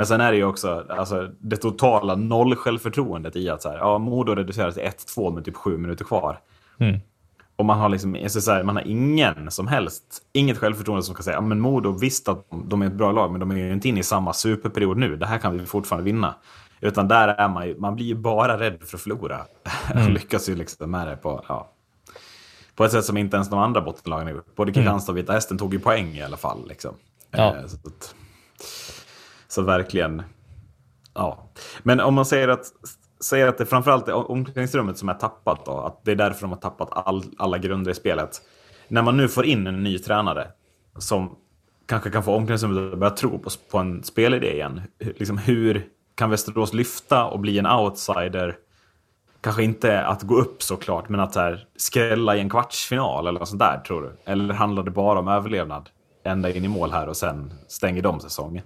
Men 0.00 0.06
sen 0.06 0.20
är 0.20 0.32
det 0.32 0.36
ju 0.36 0.44
också 0.44 0.86
alltså, 0.88 1.30
det 1.38 1.56
totala 1.56 2.14
noll 2.14 2.56
självförtroendet 2.56 3.36
i 3.36 3.48
att 3.48 3.62
så 3.62 3.68
här, 3.68 3.78
ja, 3.78 3.98
Modo 3.98 4.34
reduceras 4.34 4.74
till 4.74 4.82
1-2 4.82 5.34
med 5.34 5.44
typ 5.44 5.56
sju 5.56 5.78
minuter 5.78 6.04
kvar. 6.04 6.40
Mm. 6.78 7.00
Och 7.56 7.64
man 7.64 7.78
har 7.78 7.88
liksom, 7.88 8.16
så 8.28 8.52
här, 8.52 8.62
man 8.62 8.76
har 8.76 8.82
ingen 8.86 9.50
som 9.50 9.66
helst, 9.66 10.04
inget 10.32 10.58
självförtroende 10.58 11.02
som 11.02 11.14
kan 11.14 11.24
säga, 11.24 11.36
ja 11.36 11.40
men 11.40 11.60
Modo 11.60 11.92
visst 11.92 12.28
att 12.28 12.46
de- 12.64 12.82
är 12.82 12.86
ett 12.86 12.92
bra 12.92 13.12
lag, 13.12 13.30
men 13.30 13.40
de 13.40 13.50
är 13.50 13.56
ju 13.56 13.72
inte 13.72 13.88
inne 13.88 14.00
i 14.00 14.02
samma 14.02 14.32
superperiod 14.32 14.96
nu. 14.96 15.16
Det 15.16 15.26
här 15.26 15.38
kan 15.38 15.58
vi 15.58 15.66
fortfarande 15.66 16.04
vinna. 16.04 16.34
Utan 16.80 17.08
där 17.08 17.28
är 17.28 17.48
man 17.48 17.66
ju, 17.66 17.78
man 17.78 17.96
blir 17.96 18.06
ju 18.06 18.14
bara 18.14 18.58
rädd 18.60 18.78
för 18.84 18.96
att 18.96 19.02
förlora. 19.02 19.40
Och 19.94 20.10
lyckas 20.10 20.48
ju 20.48 20.54
liksom 20.54 20.90
med 20.90 21.06
det 21.06 21.16
på, 21.16 21.44
ja, 21.48 21.72
på 22.74 22.84
ett 22.84 22.92
sätt 22.92 23.04
som 23.04 23.16
inte 23.16 23.36
ens 23.36 23.50
de 23.50 23.58
andra 23.58 23.80
bottenlagen 23.80 24.26
har 24.26 24.34
gjort. 24.34 24.56
Både 24.56 24.72
Kristianstad 24.72 25.12
och 25.12 25.18
Vita 25.18 25.32
Hästen 25.32 25.58
tog 25.58 25.72
ju 25.74 25.80
poäng 25.80 26.16
i 26.16 26.22
alla 26.22 26.36
fall. 26.36 26.68
Liksom. 26.68 26.94
Ja. 27.30 27.56
Eh, 27.56 27.64
att, 27.64 28.14
så 29.50 29.62
verkligen, 29.62 30.22
ja. 31.14 31.50
Men 31.82 32.00
om 32.00 32.14
man 32.14 32.24
säger 32.24 32.48
att, 32.48 32.64
säger 33.24 33.48
att 33.48 33.58
det 33.58 33.66
framförallt 33.66 34.08
är 34.08 34.30
omklädningsrummet 34.30 34.98
som 34.98 35.08
är 35.08 35.14
tappat 35.14 35.66
då, 35.66 35.78
att 35.78 36.04
det 36.04 36.10
är 36.10 36.16
därför 36.16 36.40
de 36.40 36.50
har 36.50 36.58
tappat 36.58 36.88
all, 36.92 37.24
alla 37.38 37.58
grunder 37.58 37.90
i 37.90 37.94
spelet. 37.94 38.42
När 38.88 39.02
man 39.02 39.16
nu 39.16 39.28
får 39.28 39.44
in 39.46 39.66
en 39.66 39.82
ny 39.82 39.98
tränare 39.98 40.48
som 40.98 41.36
kanske 41.86 42.10
kan 42.10 42.22
få 42.22 42.34
omklädningsrummet 42.34 42.92
att 42.92 42.98
börja 42.98 43.10
tro 43.10 43.38
på, 43.38 43.50
på 43.70 43.78
en 43.78 44.02
spelidé 44.02 44.52
igen. 44.54 44.80
Hur- 44.98 45.14
Liksom, 45.18 45.38
hur 45.38 45.86
kan 46.14 46.30
Västerås 46.30 46.72
lyfta 46.72 47.24
och 47.24 47.40
bli 47.40 47.58
en 47.58 47.66
outsider? 47.66 48.56
Kanske 49.40 49.62
inte 49.62 50.04
att 50.04 50.22
gå 50.22 50.36
upp 50.40 50.62
såklart, 50.62 51.08
men 51.08 51.20
att 51.20 51.32
så 51.32 51.40
här, 51.40 51.66
skrälla 51.76 52.36
i 52.36 52.40
en 52.40 52.50
kvartsfinal 52.50 53.26
eller 53.26 53.40
något 53.40 53.48
sånt 53.48 53.60
där, 53.60 53.78
tror 53.86 54.02
du? 54.02 54.32
Eller 54.32 54.54
handlar 54.54 54.82
det 54.82 54.90
bara 54.90 55.18
om 55.18 55.28
överlevnad? 55.28 55.90
Ända 56.24 56.50
in 56.50 56.64
i 56.64 56.68
mål 56.68 56.90
här 56.90 57.08
och 57.08 57.16
sen 57.16 57.52
stänger 57.68 58.02
de 58.02 58.20
säsongen. 58.20 58.64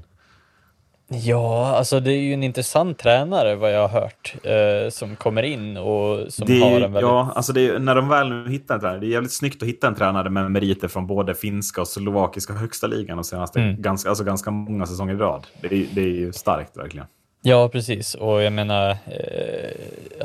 Ja, 1.22 1.66
alltså 1.76 2.00
det 2.00 2.12
är 2.12 2.20
ju 2.20 2.34
en 2.34 2.42
intressant 2.42 2.98
tränare 2.98 3.54
vad 3.54 3.72
jag 3.74 3.88
har 3.88 4.00
hört, 4.00 4.34
eh, 4.42 4.90
som 4.90 5.16
kommer 5.16 5.42
in 5.42 5.76
och 5.76 6.32
som 6.32 6.46
Det 6.46 6.60
har 6.60 6.70
en 6.70 6.80
väldigt... 6.80 7.02
ja, 7.02 7.32
alltså 7.34 7.52
det 7.52 7.68
är, 7.68 7.78
när 7.78 7.94
de 7.94 8.08
väl 8.08 8.28
nu 8.28 8.50
hittar 8.50 8.74
en 8.74 8.80
tränare, 8.80 8.98
det 9.00 9.06
är 9.06 9.08
jävligt 9.10 9.32
snyggt 9.32 9.62
att 9.62 9.68
hitta 9.68 9.86
en 9.86 9.94
tränare 9.94 10.30
med 10.30 10.50
meriter 10.50 10.88
från 10.88 11.06
både 11.06 11.34
finska 11.34 11.80
och 11.80 11.88
slovakiska 11.88 12.52
högsta 12.52 12.86
ligan 12.86 13.16
de 13.16 13.24
senaste 13.24 13.60
Mm. 13.60 13.82
ganska, 13.82 14.08
alltså 14.08 14.24
ganska 14.24 14.50
många 14.50 14.86
säsonger 14.86 15.14
i 15.14 15.16
rad. 15.18 15.46
Det 15.60 15.66
är, 15.66 15.86
det 15.92 16.00
är 16.00 16.04
ju 16.14 16.32
starkt 16.32 16.76
verkligen. 16.76 17.06
Ja, 17.42 17.68
precis. 17.68 18.14
Och 18.14 18.42
jag 18.42 18.52
menar, 18.52 18.90
eh, 18.90 19.70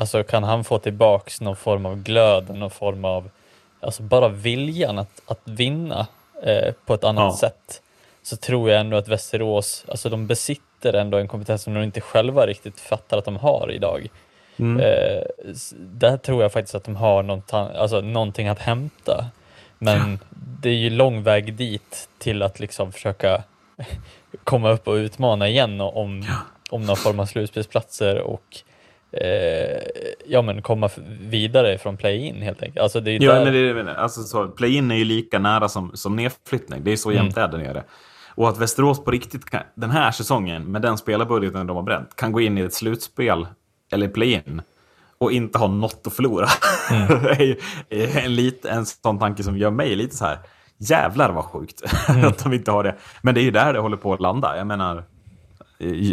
alltså 0.00 0.22
kan 0.22 0.44
han 0.44 0.64
få 0.64 0.78
tillbaks 0.78 1.40
någon 1.40 1.56
form 1.56 1.86
av 1.86 2.02
glöd, 2.02 2.56
någon 2.58 2.70
form 2.70 3.04
av, 3.04 3.30
alltså 3.80 4.02
bara 4.02 4.28
viljan 4.28 4.98
att, 4.98 5.22
att 5.26 5.40
vinna 5.44 6.06
eh, 6.42 6.74
på 6.86 6.94
ett 6.94 7.04
annat 7.04 7.24
Ja. 7.24 7.36
sätt, 7.48 7.82
så 8.22 8.36
tror 8.36 8.70
jag 8.70 8.80
ändå 8.80 8.96
att 8.96 9.08
Västerås, 9.08 9.84
alltså 9.88 10.08
de 10.08 10.26
besitter 10.26 10.64
ändå 10.84 11.18
en 11.18 11.28
kompetens 11.28 11.62
som 11.62 11.74
de 11.74 11.82
inte 11.82 12.00
själva 12.00 12.46
riktigt 12.46 12.80
fattar 12.80 13.18
att 13.18 13.24
de 13.24 13.36
har 13.36 13.70
idag. 13.72 14.06
Mm. 14.56 14.80
Eh, 14.80 15.22
där 15.78 16.16
tror 16.16 16.42
jag 16.42 16.52
faktiskt 16.52 16.74
att 16.74 16.84
de 16.84 16.96
har 16.96 17.22
något, 17.22 17.54
alltså, 17.54 18.00
någonting 18.00 18.48
att 18.48 18.58
hämta. 18.58 19.26
Men 19.78 20.18
det 20.62 20.68
är 20.68 20.74
ju 20.74 20.90
lång 20.90 21.22
väg 21.22 21.54
dit 21.54 22.08
till 22.18 22.42
att 22.42 22.60
liksom 22.60 22.92
försöka 22.92 23.42
komma 24.44 24.70
upp 24.70 24.88
och 24.88 24.94
utmana 24.94 25.48
igen 25.48 25.80
om, 25.80 26.24
om 26.70 26.82
någon 26.82 26.96
form 26.96 27.20
av 27.20 27.26
slutspelsplatser 27.26 28.20
och 28.20 28.42
eh, 29.12 29.80
ja, 30.26 30.42
men 30.42 30.62
komma 30.62 30.90
vidare 31.20 31.78
från 31.78 31.96
play-in 31.96 32.42
helt 32.42 32.62
enkelt. 32.62 32.82
Alltså 32.82 33.00
det 33.00 33.10
är 33.10 33.22
Ja, 33.22 33.34
där... 33.34 33.44
men 33.44 33.52
det, 33.52 33.58
är- 33.90 33.94
alltså, 33.94 34.22
så, 34.22 34.48
play-in 34.48 34.90
är 34.90 34.94
ju 34.96 35.04
lika 35.04 35.38
nära 35.38 35.68
som, 35.68 35.90
som 35.94 36.16
nedflyttning. 36.16 36.84
Det 36.84 36.92
är 36.92 36.96
så 36.96 37.12
jämnt 37.12 37.36
Mm. 37.36 37.50
är 37.50 37.58
det 37.58 37.64
nere. 37.64 37.82
Och 38.40 38.48
att 38.48 38.58
Västerås 38.58 39.04
på 39.04 39.10
riktigt 39.10 39.50
kan, 39.50 39.62
den 39.74 39.90
här 39.90 40.10
säsongen, 40.10 40.64
med 40.72 40.82
den 40.82 40.98
spelarbudgeten 40.98 41.66
de 41.66 41.76
har 41.76 41.82
bränt, 41.82 42.16
kan 42.16 42.32
gå 42.32 42.40
in 42.40 42.58
i 42.58 42.60
ett 42.60 42.74
slutspel 42.74 43.46
eller 43.92 44.08
play-in 44.08 44.62
och 45.18 45.32
inte 45.32 45.58
ha 45.58 45.66
något 45.66 46.06
att 46.06 46.12
förlora. 46.12 46.46
Mm. 46.90 47.56
en, 48.24 48.34
lit, 48.34 48.64
en 48.64 48.86
sån 48.86 49.18
tanke 49.18 49.42
som 49.42 49.58
gör 49.58 49.70
mig 49.70 49.96
lite 49.96 50.16
så 50.16 50.24
här, 50.24 50.38
jävlar 50.78 51.30
vad 51.32 51.44
sjukt 51.44 51.82
Mm. 52.08 52.24
att 52.28 52.38
de 52.44 52.52
inte 52.52 52.70
har 52.70 52.84
det. 52.84 52.96
Men 53.22 53.34
det 53.34 53.40
är 53.40 53.42
ju 53.42 53.50
där 53.50 53.72
det 53.72 53.78
håller 53.78 53.96
på 53.96 54.12
att 54.12 54.20
landa. 54.20 54.56
Jag 54.56 54.66
menar, 54.66 55.04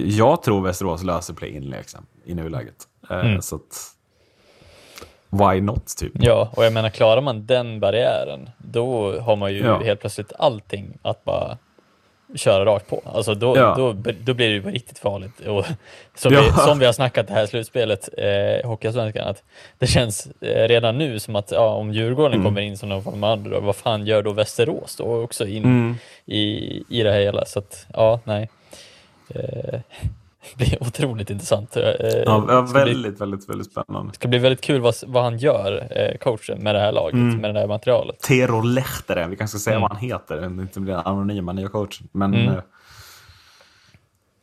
jag 0.06 0.44
tror 0.44 0.62
Västerås 0.62 1.04
löser 1.04 1.34
play-in 1.34 1.64
liksom, 1.70 2.06
i 2.26 2.36
nuläget. 2.36 2.76
Eh, 3.10 3.20
Mm. 3.20 3.42
Så 3.42 3.56
att, 3.56 3.92
why 5.30 5.62
not 5.62 5.98
typ? 5.98 6.12
Ja, 6.16 6.52
och 6.56 6.66
jag 6.66 6.74
menar 6.74 6.90
klarar 6.90 7.22
man 7.22 7.46
den 7.46 7.80
barriären, 7.80 8.50
då 8.58 9.20
har 9.22 9.36
man 9.36 9.54
ju 9.54 9.60
Ja. 9.60 9.80
helt 9.84 10.00
plötsligt 10.00 10.34
allting 10.40 10.98
att 11.02 11.24
bara 11.26 11.58
köra 12.36 12.66
rakt 12.66 12.88
på. 12.90 13.02
Alltså 13.06 13.36
då, 13.36 13.58
Ja. 13.58 13.76
då, 13.78 13.94
då 14.24 14.34
blir 14.34 14.48
det 14.48 14.54
ju 14.54 14.62
på 14.62 14.70
riktigt 14.70 15.00
farligt. 15.00 15.40
Och 15.48 15.66
som, 16.16 16.34
Ja. 16.34 16.42
vi, 16.42 16.52
som 16.52 16.80
vi 16.80 16.86
har 16.86 16.94
snackat 16.94 17.28
det 17.28 17.34
här 17.34 17.46
slutspelet, 17.46 18.10
eh, 18.18 18.70
Hockeyallsvenskan, 18.70 19.28
att 19.28 19.44
det 19.78 19.88
känns 19.88 20.28
eh, 20.42 20.68
redan 20.68 20.98
nu 20.98 21.20
som 21.20 21.36
att 21.36 21.52
ja, 21.52 21.70
om 21.70 21.94
Djurgården 21.94 22.34
Mm. 22.34 22.46
kommer 22.46 22.62
in 22.62 22.78
som 22.78 22.90
någon 22.90 23.04
form 23.04 23.24
av 23.24 23.38
underdog, 23.38 23.64
vad 23.64 23.76
fan 23.76 24.06
gör 24.06 24.24
då 24.24 24.32
Västerås 24.32 24.96
då 24.96 25.24
också 25.24 25.48
in 25.48 25.64
Mm. 25.64 25.96
i, 26.26 26.40
i 26.90 27.04
det 27.04 27.12
här 27.12 27.20
hela? 27.22 27.46
Så 27.46 27.60
att, 27.60 27.86
ja, 27.94 28.20
nej. 28.24 28.50
Eh, 29.36 29.80
blir 30.56 30.84
otroligt 30.84 31.30
intressant. 31.30 31.78
Eh, 31.78 31.84
Ja, 32.26 32.68
ska 32.68 32.74
bli- 32.74 32.94
väldigt, 32.94 33.22
väldigt, 33.22 33.50
väldigt 33.50 33.72
spännande. 33.72 34.12
det 34.12 34.16
ska 34.16 34.28
bli 34.28 34.40
väldigt 34.40 34.62
kul 34.62 34.82
vad, 34.82 34.94
vad 35.08 35.24
han 35.24 35.38
gör, 35.38 35.88
eh, 35.92 36.18
coachen, 36.18 36.64
med 36.64 36.76
det 36.76 36.80
här 36.80 36.92
laget, 36.92 37.14
Mm. 37.14 37.38
med 37.38 37.54
det 37.56 37.60
här 37.60 37.68
materialet. 37.68 38.20
Tero 38.20 38.62
Lehteren, 38.62 39.30
vi 39.30 39.36
kanske 39.36 39.60
ska 39.60 39.64
säga 39.64 39.76
Mm. 39.78 39.82
vad 39.82 39.92
han 39.92 40.02
heter, 40.10 40.38
det 40.38 40.62
inte 40.62 40.80
blir 40.80 41.08
anonyma 41.08 41.54
nya 41.54 41.68
coachen. 41.70 42.08
Men 42.12 42.34
Mm. 42.34 42.62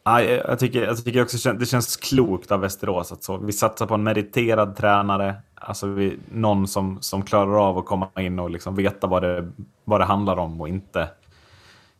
nej, 0.06 0.42
jag 0.48 0.58
tycker, 0.58 0.82
jag 0.84 1.04
tycker 1.04 1.22
också 1.22 1.52
det 1.52 1.66
känns 1.66 1.96
klokt 1.96 2.52
av 2.52 2.60
Västerås 2.60 3.12
att 3.12 3.22
så, 3.24 3.36
vi 3.36 3.52
satsar 3.52 3.86
på 3.86 3.94
en 3.94 4.02
meriterad 4.02 4.76
tränare, 4.76 5.34
alltså 5.54 5.86
vi, 5.86 6.18
någon 6.32 6.68
som, 6.68 6.98
som 7.02 7.22
klarar 7.22 7.68
av 7.68 7.78
att 7.78 7.86
komma 7.86 8.08
in 8.18 8.38
och 8.38 8.50
liksom 8.50 8.74
veta 8.76 9.06
vad 9.06 9.22
det, 9.22 9.50
vad 9.84 10.00
det 10.00 10.04
handlar 10.04 10.36
om 10.36 10.60
och 10.60 10.68
inte, 10.68 11.08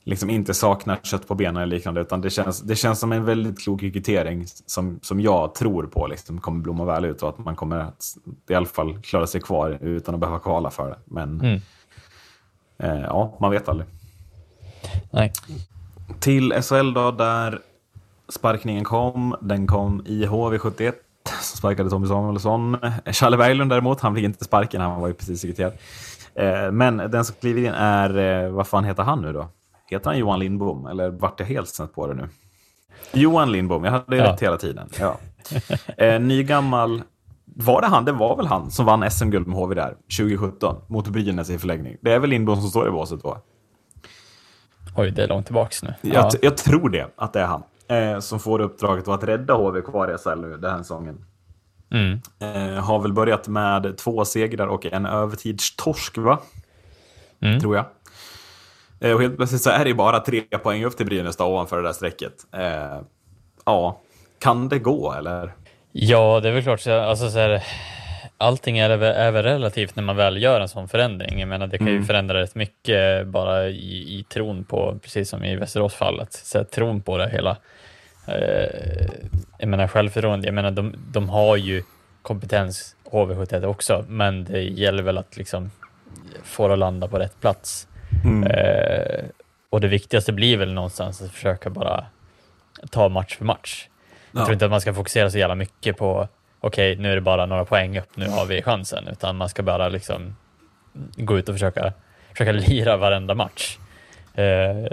liksom 0.04 0.30
inte 0.30 0.54
saknar 0.54 0.96
kött 1.02 1.28
på 1.28 1.34
benen 1.34 1.62
eller 1.62 1.76
liknande. 1.76 2.00
Utan 2.00 2.20
det 2.20 2.30
känns, 2.30 2.60
det 2.60 2.76
känns 2.76 3.00
som 3.00 3.12
en 3.12 3.24
väldigt 3.24 3.58
klok 3.58 3.82
rekrytering 3.82 4.44
som, 4.66 4.98
som 5.02 5.20
jag 5.20 5.54
tror 5.54 5.86
på 5.86 6.06
liksom, 6.06 6.40
kommer 6.40 6.60
blomma 6.60 6.84
väl 6.84 7.04
ut 7.04 7.22
och 7.22 7.28
att 7.28 7.38
man 7.38 7.56
kommer 7.56 7.78
att 7.78 8.04
i 8.48 8.54
alla 8.54 8.66
fall 8.66 9.02
klara 9.02 9.26
sig 9.26 9.40
kvar 9.40 9.78
utan 9.80 10.14
att 10.14 10.20
behöva 10.20 10.38
kvala 10.38 10.70
för 10.70 10.88
det. 10.88 10.98
Men 11.04 11.40
Mm. 11.40 11.60
Eh, 12.78 13.00
ja, 13.00 13.36
man 13.40 13.50
vet 13.50 13.68
aldrig. 13.68 13.88
Nej. 15.10 15.32
Till 16.20 16.52
SHL 16.62 16.92
då, 16.94 17.10
där 17.10 17.58
sparkningen 18.28 18.84
kom. 18.84 19.36
Den 19.40 19.66
kom 19.66 20.02
i 20.06 20.26
HV71. 20.26 20.92
Så 21.40 21.56
sparkade 21.56 21.90
Tommy 21.90 22.06
Samuelsson. 22.06 22.76
Challe 23.06 23.36
Berglund 23.36 23.70
däremot, 23.70 24.00
han 24.00 24.14
fick 24.14 24.24
inte 24.24 24.44
sparken, 24.44 24.80
han 24.80 25.00
var 25.00 25.08
ju 25.08 25.14
precis 25.14 25.40
sekreterad. 25.40 25.72
Eh, 26.34 26.72
men 26.72 26.96
den 26.96 27.24
som 27.24 27.34
kliver 27.40 27.60
in 27.60 27.72
är, 27.74 28.44
eh, 28.44 28.50
vad 28.50 28.66
fan 28.66 28.84
heter 28.84 29.02
han 29.02 29.22
nu 29.22 29.32
då? 29.32 29.48
Heter 29.94 30.10
han 30.10 30.18
Johan 30.18 30.38
Lindbom? 30.38 30.86
Eller 30.86 31.10
vart 31.10 31.40
jag 31.40 31.46
helt 31.46 31.68
snett 31.68 31.94
på 31.94 32.06
det 32.06 32.14
nu? 32.14 32.28
Johan 33.12 33.52
Lindbom, 33.52 33.84
jag 33.84 33.92
hade 33.92 34.16
Ja. 34.16 34.32
rätt 34.32 34.42
hela 34.42 34.56
tiden. 34.56 34.88
Ja. 35.00 35.18
Eh, 35.96 36.20
nygammal, 36.20 37.02
var 37.44 37.80
det 37.80 37.86
han? 37.86 38.04
Det 38.04 38.12
var 38.12 38.36
väl 38.36 38.46
han 38.46 38.70
som 38.70 38.86
vann 38.86 39.10
SM-guld 39.10 39.46
med 39.46 39.56
HV 39.58 39.74
där 39.74 39.94
2017 40.18 40.76
mot 40.86 41.08
Brynäs 41.08 41.50
i 41.50 41.58
förlängning. 41.58 41.96
Det 42.00 42.12
är 42.12 42.18
väl 42.18 42.30
Lindbom 42.30 42.60
som 42.60 42.70
står 42.70 42.88
i 42.88 42.90
båset 42.90 43.22
då? 43.22 43.38
Oj, 44.96 45.10
det 45.10 45.22
är 45.24 45.28
långt 45.28 45.46
tillbaks 45.46 45.82
nu. 45.82 45.94
Jag, 46.00 46.24
Ja. 46.24 46.30
t- 46.30 46.38
jag 46.42 46.56
tror 46.56 46.88
det, 46.88 47.06
att 47.16 47.32
det 47.32 47.40
är 47.40 47.46
han. 47.46 47.62
Eh, 47.88 48.20
som 48.20 48.40
får 48.40 48.60
uppdraget 48.60 49.08
att 49.08 49.24
rädda 49.24 49.54
HV 49.54 49.80
kvar 49.80 50.14
i 50.14 50.18
SHL 50.18 50.40
nu 50.40 50.56
den 50.56 50.70
här 50.70 50.78
säsongen. 50.78 51.24
Mm. 51.90 52.20
Eh, 52.38 52.84
har 52.84 52.98
väl 53.02 53.12
börjat 53.12 53.48
med 53.48 53.96
två 53.98 54.24
segrar 54.24 54.66
och 54.66 54.86
en 54.86 55.06
övertidstorsk, 55.06 56.18
va? 56.18 56.38
Mm. 57.40 57.60
Tror 57.60 57.76
jag. 57.76 57.84
Eh, 59.00 59.12
och 59.12 59.22
helt 59.22 59.36
plötsligt 59.36 59.62
så 59.62 59.70
är 59.70 59.84
det 59.84 59.88
ju 59.90 59.94
bara 59.94 60.20
tre 60.20 60.40
poäng 60.40 60.84
upp 60.84 60.96
till 60.96 61.06
Brynäs 61.06 61.36
då, 61.36 61.44
ovanför 61.44 61.76
det 61.76 61.82
där 61.82 61.92
strecket. 61.92 62.32
Eh, 62.56 63.00
ja, 63.66 64.00
kan 64.38 64.68
det 64.68 64.78
gå 64.78 65.12
eller? 65.12 65.54
Ja, 65.92 66.40
det 66.40 66.48
är 66.48 66.52
väl 66.52 66.62
klart. 66.62 66.80
så- 66.80 66.92
Alltså, 67.00 67.30
så 67.30 67.38
här, 67.38 67.62
allting 68.38 68.78
är, 68.78 68.96
väl- 68.96 69.16
är 69.16 69.30
väl 69.30 69.42
relativt 69.42 69.96
när 69.96 70.02
man 70.02 70.16
väl 70.16 70.42
gör 70.42 70.60
en 70.60 70.68
sån 70.68 70.88
förändring. 70.88 71.40
Jag 71.40 71.48
menar, 71.48 71.66
det 71.66 71.78
kan 71.78 71.86
ju 71.86 71.92
Mm. 71.92 72.06
förändra 72.06 72.40
rätt 72.40 72.54
mycket 72.54 73.26
bara 73.26 73.68
i, 73.68 74.18
i 74.18 74.24
tron 74.28 74.64
på, 74.64 74.98
precis 75.02 75.28
som 75.30 75.44
i 75.44 75.56
Västeråsfallet, 75.56 76.32
så 76.32 76.58
här, 76.58 76.64
tron 76.64 77.02
på 77.02 77.18
det 77.18 77.28
hela. 77.28 77.56
Eh, 78.28 79.06
jag 79.58 79.68
menar 79.68 79.88
självförtroende, 79.88 80.48
jag 80.48 80.54
menar 80.54 80.70
de, 80.70 80.94
de 81.12 81.28
har 81.28 81.56
ju 81.56 81.82
kompetens 82.22 82.96
HV71 83.10 83.64
också, 83.64 84.04
men 84.08 84.44
det 84.44 84.60
gäller 84.62 85.02
väl 85.02 85.18
att 85.18 85.36
liksom 85.36 85.70
få 86.44 86.66
det 86.68 86.72
att 86.72 86.78
landa 86.78 87.08
på 87.08 87.18
rätt 87.18 87.40
plats. 87.40 87.88
Eh, 88.46 89.24
och 89.70 89.80
det 89.80 89.88
viktigaste 89.88 90.32
blir 90.32 90.56
väl 90.56 90.72
någonstans 90.72 91.22
att 91.22 91.30
försöka 91.30 91.70
bara 91.70 92.04
ta 92.90 93.08
match 93.08 93.36
för 93.36 93.44
match. 93.44 93.88
Jag 94.32 94.40
Ja. 94.40 94.44
tror 94.44 94.52
inte 94.52 94.64
att 94.64 94.70
man 94.70 94.80
ska 94.80 94.94
fokusera 94.94 95.30
så 95.30 95.38
jävla 95.38 95.54
mycket 95.54 95.96
på 95.96 96.28
okej, 96.60 96.96
nu 96.96 97.10
är 97.12 97.14
det 97.14 97.20
bara 97.20 97.46
några 97.46 97.64
poäng 97.64 97.98
upp, 97.98 98.16
nu 98.16 98.28
har 98.28 98.46
vi 98.46 98.62
chansen, 98.62 99.08
utan 99.08 99.36
man 99.36 99.48
ska 99.48 99.62
bara 99.62 99.88
liksom 99.88 100.36
gå 101.16 101.38
ut 101.38 101.48
och 101.48 101.54
försöka, 101.54 101.92
försöka 102.32 102.52
lira 102.68 102.96
varenda 102.96 103.34
match. 103.34 103.78
Eh, 104.34 104.86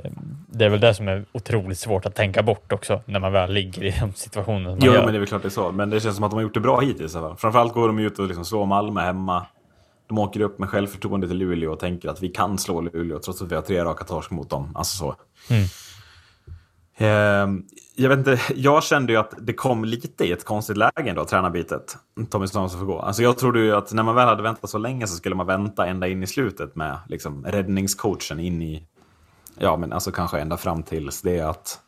det 0.47 0.65
är 0.65 0.69
väl 0.69 0.79
det 0.79 0.93
som 0.93 1.07
är 1.07 1.25
otroligt 1.31 1.79
svårt 1.79 2.05
att 2.05 2.15
tänka 2.15 2.43
bort 2.43 2.71
också 2.71 3.01
när 3.05 3.19
man 3.19 3.31
väl 3.33 3.51
ligger 3.53 3.83
i 3.83 3.95
de 3.99 4.13
situationerna 4.13 4.77
Jo, 4.81 4.93
gör. 4.93 5.03
men 5.03 5.13
det 5.13 5.17
är 5.17 5.19
väl 5.19 5.27
klart 5.27 5.41
det 5.41 5.47
är 5.47 5.49
så. 5.49 5.71
Men 5.71 5.89
det 5.89 5.99
känns 5.99 6.15
som 6.15 6.23
att 6.23 6.31
de 6.31 6.35
har 6.35 6.41
gjort 6.43 6.53
det 6.53 6.59
bra 6.59 6.79
hittills. 6.79 7.13
Framförallt 7.37 7.73
går 7.73 7.87
de 7.87 7.99
ut 7.99 8.19
och 8.19 8.27
liksom 8.27 8.45
slår 8.45 8.65
Malmö 8.65 9.01
hemma. 9.01 9.45
De 10.11 10.17
åker 10.17 10.41
upp 10.41 10.59
med 10.59 10.69
självförtroende 10.69 11.27
till 11.27 11.37
Luleå 11.37 11.71
och 11.71 11.79
tänker 11.79 12.09
att 12.09 12.23
vi 12.23 12.29
kan 12.29 12.57
slå 12.57 12.81
Luleå 12.81 13.19
trots 13.19 13.41
att 13.41 13.51
vi 13.51 13.55
har 13.55 13.61
tre 13.61 13.83
raka 13.83 14.03
torsk 14.03 14.31
mot 14.31 14.49
dem. 14.49 14.71
Alltså 14.75 14.97
så. 14.97 15.15
Mm. 15.53 15.65
Ehm, 16.97 17.65
jag 17.95 18.09
vet 18.09 18.17
inte, 18.17 18.39
jag 18.55 18.83
kände 18.83 19.13
ju 19.13 19.19
att 19.19 19.33
det 19.39 19.53
kom 19.53 19.85
lite 19.85 20.25
i 20.25 20.31
ett 20.31 20.45
konstigt 20.45 20.77
läge 20.77 21.09
ändå, 21.09 21.25
tränarbytet. 21.25 21.97
Tommy 22.29 22.47
Samuelsson 22.47 22.79
får 22.79 22.85
gå. 22.85 22.99
Alltså 22.99 23.23
jag 23.23 23.37
trodde 23.37 23.59
ju 23.59 23.75
att 23.75 23.93
när 23.93 24.03
man 24.03 24.15
väl 24.15 24.27
hade 24.27 24.43
väntat 24.43 24.69
så 24.69 24.77
länge 24.77 25.07
så 25.07 25.15
skulle 25.15 25.35
man 25.35 25.47
vänta 25.47 25.85
ända 25.85 26.07
in 26.07 26.23
i 26.23 26.27
slutet 26.27 26.75
med 26.75 26.97
liksom, 27.07 27.45
räddningscoachen 27.45 28.39
in 28.39 28.61
i, 28.61 28.83
ja 29.59 29.77
men 29.77 29.93
alltså 29.93 30.11
kanske 30.11 30.39
ända 30.39 30.57
fram 30.57 30.83
tills 30.83 31.21
det 31.21 31.39
att 31.39 31.79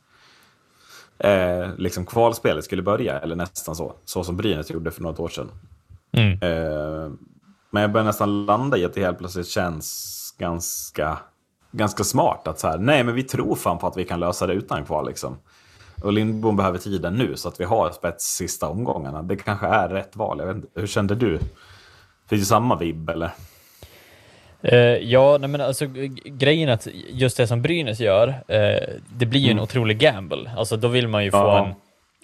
eh, 1.17 1.75
liksom 1.77 2.05
kvalspelet 2.05 2.65
skulle 2.65 2.81
börja, 2.81 3.19
eller 3.19 3.35
nästan 3.35 3.75
så. 3.75 3.95
Så 4.05 4.23
som 4.23 4.37
Brynäs 4.37 4.71
gjorde 4.71 4.91
för 4.91 5.01
något 5.01 5.19
år 5.19 5.29
sedan. 5.29 5.51
Mm. 6.11 6.39
Eh, 6.41 7.11
men 7.73 7.81
jag 7.81 7.91
börjar 7.91 8.05
nästan 8.05 8.45
landa 8.45 8.77
i 8.77 8.85
att 8.85 8.93
det 8.93 9.01
helt 9.01 9.17
plötsligt 9.17 9.47
känns 9.47 10.35
ganska, 10.37 11.17
ganska 11.71 12.03
smart 12.03 12.47
att 12.47 12.59
så 12.59 12.67
här, 12.67 12.77
nej 12.77 13.03
men 13.03 13.15
vi 13.15 13.23
tror 13.23 13.55
fan 13.55 13.77
på 13.77 13.87
att 13.87 13.97
vi 13.97 14.05
kan 14.05 14.19
lösa 14.19 14.47
det 14.47 14.53
utan 14.53 14.85
kval 14.85 15.07
liksom. 15.07 15.37
Och 16.03 16.13
Lindbom 16.13 16.55
behöver 16.55 16.77
tiden 16.77 17.13
nu 17.13 17.35
så 17.35 17.47
att 17.47 17.59
vi 17.59 17.63
har 17.63 17.91
spets 17.91 18.35
sista 18.35 18.69
omgångarna. 18.69 19.21
Det 19.21 19.35
kanske 19.35 19.67
är 19.67 19.89
rätt 19.89 20.15
val. 20.15 20.39
Jag 20.39 20.47
vet 20.47 20.55
inte, 20.55 20.67
hur 20.75 20.87
kände 20.87 21.15
du? 21.15 21.39
Finns 22.29 22.41
det 22.41 22.45
samma 22.45 22.75
vibb 22.77 23.09
eller? 23.09 23.29
Eh, 24.61 24.77
ja, 24.79 25.37
nej 25.39 25.49
men 25.49 25.61
alltså 25.61 25.85
grejen 26.25 26.69
att 26.69 26.87
just 27.09 27.37
det 27.37 27.47
som 27.47 27.61
Brynäs 27.61 27.99
gör, 27.99 28.27
eh, 28.47 28.89
det 29.17 29.25
blir 29.25 29.39
ju 29.41 29.51
en 29.51 29.59
otrolig 29.59 29.99
gamble. 29.99 30.51
Alltså 30.57 30.77
då 30.77 30.87
vill 30.87 31.07
man 31.07 31.23
ju 31.23 31.31
få 31.31 31.37
Mm. 31.37 31.49
Ja. 31.49 31.65
en, 31.65 31.73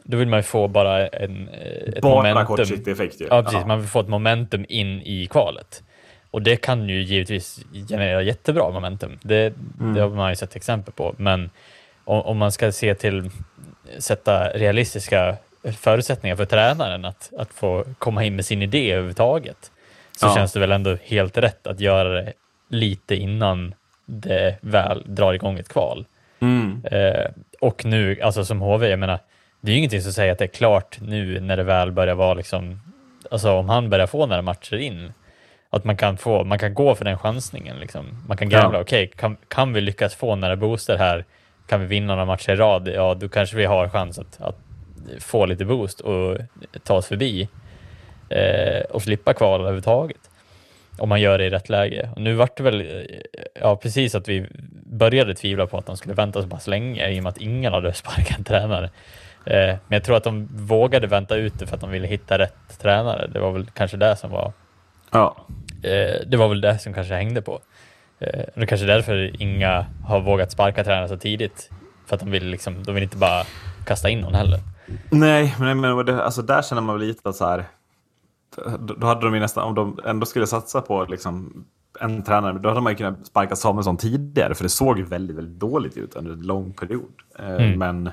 då 0.10 0.18
vill 0.18 0.28
man 0.28 0.40
ju 0.40 0.44
få 0.44 0.68
bara 0.68 1.08
en, 1.08 1.50
eh, 1.50 1.94
ett 1.96 2.02
Bara 2.02 2.16
momentum. 2.16 2.46
kortsiktig 2.46 2.92
effekt 2.92 3.22
ju. 3.22 3.28
Ja, 3.30 3.44
precis. 3.44 3.66
Man 3.66 3.80
vill 3.80 3.90
få 3.90 4.00
ett 4.00 4.08
momentum 4.08 4.66
in 4.70 5.02
i 5.02 5.28
kvalet. 5.32 5.84
Och 6.32 6.42
det 6.42 6.56
kan 6.56 6.90
ju 6.90 7.02
givetvis 7.02 7.60
generera 7.90 8.22
jättebra 8.22 8.70
momentum. 8.70 9.20
Det, 9.22 9.54
Mm. 9.80 9.94
det 9.94 10.02
har 10.02 10.10
man 10.10 10.30
ju 10.30 10.36
sett 10.36 10.56
exempel 10.56 10.94
på. 10.94 11.16
Men 11.18 11.50
om, 12.06 12.22
om 12.22 12.38
man 12.38 12.52
ska 12.52 12.72
se 12.72 12.96
till 12.96 13.30
sätta 13.98 14.50
realistiska 14.50 15.38
förutsättningar 15.78 16.36
för 16.36 16.46
tränaren 16.46 17.06
att, 17.06 17.32
att 17.38 17.54
få 17.54 17.84
komma 17.98 18.24
in 18.24 18.36
med 18.36 18.46
sin 18.46 18.62
idé 18.62 18.92
överhuvudtaget, 18.92 19.72
så 20.18 20.26
Ja. 20.28 20.36
känns 20.36 20.54
det 20.54 20.60
väl 20.60 20.72
ändå 20.72 20.98
helt 21.04 21.38
rätt 21.38 21.68
att 21.68 21.80
göra 21.80 22.10
det 22.22 22.34
lite 22.70 23.16
innan 23.16 23.74
det 24.06 24.56
väl 24.62 25.04
drar 25.08 25.34
igång 25.34 25.60
ett 25.60 25.70
kval. 25.70 26.06
Mm. 26.40 26.82
Eh, 26.92 27.26
och 27.62 27.86
nu, 27.86 28.22
alltså 28.22 28.46
som 28.46 28.62
HV, 28.62 28.90
jag 28.90 29.00
menar, 29.00 29.20
det 29.62 29.72
är 29.72 29.74
ju 29.74 29.78
ingenting 29.78 30.02
som 30.02 30.14
säger 30.14 30.32
att 30.32 30.38
det 30.38 30.46
är 30.46 30.48
klart 30.48 30.98
nu 31.02 31.40
när 31.40 31.58
det 31.58 31.64
väl 31.64 31.92
börjar 31.92 32.16
vara 32.16 32.34
liksom, 32.34 32.80
alltså 33.32 33.52
om 33.52 33.70
han 33.70 33.90
börjar 33.90 34.08
få 34.08 34.26
några 34.26 34.42
matcher 34.42 34.78
in, 34.78 35.14
att 35.70 35.84
man 35.84 35.98
kan 35.98 36.18
få, 36.18 36.44
man 36.44 36.60
kan 36.60 36.74
gå 36.74 36.96
för 36.96 37.06
den 37.06 37.18
chansningen 37.18 37.78
liksom. 37.80 38.06
Man 38.28 38.38
kan 38.38 38.50
gambla, 38.50 38.78
Ja. 38.78 38.82
okej, 38.82 39.12
kan, 39.16 39.38
kan 39.48 39.74
vi 39.74 39.82
lyckas 39.82 40.16
få 40.16 40.36
några 40.36 40.56
booster 40.56 40.98
här, 40.98 41.26
kan 41.68 41.80
vi 41.82 41.86
vinna 41.86 42.14
några 42.14 42.26
matcher 42.26 42.52
i 42.52 42.56
rad, 42.56 42.88
ja 42.88 43.14
då 43.14 43.30
kanske 43.30 43.56
vi 43.58 43.66
har 43.66 43.90
chans 43.90 44.20
att, 44.20 44.42
att 44.42 44.58
få 45.20 45.46
lite 45.46 45.66
boost 45.66 46.00
och 46.02 46.38
ta 46.84 46.94
oss 46.96 47.08
förbi 47.08 47.48
eh, 48.30 48.82
och 48.90 49.02
slippa 49.02 49.34
kval 49.34 49.60
överhuvudtaget. 49.62 50.18
Om 50.98 51.10
man 51.10 51.22
gör 51.22 51.38
det 51.38 51.46
i 51.46 51.50
rätt 51.50 51.70
läge. 51.70 52.10
Och 52.16 52.22
nu 52.22 52.34
vart 52.34 52.58
det 52.58 52.64
väl, 52.64 52.82
eh, 52.82 52.86
ja 53.62 53.76
precis 53.76 54.16
att 54.16 54.28
vi 54.28 54.46
började 54.86 55.36
tvivla 55.36 55.68
på 55.68 55.78
att 55.78 55.86
de 55.86 55.98
skulle 55.98 56.14
vänta 56.16 56.42
så 56.42 56.48
pass 56.48 56.68
länge 56.68 57.10
i 57.10 57.20
och 57.20 57.24
med 57.24 57.30
att 57.30 57.38
ingen 57.38 57.74
hade 57.74 57.94
sparkat 57.94 58.46
tränare. 58.46 58.90
Eh, 59.50 59.76
men 59.88 59.96
jag 59.96 60.04
tror 60.04 60.16
att 60.18 60.24
de 60.24 60.48
vågade 60.52 61.08
vänta 61.08 61.36
ut 61.36 61.60
det 61.60 61.68
för 61.68 61.76
att 61.76 61.82
de 61.82 61.90
ville 61.90 62.08
hitta 62.08 62.38
rätt 62.38 62.80
tränare. 62.82 63.28
Det 63.28 63.40
var 63.40 63.52
väl 63.52 63.66
kanske 63.74 63.98
det 63.98 64.16
som 64.16 64.32
var, 64.32 64.54
Ja. 65.12 65.36
eh, 65.84 66.28
det 66.28 66.38
var 66.38 66.48
väl 66.50 66.62
det 66.62 66.80
som 66.80 66.94
kanske 66.94 67.14
hängde 67.14 67.42
på. 67.42 67.60
Eh, 68.20 68.44
det 68.56 68.62
är 68.62 68.66
kanske 68.66 68.88
därför 68.88 69.42
inga 69.42 69.86
har 70.06 70.20
vågat 70.20 70.52
sparka 70.52 70.84
tränare 70.84 71.08
så 71.08 71.18
tidigt. 71.18 71.70
För 72.06 72.16
att 72.16 72.20
de 72.20 72.32
vill, 72.32 72.46
liksom, 72.48 72.84
de 72.84 72.96
vill 72.96 73.04
inte 73.04 73.18
bara 73.18 73.44
kasta 73.86 74.10
in 74.10 74.20
någon 74.20 74.36
heller. 74.36 74.60
Nej, 75.10 75.56
men, 75.60 75.80
men 75.82 76.20
alltså, 76.20 76.42
där 76.42 76.62
känner 76.62 76.82
man 76.82 77.00
väl 77.00 77.08
lite 77.08 77.30
att 77.30 77.36
så 77.36 77.46
här, 77.46 77.66
då, 78.80 79.08
hade 79.08 79.22
de 79.22 79.34
ju 79.34 79.40
nästan, 79.40 79.64
om 79.64 79.76
de 79.76 80.00
ändå 80.06 80.26
skulle 80.26 80.48
satsa 80.48 80.82
på 80.82 81.06
liksom, 81.06 81.66
en 82.00 82.24
tränare, 82.24 82.60
då 82.60 82.70
hade 82.70 82.82
man 82.82 82.92
ju 82.92 82.98
kunnat 82.98 83.28
sparka 83.28 83.56
Samuelsson 83.56 83.98
tidigare, 83.98 84.56
för 84.56 84.64
det 84.64 84.70
såg 84.70 84.98
ju 84.98 85.06
väldigt, 85.06 85.38
väldigt 85.38 85.60
dåligt 85.60 85.98
ut 85.98 86.16
under 86.16 86.32
en 86.32 86.42
lång 86.42 86.74
period. 86.74 87.14
Mm. 87.40 87.80
Men 87.80 88.12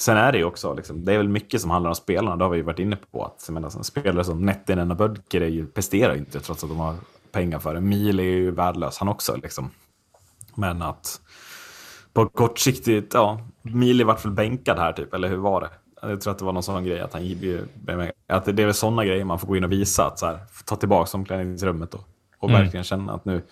sen 0.00 0.16
är 0.16 0.32
det 0.32 0.38
ju 0.38 0.44
också, 0.44 0.74
liksom, 0.74 1.04
det 1.04 1.12
är 1.12 1.16
väl 1.16 1.28
mycket 1.28 1.60
som 1.60 1.70
handlar 1.70 1.90
om 1.90 1.94
spelarna, 1.94 2.36
det 2.36 2.44
har 2.44 2.50
vi 2.50 2.56
ju 2.56 2.62
varit 2.62 2.78
inne 2.78 2.96
på. 3.10 3.24
Att, 3.24 3.44
jag 3.46 3.54
menar, 3.54 3.82
spelare 3.82 4.24
som 4.24 4.46
Nettinen 4.46 4.90
och 4.90 4.96
Bödker 4.96 5.40
ju- 5.40 5.66
presterar 5.66 6.12
ju 6.12 6.18
inte 6.18 6.40
trots 6.40 6.64
att 6.64 6.70
de 6.70 6.78
har 6.78 6.94
pengar 7.32 7.58
för 7.58 7.74
det. 7.74 7.80
Mil 7.80 8.20
är 8.20 8.24
ju 8.24 8.50
värdelös 8.50 8.98
han 8.98 9.08
också. 9.08 9.36
Liksom. 9.36 9.70
Men 10.54 10.82
att 10.82 11.20
på 12.12 12.28
kortsiktigt, 12.28 13.14
ja, 13.14 13.40
Mili 13.62 14.04
vart 14.04 14.24
väl 14.24 14.32
bänkad 14.32 14.78
här 14.78 14.92
typ, 14.92 15.14
eller 15.14 15.28
hur 15.28 15.36
var 15.36 15.60
det? 15.60 15.70
Jag 16.02 16.20
tror 16.20 16.30
att 16.32 16.38
det 16.38 16.44
var 16.44 16.52
någon 16.52 16.62
sån 16.62 16.84
grej, 16.84 17.00
att, 17.00 17.12
han, 17.12 17.22
att 18.26 18.44
det 18.44 18.62
är 18.62 18.66
väl 18.66 18.74
sådana 18.74 19.04
grejer 19.04 19.24
man 19.24 19.38
får 19.38 19.48
gå 19.48 19.56
in 19.56 19.64
och 19.64 19.72
visa, 19.72 20.06
att 20.06 20.18
så 20.18 20.26
här, 20.26 20.38
ta 20.64 20.76
tillbaka 20.76 21.16
omklädningsrummet 21.16 21.94
och, 21.94 22.04
och 22.38 22.48
Mm. 22.50 22.62
verkligen 22.62 22.84
känna 22.84 23.12
att 23.12 23.24
nu, 23.24 23.42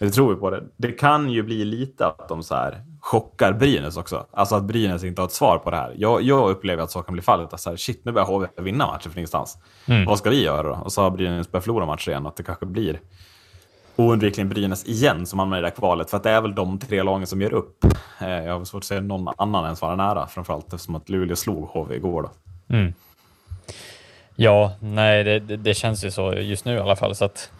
nu 0.00 0.10
tror 0.10 0.34
vi 0.34 0.40
på 0.40 0.50
det. 0.50 0.62
Det 0.76 0.92
kan 0.92 1.30
ju 1.30 1.42
bli 1.42 1.64
lite 1.64 2.06
att 2.06 2.28
de 2.28 2.42
så 2.42 2.54
här 2.54 2.84
chockar 3.00 3.52
Brynäs 3.52 3.96
också. 3.96 4.26
Alltså 4.32 4.54
att 4.54 4.64
Brynäs 4.64 5.04
inte 5.04 5.20
har 5.20 5.26
ett 5.26 5.32
svar 5.32 5.58
på 5.58 5.70
det 5.70 5.76
här. 5.76 5.94
Jag, 5.96 6.22
jag 6.22 6.50
upplever 6.50 6.82
att 6.82 6.90
så 6.90 7.02
kan 7.02 7.12
bli 7.12 7.22
fallet. 7.22 7.52
Att 7.52 7.60
så 7.60 7.70
här, 7.70 7.76
shit, 7.76 8.04
nu 8.04 8.12
börjar 8.12 8.26
HV 8.26 8.46
vinna 8.56 8.86
matcher 8.86 9.02
från 9.02 9.18
ingenstans. 9.18 9.58
Mm. 9.86 10.04
Vad 10.04 10.18
ska 10.18 10.30
vi 10.30 10.44
göra 10.44 10.62
då? 10.62 10.74
Och 10.84 10.92
så 10.92 11.02
har 11.02 11.10
Brynäs 11.10 11.50
börjat 11.52 11.64
förlora 11.64 11.86
matcher 11.86 12.08
igen. 12.10 12.26
Att 12.26 12.36
det 12.36 12.42
kanske 12.42 12.66
blir 12.66 13.00
oundvikligen 13.96 14.48
Brynäs 14.48 14.84
igen 14.84 15.26
som 15.26 15.38
hamnar 15.38 15.58
i 15.58 15.60
det 15.60 15.66
där 15.66 15.74
kvalet. 15.76 16.10
För 16.10 16.16
att 16.16 16.22
det 16.22 16.30
är 16.30 16.40
väl 16.40 16.54
de 16.54 16.78
tre 16.78 17.02
lagen 17.02 17.26
som 17.26 17.42
ger 17.42 17.52
upp. 17.52 17.84
Eh, 18.20 18.28
Jag 18.28 18.58
har 18.58 18.64
svårt 18.64 18.80
att 18.80 18.84
säga 18.84 19.00
någon 19.00 19.34
annan 19.38 19.64
ens 19.64 19.82
vara 19.82 19.96
nära. 19.96 20.26
Framförallt 20.26 20.72
eftersom 20.72 20.94
att 20.94 21.08
Luleå 21.08 21.36
slog 21.36 21.64
HV 21.68 21.96
igår. 21.96 22.22
Då. 22.22 22.30
Mm. 22.76 22.92
Ja, 24.36 24.72
nej, 24.80 25.24
det, 25.24 25.38
det, 25.38 25.74
känns 25.74 26.04
ju 26.04 26.10
så 26.10 26.34
just 26.34 26.64
nu 26.64 26.74
i 26.74 26.78
alla 26.78 26.96
fall. 26.96 27.14
Så 27.14 27.24
att, 27.24 27.50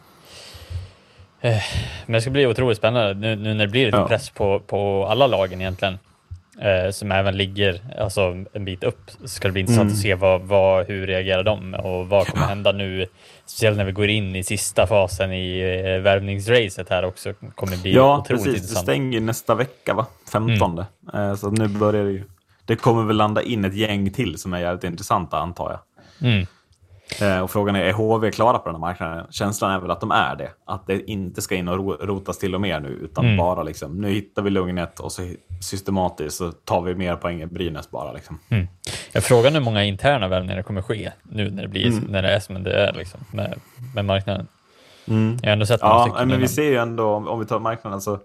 men 2.06 2.12
det 2.12 2.20
ska 2.20 2.30
bli 2.30 2.46
otroligt 2.46 2.78
spännande 2.78 3.14
nu, 3.14 3.36
nu 3.36 3.54
när 3.54 3.66
det 3.66 3.70
blir 3.70 3.86
lite 3.86 3.96
Ja. 3.98 4.08
press 4.08 4.30
på, 4.30 4.60
på 4.60 5.06
alla 5.06 5.26
lagen 5.26 5.60
egentligen. 5.60 5.98
Eh, 6.60 6.90
som 6.90 7.12
även 7.12 7.36
ligger 7.36 7.80
alltså, 7.98 8.20
en 8.52 8.64
bit 8.64 8.84
upp. 8.84 9.10
Ska 9.24 9.48
det 9.48 9.52
bli 9.52 9.60
intressant 9.60 9.82
Mm. 9.86 9.92
att 9.94 9.98
se 10.00 10.14
vad, 10.14 10.40
vad, 10.42 10.86
hur 10.86 11.06
reagerar 11.06 11.42
de 11.42 11.74
och 11.74 12.08
vad 12.08 12.26
kommer 12.26 12.46
hända 12.46 12.72
nu? 12.72 13.06
Speciellt 13.46 13.76
när 13.76 13.84
vi 13.84 13.92
går 13.92 14.08
in 14.08 14.36
i 14.36 14.44
sista 14.44 14.86
fasen 14.86 15.32
i 15.32 15.58
eh, 15.60 16.02
värvningsracet 16.02 16.90
här 16.90 17.04
också. 17.04 17.32
kommer 17.54 17.76
bli 17.76 17.92
Ja, 17.94 18.18
otroligt 18.18 18.44
precis. 18.44 18.44
Det 18.52 18.58
intressant. 18.58 18.84
stänger 18.86 19.20
nästa 19.20 19.54
vecka, 19.54 19.94
va? 19.94 20.06
15. 20.32 20.78
Eh, 21.14 21.34
Så 21.34 21.50
nu 21.50 21.68
börjar 21.68 22.04
det 22.04 22.10
ju. 22.10 22.24
Det 22.64 22.76
kommer 22.76 23.02
väl 23.04 23.16
landa 23.16 23.42
in 23.42 23.64
ett 23.64 23.74
gäng 23.74 24.10
till 24.10 24.38
som 24.38 24.54
är 24.54 24.58
jävligt 24.60 24.84
intressanta, 24.84 25.38
antar 25.38 25.70
jag. 25.70 26.30
Mm. 26.30 26.46
Eh, 27.22 27.40
Och 27.40 27.50
frågan 27.50 27.76
är, 27.76 27.80
är 27.80 27.92
HV 27.92 28.30
klara 28.30 28.58
på 28.58 28.64
den 28.64 28.74
här 28.74 28.80
marknaden? 28.80 29.26
Känslan 29.30 29.70
är 29.70 29.78
väl 29.80 29.90
att 29.90 30.00
de 30.00 30.10
är 30.10 30.36
det. 30.36 30.50
Att 30.64 30.86
det 30.86 31.10
inte 31.10 31.42
ska 31.42 31.54
in 31.54 31.68
och 31.68 31.76
ro- 31.76 31.96
rotas 32.00 32.38
till 32.38 32.54
och 32.54 32.60
mer 32.60 32.80
nu, 32.80 32.88
utan 32.88 33.24
Mm. 33.24 33.36
bara 33.36 33.62
liksom, 33.62 34.00
nu 34.00 34.10
hittar 34.10 34.42
vi 34.42 34.50
lugnet 34.50 35.00
och 35.00 35.12
så 35.12 35.22
systematiskt 35.62 36.36
så 36.36 36.52
tar 36.52 36.80
vi 36.82 36.94
mer 36.94 37.16
poäng 37.16 37.40
än 37.40 37.48
Brynäs 37.48 37.90
bara. 37.90 38.12
Liksom. 38.12 38.38
Mm. 38.48 38.66
Jag 39.12 39.24
frågar 39.24 39.50
hur 39.50 39.60
många 39.60 39.84
interna 39.84 40.28
värvningar 40.28 40.56
det 40.56 40.62
kommer 40.62 40.82
ske 40.82 41.12
nu 41.22 41.50
när 41.50 41.62
det, 41.62 41.68
blir, 41.68 41.92
när 42.08 42.22
det 42.22 42.28
är 42.34 42.40
som 42.40 42.62
det 42.64 42.72
är 42.72 42.92
liksom, 42.92 43.20
med, 43.32 43.60
med 43.94 44.04
marknaden. 44.04 44.46
Jag 45.04 45.14
har 45.16 45.52
ändå 45.52 45.66
sett 45.66 45.80
Ja, 45.82 46.14
men 46.18 46.28
vi 46.28 46.34
innan. 46.34 46.48
ser 46.48 46.62
ju 46.62 46.76
ändå, 46.76 47.04
om, 47.14 47.40
vi 47.40 47.46
tar 47.46 47.58
marknaden, 47.60 48.00
så 48.00 48.18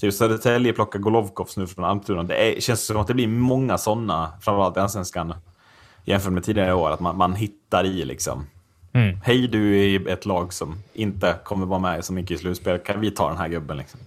typ 0.00 0.14
Södertälje 0.14 0.72
plockar 0.72 0.98
Golovkovs 0.98 1.56
nu 1.56 1.66
från 1.66 1.84
Almtuna. 1.84 2.22
Det 2.22 2.56
är, 2.56 2.60
känns 2.60 2.86
som 2.86 2.96
att 2.96 3.06
det 3.06 3.14
blir 3.14 3.28
många 3.28 3.78
sådana, 3.78 4.32
framförallt 4.40 4.76
i 4.76 4.80
Allsvenskan, 4.80 5.34
jämfört 6.04 6.32
med 6.32 6.44
tidigare 6.44 6.74
år, 6.74 6.90
att 6.90 7.00
man, 7.00 7.16
man 7.16 7.34
hittar 7.34 7.84
i 7.84 8.04
liksom. 8.04 8.46
Mm. 8.94 9.18
Hej, 9.24 9.48
du 9.48 9.94
är 9.94 10.08
ett 10.08 10.26
lag 10.26 10.52
som 10.52 10.82
inte 10.92 11.36
kommer 11.44 11.66
vara 11.66 11.80
med 11.80 12.04
så 12.04 12.12
mycket 12.12 12.30
i 12.30 12.38
slutspel. 12.38 12.78
Kan 12.78 13.00
vi 13.00 13.10
ta 13.10 13.28
den 13.28 13.38
här 13.38 13.48
gubben 13.48 13.76
liksom? 13.76 14.00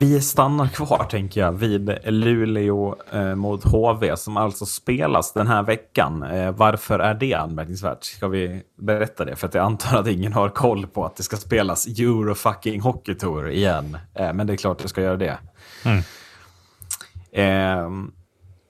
Vi 0.00 0.20
stannar 0.20 0.68
kvar, 0.68 1.06
tänker 1.10 1.40
jag, 1.40 1.52
vid 1.52 1.98
Luleå 2.04 2.96
eh, 3.12 3.34
mot 3.34 3.64
HV 3.64 4.16
som 4.16 4.36
alltså 4.36 4.66
spelas 4.66 5.32
den 5.32 5.46
här 5.46 5.62
veckan. 5.62 6.22
Eh, 6.22 6.50
varför 6.50 6.98
är 6.98 7.14
det 7.14 7.34
anmärkningsvärt? 7.34 8.04
Ska 8.04 8.28
vi 8.28 8.62
berätta 8.78 9.24
det? 9.24 9.36
För 9.36 9.48
att 9.48 9.54
jag 9.54 9.64
antar 9.64 9.98
att 9.98 10.06
ingen 10.06 10.32
har 10.32 10.48
koll 10.48 10.86
på 10.86 11.04
att 11.04 11.16
det 11.16 11.22
ska 11.22 11.36
spelas 11.36 11.86
Euro 11.86 12.34
fucking 12.34 12.80
Hockey 12.80 13.14
Tour 13.14 13.50
igen. 13.50 13.98
Eh, 14.14 14.32
men 14.32 14.46
det 14.46 14.52
är 14.52 14.56
klart 14.56 14.78
det 14.78 14.88
ska 14.88 15.02
göra 15.02 15.16
det. 15.16 15.38
Eh, 17.32 17.88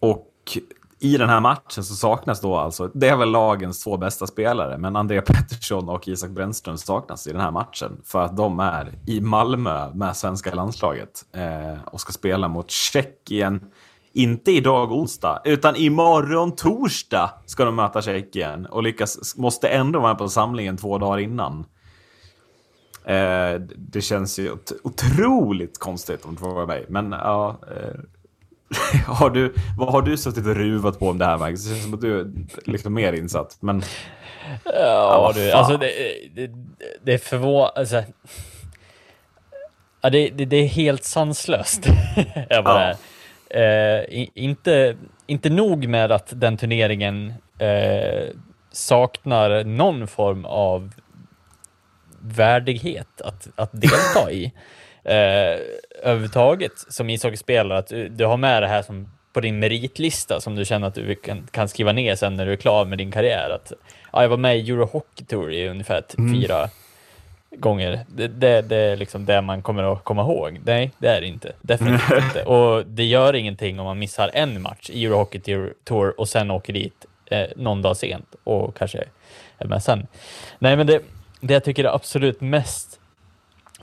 och 0.01 0.59
i 1.01 1.17
den 1.17 1.29
här 1.29 1.41
matchen 1.41 1.85
så 1.85 1.95
saknas 1.95 2.41
då 2.41 2.57
alltså, 2.57 2.91
det 2.95 3.09
är 3.09 3.17
väl 3.17 3.31
lagens 3.31 3.85
två 3.85 3.97
bästa 3.97 4.27
spelare, 4.27 4.79
men 4.79 4.97
André 4.97 5.21
Pettersson 5.21 5.89
och 5.89 6.09
Isak 6.09 6.31
Brännström 6.31 6.79
saknas 6.79 7.27
i 7.27 7.33
den 7.33 7.41
här 7.41 7.51
matchen 7.51 8.01
för 8.05 8.23
att 8.23 8.37
de 8.37 8.61
är 8.61 8.99
i 9.07 9.21
Malmö 9.21 9.95
med 9.95 10.17
svenska 10.17 10.55
landslaget 10.55 11.25
eh, 11.33 11.85
och 11.85 12.01
ska 12.01 12.13
spela 12.13 12.49
mot 12.49 12.71
Tjeckien. 12.71 13.61
Inte 14.13 14.53
idag 14.53 14.93
onsdag, 14.93 15.43
utan 15.45 15.77
imorgon 15.77 16.57
torsdag 16.57 17.31
ska 17.47 17.65
de 17.65 17.77
möta 17.77 18.03
Tjeckien 18.03 18.67
och 18.67 18.83
lyckas, 18.83 19.37
måste 19.37 19.69
ändå 19.69 20.01
vara 20.01 20.15
på 20.15 20.29
samlingen 20.29 20.77
två 20.77 20.99
dagar 20.99 21.19
innan. 21.19 21.65
Eh, 23.05 23.61
det 23.77 24.01
känns 24.01 24.39
ju 24.39 24.57
otroligt 24.83 25.79
konstigt 25.79 26.25
om 26.25 26.35
du 26.35 26.41
frågar 26.41 26.67
mig, 26.67 26.87
men 26.89 27.13
ja. 27.13 27.61
Eh, 27.71 28.01
har 29.07 29.31
du, 29.31 29.55
vad 29.79 29.93
har 29.93 30.03
du 30.03 30.17
suttit 30.17 30.47
och 30.47 30.55
ruvat 30.55 30.99
på 30.99 31.09
om 31.09 31.19
det 31.19 31.25
här, 31.25 31.39
Max? 31.39 31.63
Det 31.65 31.71
känns 31.71 31.83
som 31.85 31.95
att 31.95 32.01
du 32.01 32.21
är 32.21 32.27
liksom 32.65 32.95
mer 32.95 33.13
insatt. 33.13 33.57
Men 33.61 33.83
Ja, 34.65 35.33
du, 35.35 35.51
alltså 35.53 35.77
det, 35.77 35.91
det, 36.35 36.51
det 37.03 37.15
är 37.15 37.19
förvånande. 37.19 37.73
Alltså, 37.81 38.03
ja, 40.01 40.11
det, 40.11 40.29
det, 40.29 40.45
det 40.45 40.57
är 40.57 40.67
helt 40.69 41.05
sanslöst. 41.05 41.87
jag 42.49 42.65
bara, 42.65 42.91
eh, 43.51 44.01
i- 44.09 44.31
inte, 44.35 44.97
inte 45.27 45.51
nog 45.51 45.89
med 45.89 46.13
att 46.13 46.33
den 46.37 46.57
turneringen 46.57 47.35
eh, 47.59 48.29
saknar 48.71 49.65
någon 49.65 50.07
form 50.07 50.45
av 50.45 50.93
värdighet 52.21 53.21
att, 53.21 53.49
att 53.57 53.71
delta 53.73 54.31
i. 54.33 54.53
Eh, 55.05 55.59
överhuvudtaget 56.03 56.73
som 56.89 57.11
ishockeyspelare, 57.11 57.79
att 57.79 57.87
du, 57.87 58.09
du 58.09 58.25
har 58.25 58.37
med 58.37 58.63
det 58.63 58.69
här 58.69 58.83
som 58.83 59.09
på 59.33 59.41
din 59.41 59.59
meritlista 59.59 60.41
som 60.41 60.55
du 60.57 60.65
känner 60.65 60.89
att 60.89 60.95
du 60.95 61.15
kan, 61.15 61.47
kan 61.51 61.69
skriva 61.69 61.93
ner 61.93 62.17
sen 62.17 62.37
när 62.37 62.47
du 62.47 62.53
är 62.53 62.57
klar 62.57 62.85
med 62.85 62.99
din 62.99 63.11
karriär. 63.13 63.51
Att, 63.51 63.73
ja, 64.13 64.23
jag 64.23 64.29
var 64.29 64.37
med 64.37 64.59
i 64.59 64.71
Euro 64.71 64.85
Hockey 64.85 65.25
Tour 65.25 65.53
i 65.53 65.69
ungefär 65.69 66.01
t- 66.01 66.17
fyra 66.35 66.69
gånger. 67.57 68.01
Det, 68.09 68.29
det, 68.29 68.63
det 68.63 68.77
är 68.77 68.97
liksom 68.97 69.25
det 69.25 69.41
man 69.41 69.63
kommer 69.63 69.93
att 69.93 70.05
komma 70.05 70.23
ihåg. 70.23 70.61
Nej, 70.65 70.91
det 70.99 71.09
är 71.09 71.21
det 71.21 71.27
inte. 71.27 71.53
Definitivt 71.61 72.23
inte. 72.25 72.43
Och 72.45 72.87
det 72.87 73.05
gör 73.05 73.35
ingenting 73.35 73.81
om 73.81 73.87
man 73.87 73.99
missar 73.99 74.31
en 74.35 74.63
match 74.63 74.91
i 74.91 75.05
Euro 75.05 75.17
Hockey 75.17 75.41
Tour 75.85 76.21
och 76.21 76.29
sen 76.29 76.51
åker 76.51 76.73
dit 76.73 77.07
eh, 77.27 77.47
någon 77.57 77.83
dag 77.83 77.97
sent 77.97 78.35
och 78.45 78.77
kanske 78.77 79.05
är 79.59 79.67
med 79.67 79.83
sen. 79.83 80.07
Nej, 80.59 80.77
men 80.77 80.87
det, 80.87 81.03
det 81.41 81.55
jag 81.55 81.65
tycker 81.65 81.85
är 81.85 81.95
absolut 81.95 82.41
mest 82.41 83.01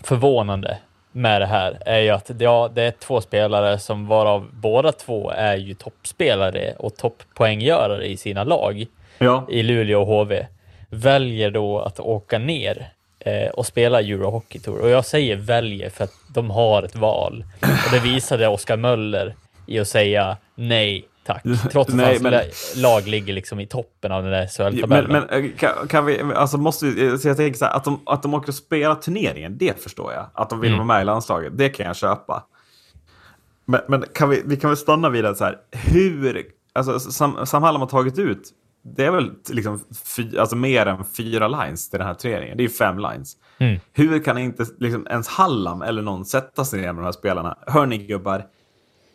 förvånande 0.04 0.78
med 1.16 1.42
det 1.42 1.46
här 1.46 1.78
är 1.86 2.00
ju 2.00 2.10
att 2.10 2.32
ja, 2.40 2.72
det 2.74 2.84
är 2.84 2.92
två 2.92 3.22
spelare 3.22 3.80
som 3.80 4.08
varav 4.08 4.50
båda 4.54 4.92
två 4.92 5.32
är 5.32 5.56
ju 5.56 5.74
toppspelare 5.74 6.74
och 6.78 6.98
topppoänggörare 6.98 8.06
i 8.06 8.18
sina 8.18 8.44
lag 8.44 8.86
ja, 9.18 9.46
i 9.50 9.64
Luleå 9.64 10.02
och 10.02 10.08
HV 10.08 10.48
väljer 10.90 11.52
då 11.52 11.80
att 11.80 12.00
åka 12.00 12.38
ner 12.38 12.90
eh, 13.20 13.48
och 13.50 13.66
spela 13.66 14.02
Euro 14.02 14.30
Hockey 14.30 14.60
Tour. 14.60 14.80
Och 14.80 14.90
jag 14.90 15.06
säger 15.06 15.36
väljer 15.36 15.90
för 15.90 16.04
att 16.04 16.14
de 16.34 16.52
har 16.52 16.84
ett 16.84 16.96
val. 16.96 17.46
Och 17.62 17.92
det 17.92 18.00
visade 18.00 18.48
Oskar 18.48 18.78
Möller 18.78 19.36
i 19.68 19.80
att 19.80 19.88
säga 19.88 20.38
nej 20.56 21.06
tack. 21.26 21.44
Trots 21.72 21.90
att 21.90 21.96
Nej, 21.96 22.06
hans 22.06 22.22
men- 22.22 22.32
la- 22.34 22.42
lag 22.76 23.08
ligger 23.08 23.34
liksom 23.34 23.60
i 23.60 23.68
toppen 23.68 24.12
av 24.12 24.24
den 24.24 24.32
där 24.32 24.40
men, 24.40 24.48
SHL-tabellen. 24.74 25.12
men 25.30 25.44
eh, 25.46 25.52
kan, 25.58 25.88
kan 25.88 26.06
vi, 26.06 26.22
alltså 26.22 26.58
måste 26.58 26.86
vi, 26.86 27.18
så 27.18 27.28
jag 27.28 27.38
tänker 27.38 27.58
så 27.60 27.66
här, 27.66 27.74
att 27.76 27.84
de, 27.84 28.00
att 28.06 28.24
de 28.24 28.34
åker 28.34 28.48
och 28.50 28.56
spelar 28.56 28.96
turneringen, 28.96 29.58
det 29.58 29.84
förstår 29.84 30.14
jag. 30.14 30.26
Att 30.34 30.50
de 30.50 30.60
vill 30.60 30.74
Mm. 30.74 30.88
vara 30.88 30.98
med 30.98 31.02
i 31.02 31.06
landslaget, 31.06 31.58
det 31.58 31.70
kan 31.70 31.86
jag 31.86 31.96
köpa. 31.96 32.44
Men, 33.66 33.82
men 33.88 34.04
kan 34.14 34.30
vi, 34.30 34.42
vi 34.46 34.58
kan 34.58 34.70
väl 34.70 34.78
stanna 34.78 35.10
vid 35.10 35.24
det 35.24 35.36
så 35.36 35.44
här, 35.44 35.58
hur, 35.72 36.44
alltså 36.74 37.00
Sam, 37.00 37.46
Sam 37.46 37.64
Hallam 37.64 37.82
har 37.82 37.88
tagit 37.88 38.20
ut, 38.20 38.42
det 38.96 39.06
är 39.06 39.12
väl 39.12 39.32
liksom 39.50 39.80
fy, 40.16 40.38
alltså 40.38 40.56
mer 40.56 40.86
än 40.86 41.04
fyra 41.18 41.48
lines 41.48 41.90
till 41.90 42.00
den 42.00 42.08
här 42.08 42.14
turneringen. 42.16 42.58
Det 42.58 42.64
är 42.64 42.68
fem 42.70 43.00
lines. 43.00 43.34
Mm. 43.58 43.80
Hur 43.94 44.24
kan 44.24 44.38
inte 44.38 44.66
liksom 44.80 45.08
ens 45.10 45.28
Hallam 45.28 45.82
eller 45.82 46.02
någon 46.02 46.26
sätta 46.26 46.66
sig 46.66 46.80
ner 46.82 46.88
med 46.88 46.96
de 46.96 47.06
här 47.06 47.12
spelarna? 47.12 47.58
Hör 47.68 47.86
ni 47.86 47.98
gubbar, 47.98 48.46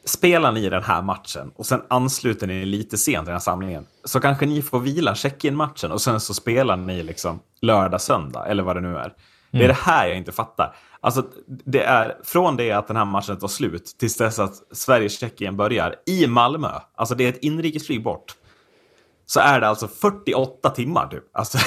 spelar 0.05 0.53
ni 0.53 0.69
den 0.69 0.83
här 0.83 1.03
matchen 1.03 1.51
och 1.57 1.67
sen 1.67 1.83
ansluter 1.89 2.47
ni 2.47 2.65
lite 2.65 2.99
sent 2.99 3.23
i 3.23 3.27
den 3.27 3.35
här 3.35 3.41
samlingen 3.41 3.87
så 4.05 4.21
kanske 4.21 4.47
ni 4.47 4.63
får 4.63 4.81
vila 4.81 5.15
check-in-matchen 5.15 5.93
och 5.93 6.01
sen 6.01 6.21
så 6.21 6.35
spelar 6.35 6.77
ni 6.77 7.03
liksom 7.03 7.41
lördag, 7.61 8.01
söndag 8.01 8.47
eller 8.47 8.63
vad 8.63 8.77
det 8.77 8.81
nu 8.81 8.97
är. 8.97 9.13
Det 9.53 9.65
är 9.65 9.69
det 9.69 9.75
här 9.75 10.07
jag 10.07 10.17
inte 10.17 10.33
fattar. 10.33 10.77
Alltså, 11.01 11.25
det 11.47 11.83
är 11.83 12.17
från 12.25 12.57
det 12.57 12.73
att 12.73 12.89
den 12.89 12.97
här 12.97 13.05
matchen 13.05 13.39
tar 13.39 13.49
slut 13.49 13.97
tills 13.99 14.17
dess 14.17 14.39
att 14.39 14.55
Sverige-Tjeckien 14.73 15.57
börjar 15.57 15.95
i 16.07 16.27
Malmö. 16.27 16.71
Alltså 16.95 17.15
det 17.15 17.25
är 17.25 17.29
ett 17.29 17.43
inrikesflyg 17.43 18.03
bort. 18.03 18.35
Så 19.27 19.41
är 19.41 19.61
det 19.61 19.69
alltså 19.69 19.89
48 19.89 20.71
timmar 20.71 21.07
typ. 21.07 21.25
Alltså, 21.33 21.59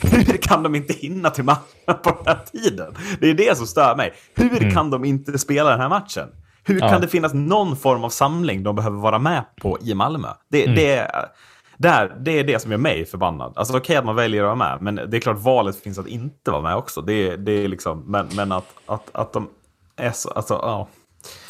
hur 0.02 0.36
kan 0.36 0.62
de 0.62 0.74
inte 0.74 0.92
hinna 0.92 1.30
till 1.30 1.44
Malmö 1.44 2.02
på 2.02 2.10
den 2.10 2.36
här 2.36 2.44
tiden? 2.52 2.94
Det 3.20 3.30
är 3.30 3.34
det 3.34 3.56
som 3.56 3.66
stör 3.66 3.96
mig. 3.96 4.14
Hur 4.34 4.70
kan 4.70 4.90
de 4.90 5.04
inte 5.04 5.38
spela 5.38 5.70
den 5.70 5.80
här 5.80 5.88
matchen? 5.88 6.28
Hur 6.66 6.80
Ja. 6.80 6.88
kan 6.88 7.00
det 7.00 7.08
finnas 7.08 7.34
någon 7.34 7.76
form 7.76 8.04
av 8.04 8.10
samling 8.10 8.62
de 8.62 8.76
behöver 8.76 8.98
vara 8.98 9.18
med 9.18 9.44
på 9.60 9.78
i 9.82 9.94
Malmö? 9.94 10.28
Det, 10.48 10.66
det, 10.66 10.92
är, 10.94 11.28
där, 11.76 12.16
det 12.20 12.38
är 12.38 12.44
det 12.44 12.58
som 12.62 12.70
gör 12.70 12.78
mig 12.78 13.04
förbannad. 13.06 13.52
Alltså 13.56 13.76
okej 13.76 13.96
att 13.96 14.04
man 14.04 14.16
väljer 14.16 14.42
att 14.42 14.58
vara 14.58 14.78
med, 14.78 14.78
men 14.94 15.10
det 15.10 15.16
är 15.16 15.20
klart 15.20 15.38
valet 15.38 15.82
finns 15.82 15.98
att 15.98 16.06
inte 16.06 16.50
vara 16.50 16.62
med 16.62 16.76
också. 16.76 17.00
Det, 17.00 17.36
det 17.36 17.52
är 17.52 17.68
liksom, 17.68 18.04
men, 18.06 18.28
men 18.34 18.52
att, 18.52 18.66
att, 18.86 19.08
att 19.12 19.32
de 19.32 19.48
är 19.96 20.10
så, 20.10 20.30
alltså 20.30 20.54
ja. 20.54 20.88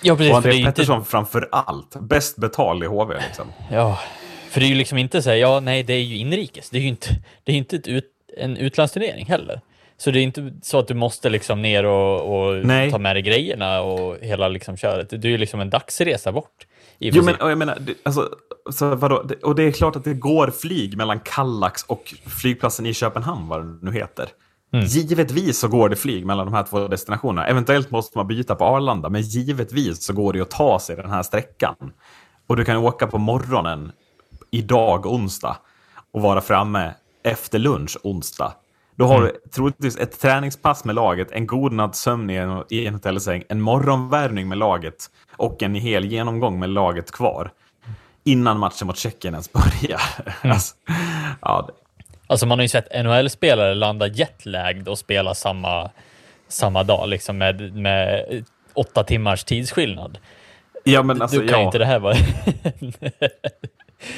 Ja, 0.02 0.16
precis. 0.16 0.34
Och 0.34 0.42
det 0.42 0.48
André 0.48 0.52
ju 0.52 0.58
inte, 0.58 0.70
Pettersson 0.70 1.04
framför 1.04 1.48
allt. 1.52 1.96
Bäst 2.00 2.36
betald 2.36 2.84
i 2.84 2.86
HV 2.86 3.14
liksom. 3.26 3.46
ja, 3.70 3.98
för 4.50 4.60
det 4.60 4.66
är 4.66 4.68
ju 4.68 4.74
liksom 4.74 4.98
inte 4.98 5.22
så 5.22 5.30
här, 5.30 5.36
ja, 5.36 5.60
nej, 5.60 5.82
det 5.82 5.92
är 5.92 6.02
ju 6.02 6.16
inrikes. 6.16 6.70
Det 6.70 6.78
är 6.78 6.82
ju 6.82 6.88
inte, 6.88 7.08
det 7.44 7.52
är 7.52 7.56
inte 7.56 7.76
ett 7.76 7.86
ut, 7.86 8.04
en 8.36 8.56
utlandsturnering 8.56 9.26
heller. 9.26 9.60
Så 9.98 10.10
det 10.10 10.18
är 10.18 10.22
inte 10.22 10.52
så 10.62 10.78
att 10.78 10.88
du 10.88 10.94
måste 10.94 11.28
liksom 11.28 11.62
ner 11.62 11.84
och, 11.84 12.48
och 12.48 12.62
ta 12.90 12.98
med 12.98 13.16
dig 13.16 13.22
grejerna 13.22 13.80
och 13.80 14.16
hela 14.20 14.48
liksom 14.48 14.76
köret. 14.76 15.10
Det 15.10 15.24
är 15.24 15.30
ju 15.30 15.38
liksom 15.38 15.60
en 15.60 15.70
dagsresa 15.70 16.32
bort. 16.32 16.66
Jo, 16.98 17.22
men 17.22 17.34
jag 17.40 17.58
menar, 17.58 17.78
alltså, 18.02 18.28
så 18.70 18.94
vadå? 18.94 19.24
Och 19.42 19.54
det 19.54 19.62
är 19.62 19.72
klart 19.72 19.96
att 19.96 20.04
det 20.04 20.14
går 20.14 20.50
flyg 20.50 20.96
mellan 20.96 21.20
Kallax 21.20 21.82
och 21.82 22.14
flygplatsen 22.26 22.86
i 22.86 22.94
Köpenhamn, 22.94 23.48
vad 23.48 23.64
det 23.64 23.78
nu 23.82 23.92
heter. 23.92 24.28
Givetvis 24.72 25.58
så 25.58 25.68
går 25.68 25.88
det 25.88 25.96
flyg 25.96 26.26
mellan 26.26 26.46
de 26.46 26.54
här 26.54 26.62
två 26.62 26.88
destinationerna. 26.88 27.46
Eventuellt 27.46 27.90
måste 27.90 28.18
man 28.18 28.26
byta 28.26 28.54
på 28.54 28.64
Arlanda, 28.64 29.08
men 29.08 29.22
givetvis 29.22 30.04
så 30.04 30.12
går 30.12 30.32
det 30.32 30.40
att 30.40 30.50
ta 30.50 30.78
sig 30.78 30.96
den 30.96 31.10
här 31.10 31.22
sträckan. 31.22 31.74
Och 32.46 32.56
du 32.56 32.64
kan 32.64 32.76
åka 32.76 33.06
på 33.06 33.18
morgonen 33.18 33.92
idag, 34.50 35.06
onsdag, 35.06 35.56
och 36.12 36.22
vara 36.22 36.40
framme 36.40 36.94
efter 37.22 37.58
lunch, 37.58 37.96
onsdag. 38.02 38.52
Då 38.96 39.06
har 39.06 39.22
du 39.22 39.32
troligtvis 39.54 39.96
ett 39.96 40.20
träningspass 40.20 40.84
med 40.84 40.94
laget, 40.94 41.30
en 41.30 41.46
god 41.46 41.72
natts 41.72 42.00
sömn 42.00 42.30
i 42.30 42.36
en, 42.86 42.94
hotellsäng, 42.94 43.44
en 43.48 43.60
morgonvärmning 43.60 44.48
med 44.48 44.58
laget 44.58 45.10
och 45.36 45.62
en 45.62 45.74
hel 45.74 46.04
genomgång 46.04 46.58
med 46.58 46.68
laget 46.68 47.10
kvar. 47.10 47.50
Innan 48.24 48.58
matchen 48.58 48.86
mot 48.86 48.96
Tjeckien 48.96 49.34
ens 49.34 49.52
börjar. 49.52 50.00
alltså, 50.42 50.74
ja, 51.40 51.68
Alltså 52.26 52.46
man 52.46 52.58
har 52.58 52.62
ju 52.62 52.68
sett 52.68 53.04
NHL-spelare 53.04 53.74
landa 53.74 54.06
jetlagd 54.06 54.88
och 54.88 54.98
spela 54.98 55.34
samma, 55.34 55.90
samma 56.48 56.82
dag, 56.82 57.08
liksom 57.08 57.38
med, 57.38 57.76
med 57.76 58.24
åtta 58.74 59.04
timmars 59.04 59.44
tidsskillnad. 59.44 60.18
ja, 60.84 61.02
men 61.02 61.22
alltså, 61.22 61.40
du 61.40 61.48
kan 61.48 61.60
ja. 61.60 61.66
inte 61.66 61.78
det 61.78 61.84
här 61.84 61.98
vara... 61.98 62.14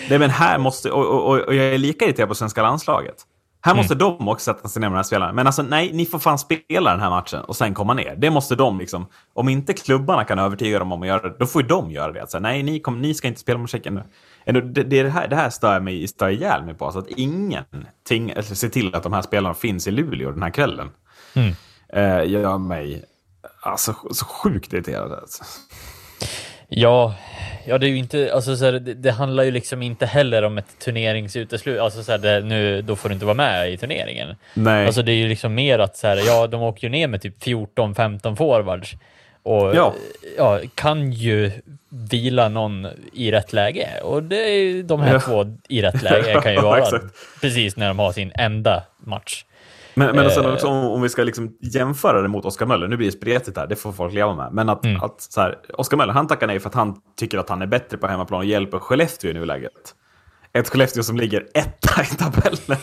Nej, 0.08 0.18
men 0.18 0.30
här 0.30 0.58
måste, 0.58 0.90
och, 0.90 1.06
och, 1.06 1.30
och, 1.30 1.40
och 1.40 1.54
jag 1.54 1.66
är 1.66 1.78
lika 1.78 2.04
irriterad 2.04 2.28
på 2.28 2.34
svenska 2.34 2.62
landslaget. 2.62 3.16
Här 3.60 3.74
måste 3.74 3.94
de 3.94 4.28
också 4.28 4.54
sätta 4.54 4.68
sig 4.68 4.80
ner 4.80 4.88
med 4.88 4.94
de 4.94 4.98
här 4.98 5.02
spelarna. 5.02 5.32
Men 5.32 5.46
alltså 5.46 5.62
nej, 5.62 5.90
ni 5.92 6.06
får 6.06 6.18
fan 6.18 6.38
spela 6.38 6.90
den 6.90 7.00
här 7.00 7.10
matchen 7.10 7.40
och 7.40 7.56
sen 7.56 7.74
komma 7.74 7.94
ner. 7.94 8.16
Det 8.16 8.30
måste 8.30 8.54
de 8.54 8.78
liksom. 8.78 9.06
Om 9.34 9.48
inte 9.48 9.72
klubbarna 9.72 10.24
kan 10.24 10.38
övertyga 10.38 10.78
dem 10.78 10.92
om 10.92 11.02
att 11.02 11.08
göra 11.08 11.22
det, 11.22 11.36
då 11.38 11.46
får 11.46 11.62
ju 11.62 11.68
de 11.68 11.90
göra 11.90 12.12
det. 12.12 12.20
Alltså, 12.20 12.38
nej, 12.38 12.62
ni, 12.62 12.80
kom, 12.80 13.00
ni 13.00 13.14
ska 13.14 13.28
inte 13.28 13.40
spela 13.40 13.58
mot 13.58 13.70
Tjeckien 13.70 13.94
nu. 13.94 14.52
Det, 14.52 14.82
det, 14.82 14.98
är 14.98 15.04
det, 15.04 15.10
här, 15.10 15.28
det 15.28 15.36
här 15.36 15.50
stör 15.50 15.72
jag 15.72 15.82
mig 15.82 16.08
stör 16.08 16.28
ihjäl 16.28 16.64
mig 16.64 16.74
på. 16.74 16.84
Alltså 16.84 16.98
att 16.98 17.10
ingen 17.10 17.64
ting, 18.08 18.30
eller 18.30 18.42
ser 18.42 18.68
till 18.68 18.94
att 18.94 19.02
de 19.02 19.12
här 19.12 19.22
spelarna 19.22 19.54
finns 19.54 19.86
i 19.86 19.90
Luleå 19.90 20.30
den 20.30 20.42
här 20.42 20.50
kvällen. 20.50 20.90
Mm. 21.34 21.54
Eh, 21.88 22.30
gör 22.30 22.58
mig 22.58 23.04
alltså, 23.60 23.94
så 24.10 24.24
sjukt 24.24 24.72
irriterad. 24.72 25.12
Alltså. 25.12 25.44
Ja, 26.68 27.14
ja 27.64 27.78
det 27.78 27.86
är 27.86 27.90
ju 27.90 27.96
inte, 27.96 28.34
alltså 28.34 28.56
så 28.56 28.64
här, 28.64 28.72
det, 28.72 28.94
det 28.94 29.10
handlar 29.10 29.44
ju 29.44 29.50
liksom 29.50 29.82
inte 29.82 30.06
heller 30.06 30.42
om 30.42 30.58
ett 30.58 30.78
turneringsuteslut, 30.84 31.80
alltså 31.80 32.02
så 32.02 32.12
här, 32.12 32.18
det, 32.18 32.40
nu, 32.40 32.82
då 32.82 32.96
får 32.96 33.08
du 33.08 33.12
inte 33.12 33.26
vara 33.26 33.34
med 33.34 33.72
i 33.72 33.76
turneringen. 33.76 34.36
Nej. 34.54 34.86
Alltså 34.86 35.02
det 35.02 35.12
är 35.12 35.16
ju 35.16 35.28
liksom 35.28 35.54
mer 35.54 35.78
att 35.78 35.96
så 35.96 36.06
här, 36.06 36.16
ja, 36.26 36.46
de 36.46 36.62
åker 36.62 36.82
ju 36.86 36.88
ner 36.90 37.08
med 37.08 37.22
typ 37.22 37.42
14-15 37.42 38.36
forwards 38.36 38.94
och 39.42 39.76
Ja. 39.76 39.94
ja. 40.36 40.60
kan 40.74 41.12
ju 41.12 41.50
vila 41.88 42.48
någon 42.48 42.88
i 43.12 43.32
rätt 43.32 43.52
läge. 43.52 43.88
Och 44.02 44.22
det 44.22 44.36
är 44.50 44.82
de 44.82 45.00
här 45.00 45.12
Ja. 45.12 45.20
två 45.20 45.56
i 45.68 45.82
rätt 45.82 46.02
läge 46.02 46.40
kan 46.42 46.52
ju 46.52 46.60
vara 46.62 47.00
precis 47.40 47.76
när 47.76 47.88
de 47.88 47.98
har 47.98 48.12
sin 48.12 48.32
enda 48.34 48.82
match. 48.98 49.44
Men, 49.98 50.16
men 50.16 50.30
sen 50.30 50.44
Eh. 50.44 50.52
också, 50.52 50.66
om, 50.66 50.84
om 50.84 51.02
vi 51.02 51.08
ska 51.08 51.22
liksom 51.22 51.56
jämföra 51.60 52.22
det 52.22 52.28
mot 52.28 52.44
Oskar 52.44 52.66
Möller, 52.66 52.88
nu 52.88 52.96
blir 52.96 53.06
det 53.06 53.12
spretigt 53.12 53.56
här, 53.56 53.66
det 53.66 53.76
får 53.76 53.92
folk 53.92 54.14
leva 54.14 54.34
med. 54.34 54.52
Men 54.52 54.68
att, 54.68 54.84
Mm. 54.84 55.02
att 55.02 55.20
så 55.20 55.40
här, 55.40 55.58
Oskar 55.78 55.96
Möller, 55.96 56.12
han 56.12 56.26
tackar 56.26 56.46
nej 56.46 56.60
för 56.60 56.68
att 56.68 56.74
han 56.74 56.94
tycker 57.16 57.38
att 57.38 57.48
han 57.48 57.62
är 57.62 57.66
bättre 57.66 57.96
på 57.98 58.06
hemmaplan 58.06 58.38
och 58.40 58.46
hjälper 58.46 58.78
Skellefteå 58.78 59.30
i 59.30 59.34
nuläget. 59.34 59.94
Ett 60.52 60.68
Skellefteå 60.68 61.02
som 61.02 61.16
ligger 61.16 61.46
etta 61.54 62.02
i 62.02 62.06
tabellen. 62.06 62.78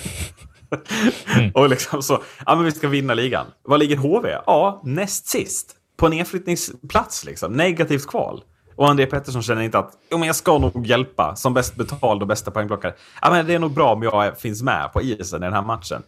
Mm. 1.35 1.51
och 1.53 1.69
liksom 1.69 2.01
så, 2.03 2.23
ja 2.45 2.55
men 2.55 2.65
vi 2.65 2.71
ska 2.71 2.87
vinna 2.87 3.13
ligan. 3.13 3.45
Vad 3.63 3.79
ligger 3.79 3.97
HV? 3.97 4.29
Ja, 4.45 4.81
näst 4.85 5.27
sist. 5.27 5.75
På 5.97 6.07
nedflyttningsplats 6.09 7.25
liksom, 7.25 7.53
negativt 7.53 8.07
kval. 8.07 8.43
Och 8.75 8.89
André 8.89 9.05
Pettersson 9.05 9.41
känner 9.43 9.61
inte 9.61 9.77
att 9.79 9.91
jo, 10.11 10.17
men 10.17 10.27
jag 10.27 10.35
ska 10.35 10.57
nog 10.57 10.87
hjälpa 10.87 11.35
som 11.35 11.53
bäst 11.53 11.75
betald 11.75 12.21
och 12.21 12.27
bästa 12.27 12.51
poängplockare. 12.51 12.93
Ja, 13.21 13.29
men 13.31 13.47
det 13.47 13.53
är 13.53 13.59
nog 13.59 13.71
bra 13.73 13.93
om 13.93 14.03
jag 14.03 14.39
finns 14.39 14.63
med 14.63 14.93
på 14.93 15.01
isen 15.01 15.43
i 15.43 15.45
den 15.45 15.53
här 15.53 15.61
matchen. 15.61 16.01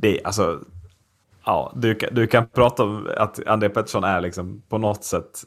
Det 0.00 0.20
alltså... 0.24 0.60
Ja, 1.44 1.72
du, 1.76 1.94
kan- 1.94 2.14
du 2.14 2.26
kan 2.26 2.46
prata 2.48 2.82
om 2.82 3.08
att 3.16 3.46
André 3.46 3.68
Pettersson 3.68 4.04
är 4.04 4.20
liksom 4.20 4.62
på 4.68 4.78
något 4.78 5.04
sätt 5.04 5.42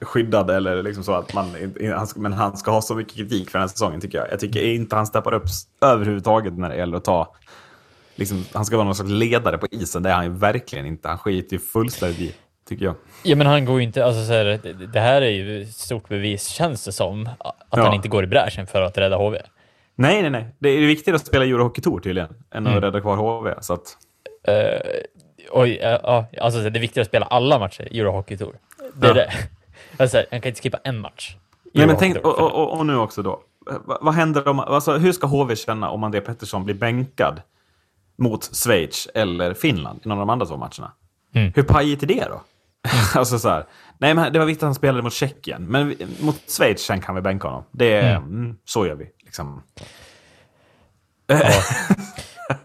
skyddad 0.00 0.50
eller 0.50 0.82
liksom 0.82 1.04
så 1.04 1.12
att 1.12 1.34
man 1.34 1.50
han 1.96 2.06
men 2.16 2.32
han 2.32 2.56
ska 2.56 2.70
ha 2.70 2.82
så 2.82 2.94
mycket 2.94 3.14
kritik 3.14 3.50
för 3.50 3.58
den 3.58 3.62
här 3.62 3.68
säsongen 3.68 4.00
tycker 4.00 4.18
jag. 4.18 4.26
Jag 4.30 4.40
tycker 4.40 4.64
inte 4.64 4.96
han 4.96 5.06
steppar 5.06 5.34
upp 5.34 5.44
överhuvudtaget 5.80 6.58
när 6.58 6.68
det 6.68 6.76
gäller 6.76 6.96
att 6.96 7.04
ta 7.04 7.34
liksom, 8.14 8.44
han 8.52 8.64
ska 8.64 8.76
vara 8.76 8.84
någon 8.84 8.94
slags 8.94 9.10
ledare 9.10 9.58
på 9.58 9.66
isen. 9.70 10.02
Det 10.02 10.10
är 10.10 10.14
han 10.14 10.24
ju 10.24 10.30
verkligen 10.30 10.86
inte. 10.86 11.08
Han 11.08 11.18
skiter 11.18 11.52
ju 11.52 11.58
fullständigt 11.58 12.20
i, 12.20 12.34
tycker 12.68 12.84
jag. 12.84 12.94
Ja, 13.22 13.36
men 13.36 13.46
han 13.46 13.64
går 13.64 13.78
ju 13.80 13.86
inte, 13.86 14.04
alltså 14.04 14.24
så 14.26 14.32
här, 14.32 14.60
det, 14.92 15.00
här 15.00 15.22
är 15.22 15.30
ju 15.30 15.66
stort 15.66 16.08
bevis, 16.08 16.46
känns 16.48 16.84
det 16.84 16.92
som, 16.92 17.28
att 17.38 17.54
Ja. 17.70 17.84
han 17.84 17.94
inte 17.94 18.08
går 18.08 18.24
i 18.24 18.26
bräschen 18.26 18.66
för 18.66 18.82
att 18.82 18.98
rädda 18.98 19.16
HV. 19.16 19.38
Nej, 19.96 20.22
nej, 20.22 20.30
nej. 20.30 20.46
Det 20.58 20.68
är 20.68 20.86
viktigare 20.86 21.16
att 21.16 21.26
spela 21.26 21.44
Eurohockey 21.44 21.82
Tour 21.82 22.00
tydligen, 22.00 22.28
än 22.50 22.66
att 22.66 22.70
Mm. 22.72 22.80
rädda 22.82 23.00
kvar 23.00 23.16
HV. 23.16 23.54
Så 23.60 23.72
att, 23.74 23.96
Uh, 24.48 24.54
oj, 25.50 25.76
eh, 25.76 25.98
ja, 26.02 26.26
alltså 26.40 26.60
det 26.60 26.78
är 26.78 26.80
viktigt 26.80 27.00
att 27.00 27.06
spela 27.06 27.26
alla 27.26 27.58
matcher 27.58 27.88
i 27.90 28.00
Eurohockey 28.00 28.36
Tour. 28.36 28.54
Det 28.94 29.06
är 29.06 29.08
Ja. 29.08 29.14
det. 29.14 29.32
Alltså, 30.02 30.22
han 30.30 30.40
kan 30.40 30.48
inte 30.48 30.62
skippa 30.62 30.78
en 30.84 30.98
match. 31.00 31.36
nej, 31.74 31.86
men 31.86 31.96
tänk, 31.96 32.16
och, 32.16 32.38
och, 32.38 32.78
och, 32.78 32.86
nu 32.86 32.96
också 32.96 33.22
då. 33.22 33.40
Va- 33.84 33.98
Vad 34.00 34.14
händer 34.14 34.48
om, 34.48 34.60
alltså, 34.60 34.92
hur 34.98 35.12
ska 35.12 35.26
HV 35.26 35.56
känna 35.56 35.90
om 35.90 36.04
André 36.04 36.20
Pettersson 36.20 36.64
blir 36.64 36.74
bänkad 36.74 37.42
mot 38.18 38.44
Schweiz 38.56 39.08
eller 39.14 39.54
Finland 39.54 40.00
i 40.04 40.08
någon 40.08 40.18
av 40.18 40.26
de 40.26 40.30
andra 40.30 40.46
två 40.46 40.56
matcherna? 40.56 40.92
Mm. 41.34 41.52
Hur 41.56 41.62
pajigt 41.62 42.02
är 42.02 42.06
det 42.06 42.26
då? 42.30 42.40
alltså 43.14 43.38
så 43.38 43.48
här, 43.48 43.64
nej 43.98 44.14
men 44.14 44.32
det 44.32 44.38
var 44.38 44.46
viktigt 44.46 44.62
att 44.62 44.66
han 44.66 44.74
spelade 44.74 45.02
mot 45.02 45.12
Tjeckien, 45.12 45.66
men 45.66 45.94
mot 46.20 46.50
Schweiz 46.50 46.80
sen 46.80 47.00
kan 47.00 47.14
vi 47.14 47.20
bänka 47.20 47.48
honom. 47.48 47.64
Det 47.70 47.92
är, 47.92 48.16
mm. 48.16 48.56
så 48.64 48.86
gör 48.86 48.94
vi. 48.94 49.10
Liksom. 49.36 49.62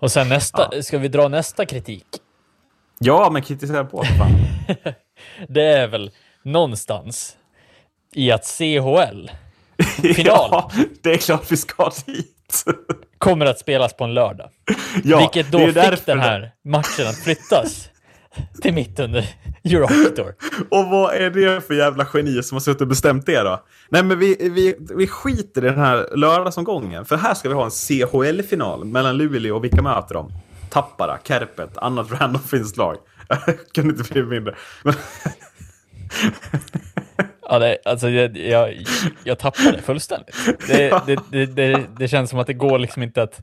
Och 0.00 0.12
sen 0.12 0.28
nästa, 0.28 0.82
ska 0.82 0.98
vi 0.98 1.08
dra 1.08 1.28
nästa 1.28 1.66
kritik? 1.66 2.06
Ja, 2.98 3.30
men 3.32 3.42
kritisera 3.42 3.84
på. 3.84 4.04
Fan. 4.04 4.30
Det 5.48 5.62
är 5.64 5.88
väl 5.88 6.10
någonstans 6.42 7.36
i 8.14 8.30
att 8.30 8.44
CHL 8.46 9.30
Final. 10.02 10.24
ja, 10.24 10.70
det 11.02 11.10
är 11.10 11.18
klart 11.18 11.52
vi 11.52 11.56
ska 11.56 11.90
dit. 12.06 12.64
kommer 13.18 13.46
att 13.46 13.58
spelas 13.58 13.96
på 13.96 14.04
en 14.04 14.14
lördag. 14.14 14.50
ja, 15.04 15.18
vilket 15.18 15.52
då 15.52 15.58
fick 15.58 15.74
den 16.06 16.16
det- 16.18 16.22
här 16.22 16.52
matchen 16.64 17.06
att 17.08 17.16
flyttas 17.24 17.89
till 18.62 18.74
mitt 18.74 19.00
under 19.00 19.28
Eurohockey 19.64 20.14
Tour. 20.16 20.34
Och 20.68 20.86
vad 20.86 21.14
är 21.14 21.30
det 21.30 21.60
för 21.60 21.74
jävla 21.74 22.06
geni 22.14 22.42
som 22.42 22.54
har 22.56 22.60
suttit 22.60 22.80
och 22.80 22.88
bestämt 22.88 23.26
det 23.26 23.40
då? 23.40 23.64
Nej 23.88 24.02
men 24.02 24.18
vi, 24.18 24.36
vi, 24.40 24.76
vi 24.96 25.06
skiter 25.06 25.64
i 25.64 25.68
den 25.68 25.78
här 25.78 26.16
lördagsomgången. 26.16 27.04
För 27.04 27.16
här 27.16 27.34
ska 27.34 27.48
vi 27.48 27.54
ha 27.54 27.64
en 27.64 27.70
CHL-final 27.70 28.84
mellan 28.84 29.16
Luleå 29.16 29.56
och 29.56 29.64
vilka 29.64 29.82
möter 29.82 30.14
de? 30.14 30.32
Tappara, 30.70 31.18
Kärpet, 31.24 31.78
annat 31.78 32.20
random 32.20 32.42
finskt 32.42 32.76
lag. 32.76 32.96
Kunde 33.74 33.94
inte 33.94 34.12
bli 34.12 34.22
mindre. 34.22 34.54
Men, 34.84 34.94
Ja, 37.50 37.58
det, 37.58 37.78
alltså, 37.84 38.08
jag, 38.10 38.36
jag, 38.36 38.74
jag 39.24 39.38
tappade 39.38 39.72
det 39.72 39.82
fullständigt. 39.82 40.36
Det, 40.68 41.02
det, 41.30 41.46
det, 41.46 41.86
det, 41.98 42.08
känns 42.08 42.30
som 42.30 42.38
att 42.38 42.46
det 42.46 42.54
går 42.54 42.78
liksom 42.78 43.02
inte 43.02 43.22
att... 43.22 43.42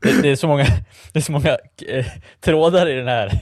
Det, 0.00 0.22
det 0.22 0.28
är 0.28 0.36
så 0.36 0.48
många, 0.48 0.64
det 1.12 1.18
är 1.18 1.20
så 1.20 1.32
många 1.32 1.56
eh, 1.88 2.06
trådar 2.40 2.88
i 2.88 2.94
den 2.94 3.08
här 3.08 3.38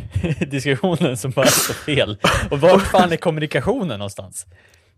diskussionen 0.50 1.16
som 1.16 1.30
bara 1.30 1.46
är 1.46 1.50
så 1.50 1.72
fel. 1.72 2.18
Och 2.50 2.60
vart 2.60 2.82
fan 2.82 3.12
är 3.12 3.16
kommunikationen 3.16 3.98
någonstans? 3.98 4.46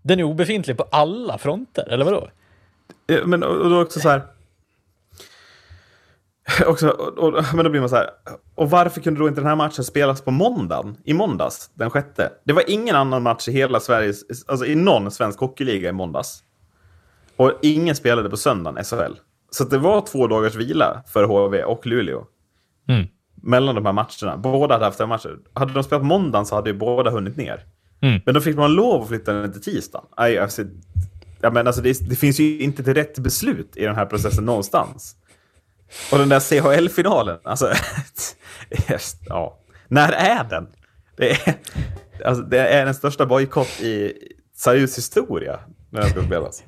Den 0.02 0.20
är 0.20 0.22
obefintlig 0.22 0.76
på 0.76 0.82
alla 0.82 1.38
fronter, 1.38 1.88
eller 1.90 2.04
vadå? 2.04 2.28
men 3.24 3.42
och 3.42 3.70
då 3.70 3.82
också 3.82 4.00
så 4.00 4.08
här. 4.08 4.22
också, 6.66 6.88
och, 6.88 7.18
och, 7.18 7.44
men 7.54 7.64
då 7.64 7.70
blir 7.70 7.80
man 7.80 7.88
så 7.88 7.96
här, 7.96 8.10
och 8.54 8.70
varför 8.70 9.00
kunde 9.00 9.20
då 9.20 9.28
inte 9.28 9.40
den 9.40 9.48
här 9.48 9.56
matchen 9.56 9.84
spelas 9.84 10.22
på 10.22 10.30
måndagen? 10.30 10.96
I 11.04 11.14
måndags, 11.14 11.70
den 11.74 11.90
sjätte. 11.90 12.32
Det 12.44 12.52
var 12.52 12.70
ingen 12.70 12.96
annan 12.96 13.22
match 13.22 13.48
i 13.48 13.52
hela 13.52 13.80
Sveriges, 13.80 14.24
alltså 14.46 14.66
i 14.66 14.74
någon 14.74 15.10
svensk 15.10 15.40
hockeyliga 15.40 15.88
i 15.88 15.92
måndags. 15.92 16.42
Och 17.36 17.52
ingen 17.62 17.96
spelade 17.96 18.30
på 18.30 18.36
söndagen, 18.36 18.84
SHL. 18.84 19.12
Så 19.50 19.64
det 19.64 19.78
var 19.78 20.00
två 20.00 20.26
dagars 20.26 20.54
vila 20.54 21.02
för 21.06 21.24
HV 21.24 21.64
och 21.64 21.86
Luleå. 21.86 22.24
Mm. 22.88 23.06
Mellan 23.46 23.74
de 23.74 23.86
här 23.86 23.92
matcherna. 23.92 24.36
Båda 24.36 24.74
hade 24.74 24.84
haft 24.84 25.00
en 25.00 25.08
matcher. 25.08 25.38
Hade 25.52 25.72
de 25.72 25.84
spelat 25.84 26.02
på 26.02 26.06
måndagen 26.06 26.46
så 26.46 26.54
hade 26.54 26.70
ju 26.70 26.76
båda 26.76 27.10
hunnit 27.10 27.36
ner. 27.36 27.64
Mm. 28.00 28.20
Men 28.24 28.34
då 28.34 28.40
fick 28.40 28.56
man 28.56 28.74
lov 28.74 29.02
att 29.02 29.08
flytta 29.08 29.32
den 29.32 29.52
till 29.52 29.62
tisdagen. 29.62 30.06
Aj, 30.16 30.38
alltså, 30.38 30.62
ja, 31.40 31.50
men 31.50 31.66
alltså, 31.66 31.82
det, 31.82 32.08
det 32.08 32.16
finns 32.16 32.40
ju 32.40 32.60
inte 32.60 32.82
ett 32.82 32.96
rätt 32.96 33.18
beslut 33.18 33.76
i 33.76 33.84
den 33.84 33.96
här 33.96 34.06
processen 34.06 34.44
någonstans. 34.44 35.16
Och 36.12 36.18
den 36.18 36.28
där 36.28 36.40
CHL-finalen, 36.40 37.38
alltså... 37.42 37.72
ja. 39.28 39.58
När 39.88 40.12
är 40.12 40.44
den? 40.44 40.66
Det 41.16 41.30
är, 41.30 41.54
alltså, 42.24 42.42
det 42.42 42.58
är 42.58 42.84
den 42.84 42.94
största 42.94 43.26
bojkott 43.26 43.80
i 43.80 44.12
Sirius 44.56 44.98
historia 44.98 45.60
när 45.94 46.00
den 46.00 46.10
ska 46.10 46.22
spelas. 46.24 46.62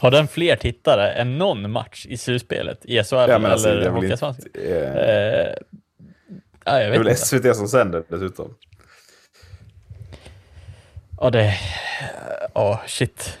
Har 0.00 0.10
den 0.10 0.28
fler 0.28 0.56
tittare 0.56 1.12
än 1.12 1.38
någon 1.38 1.70
match 1.70 2.06
i 2.08 2.16
slutspelet 2.16 2.84
i 2.84 3.02
SHL 3.04 3.14
Ja, 3.16 3.38
men 3.38 3.50
alltså, 3.52 3.68
det 3.68 3.72
eller 3.74 3.82
är 3.86 3.90
väl 3.90 3.94
Hockeyallsvenskan? 3.94 4.50
eh, 4.54 4.62
Eh, 4.64 5.54
ja, 6.64 6.80
jag 6.80 6.80
det 6.80 6.84
är 6.84 6.90
vet 6.90 7.00
väl 7.00 7.08
inte. 7.08 7.20
SVT 7.20 7.56
som 7.56 7.68
sänder 7.68 8.04
dessutom. 8.08 8.54
Ja, 11.20 11.30
det... 11.30 11.54
Ja, 12.54 12.82
shit. 12.86 13.38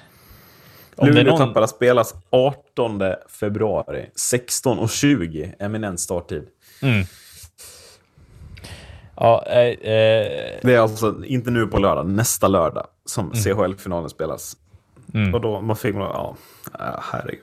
Om 0.96 1.08
Luleå 1.08 1.38
någon... 1.38 1.68
Spelas 1.68 2.14
18 2.30 3.02
februari. 3.40 4.06
16.20 4.32 5.54
eminent 5.58 6.00
starttid. 6.00 6.46
Mm. 6.82 7.04
Ja, 9.16 9.44
eh, 9.46 9.58
eh, 9.58 10.58
Det 10.62 10.74
är 10.74 10.78
alltså 10.78 11.24
inte 11.24 11.50
nu 11.50 11.66
på 11.66 11.78
lördag, 11.78 12.06
nästa 12.06 12.48
lördag 12.48 12.86
som 13.04 13.32
CHL-finalen 13.32 14.10
spelas. 14.10 14.56
Mm. 15.14 15.34
Och 15.34 15.40
då 15.40 15.60
man 15.60 15.76
fick 15.76 15.94
man, 15.94 16.36
ja, 16.78 17.02
herregud. 17.12 17.42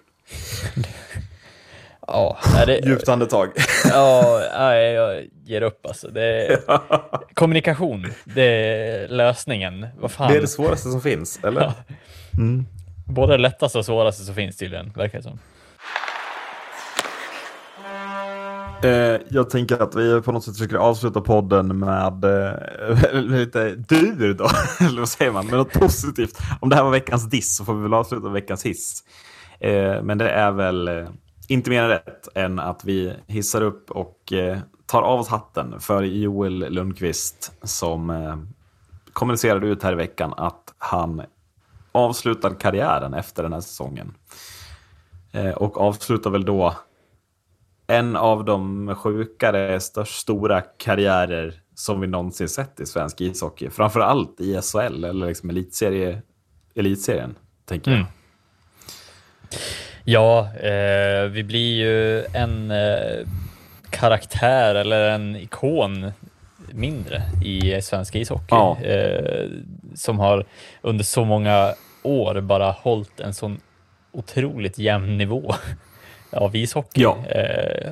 ja, 2.08 2.38
nej, 2.54 2.66
det, 2.66 2.88
Djupt 2.88 3.10
andetag. 3.10 3.50
ja, 3.90 4.42
nej, 4.58 4.94
jag 4.94 5.26
ger 5.44 5.62
upp 5.62 5.86
alltså. 5.86 6.08
Det, 6.08 6.60
kommunikation, 7.34 8.06
det 8.24 8.44
är 8.44 9.08
lösningen. 9.08 9.88
Vad 10.00 10.12
fan? 10.12 10.32
Det 10.32 10.38
är 10.38 10.42
det 10.42 10.48
svåraste 10.48 10.90
som 10.90 11.02
finns, 11.02 11.40
eller? 11.44 11.62
Ja. 11.62 11.74
Både 13.06 13.34
det 13.34 13.38
lättaste 13.38 13.78
och 13.78 13.86
svåraste 13.86 14.24
som 14.24 14.36
finns 14.36 14.58
tydligen, 14.58 14.92
verkar 14.96 15.18
det 15.18 15.24
som. 15.24 15.40
Eh, 18.84 19.22
jag 19.30 19.50
tänker 19.50 19.82
att 19.82 19.96
vi 19.96 20.22
på 20.22 20.32
något 20.32 20.44
sätt 20.44 20.54
försöker 20.54 20.76
avsluta 20.76 21.22
podden 21.22 21.80
med 21.80 22.24
eh, 22.24 23.14
lite 23.22 23.76
dur 23.76 24.34
då, 24.34 24.50
eller 24.86 25.00
vad 25.00 25.10
säger 25.10 25.32
man, 25.32 25.46
med 25.46 25.58
något 25.58 25.74
positivt. 25.74 26.38
Om 26.60 26.70
det 26.70 26.76
här 26.76 26.84
var 26.84 26.92
veckans 26.92 27.30
diss 27.30 27.56
så 27.58 27.66
får 27.66 27.74
vi 27.74 27.82
väl 27.82 27.94
avsluta 27.94 28.24
med 28.24 28.32
veckans 28.32 28.66
hiss. 28.66 29.04
Eh, 29.60 30.04
men 30.04 30.18
det 30.18 30.30
är 30.30 30.52
väl 30.52 30.88
eh, 30.88 31.08
inte 31.48 31.70
mer 31.70 31.88
rätt 31.88 32.28
än 32.36 32.60
att 32.60 32.86
vi 32.86 33.14
hissar 33.28 33.62
upp 33.62 33.92
och 33.92 34.34
eh, 34.34 34.60
tar 34.86 35.02
av 35.02 35.20
oss 35.20 35.28
hatten 35.28 35.80
för 35.80 36.04
Joel 36.04 36.74
Lundqvist 36.74 37.52
som 37.64 38.10
eh, 38.10 38.38
kommunicerade 39.14 39.68
ut 39.68 39.84
här 39.84 39.92
i 39.92 39.96
veckan 39.96 40.34
att 40.38 40.74
han 40.78 41.22
avslutar 41.92 42.60
karriären 42.60 43.14
efter 43.14 43.44
den 43.44 43.54
här 43.54 43.62
säsongen. 43.62 44.14
Eh, 45.32 45.52
och 45.52 45.82
avslutar 45.82 46.30
väl 46.30 46.46
då 46.46 46.76
en 47.92 48.16
av 48.16 48.46
de 48.46 48.96
sjukare, 48.96 49.80
störst, 49.80 50.20
stora 50.20 50.62
karriärer 50.62 51.54
som 51.76 52.02
vi 52.02 52.08
någonsin 52.08 52.50
sett 52.50 52.80
i 52.80 52.86
svensk 52.86 53.22
ishockey. 53.22 53.70
Framför 53.70 54.00
allt 54.00 54.42
i 54.42 54.62
SHL 54.62 55.04
eller 55.04 55.28
liksom 55.28 55.50
elitserie, 55.50 56.22
elitserien, 56.76 57.36
tänker 57.66 57.92
jag. 57.92 58.00
Mm. 58.00 58.12
Ja, 60.04 60.56
eh, 60.56 61.24
vi 61.30 61.44
blir 61.44 61.76
ju 61.76 62.26
en 62.26 62.72
eh, 62.72 63.28
karaktär 63.90 64.76
eller 64.76 65.10
en 65.10 65.36
ikon 65.36 66.12
mindre 66.72 67.22
i 67.44 67.82
svensk 67.82 68.16
ishockey. 68.16 68.46
Ja. 68.56 68.78
Eh, 68.82 69.50
som 69.96 70.20
har 70.20 70.46
under 70.82 71.04
så 71.04 71.26
många 71.26 71.74
år 72.04 72.42
bara 72.42 72.72
hållit 72.72 73.20
en 73.20 73.34
sån 73.34 73.60
otroligt 74.12 74.78
jämn 74.78 75.18
nivå 75.18 75.54
av 76.32 76.56
ishockey. 76.56 77.02
Ja. 77.02 77.26
Eh, 77.26 77.92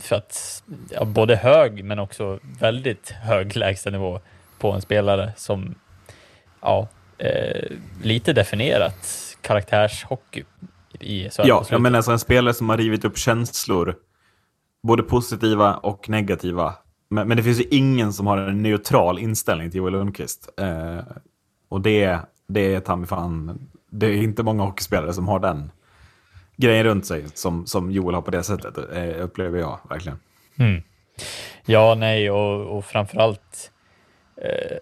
för 0.00 0.16
att 0.16 0.62
ja, 0.90 1.04
både 1.04 1.36
hög 1.36 1.84
men 1.84 1.98
också 1.98 2.38
väldigt 2.60 3.10
hög 3.10 3.56
lägstanivå 3.56 4.20
på 4.58 4.72
en 4.72 4.80
spelare 4.80 5.32
som 5.36 5.74
ja, 6.60 6.88
eh, 7.18 7.70
lite 8.02 8.32
definierat 8.32 9.36
karaktärshockey 9.40 10.44
i 11.00 11.28
SHL. 11.30 11.42
Ja, 11.44 11.64
jag 11.70 11.80
menar 11.80 11.96
alltså 11.96 12.12
en 12.12 12.18
spelare 12.18 12.54
som 12.54 12.68
har 12.68 12.76
rivit 12.76 13.04
upp 13.04 13.18
känslor. 13.18 13.94
Både 14.82 15.02
positiva 15.02 15.76
och 15.76 16.08
negativa. 16.08 16.74
Men, 17.08 17.28
men 17.28 17.36
det 17.36 17.42
finns 17.42 17.60
ju 17.60 17.64
ingen 17.70 18.12
som 18.12 18.26
har 18.26 18.38
en 18.38 18.62
neutral 18.62 19.18
inställning 19.18 19.70
till 19.70 19.78
Joel 19.78 19.92
Lundqvist. 19.92 20.48
Eh, 20.60 20.98
och 21.68 21.80
det, 21.80 22.18
det 22.48 22.74
är 22.74 22.80
ta 22.80 23.06
fan, 23.06 23.68
det 23.90 24.06
är 24.06 24.12
inte 24.12 24.42
många 24.42 24.64
hockeyspelare 24.64 25.12
som 25.12 25.28
har 25.28 25.40
den 25.40 25.70
grejen 26.60 26.84
runt 26.84 27.06
sig 27.06 27.24
som, 27.34 27.66
som 27.66 27.90
Joel 27.90 28.14
har 28.14 28.22
på 28.22 28.30
det 28.30 28.42
sättet, 28.42 28.78
eh, 28.92 29.24
upplever 29.24 29.58
jag 29.58 29.78
verkligen. 29.88 30.18
Mm. 30.58 30.82
Ja, 31.64 31.94
nej, 31.94 32.30
och, 32.30 32.76
och 32.76 32.84
framförallt 32.84 33.70
eh, 34.36 34.76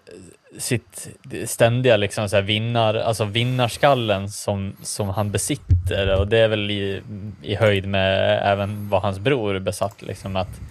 sitt 0.57 1.09
ständiga 1.45 1.97
liksom 1.97 2.29
så 2.29 2.35
här 2.35 2.43
vinnar, 2.43 2.95
alltså 2.95 3.25
vinnarskallen 3.25 4.29
som, 4.29 4.75
som 4.81 5.09
han 5.09 5.31
besitter 5.31 6.19
och 6.19 6.27
det 6.27 6.37
är 6.37 6.47
väl 6.47 6.71
i, 6.71 7.01
i 7.41 7.55
höjd 7.55 7.87
med 7.87 8.39
även 8.43 8.89
vad 8.89 9.01
hans 9.01 9.19
bror 9.19 9.59
besatt, 9.59 10.01
liksom 10.01 10.35
att 10.35 10.61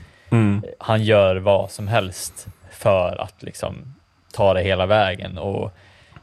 han 0.79 1.05
gör 1.05 1.37
vad 1.37 1.71
som 1.71 1.89
helst 1.89 2.47
för 2.71 3.21
att 3.21 3.43
liksom 3.43 3.95
ta 4.33 4.55
det 4.55 4.63
hela 4.63 4.87
vägen 4.87 5.39
och 5.39 5.73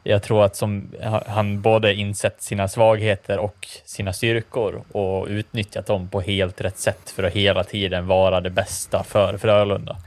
jag 0.08 0.24
tror 0.24 0.45
att 0.45 0.56
som 0.56 0.91
han 1.28 1.62
både 1.62 1.93
insett 1.93 2.41
sina 2.41 2.68
svagheter 2.68 3.38
och 3.38 3.68
sina 3.86 4.14
styrkor 4.14 4.82
och 4.91 5.28
utnyttjat 5.28 5.86
dem 5.86 6.10
på 6.10 6.22
helt 6.22 6.62
rätt 6.62 6.78
sätt 6.78 7.10
för 7.10 7.24
att 7.24 7.34
hela 7.34 7.64
tiden 7.64 8.08
vara 8.08 8.41
det 8.41 8.49
bästa 8.49 9.03
för 9.03 9.38
Frölunda. 9.38 9.97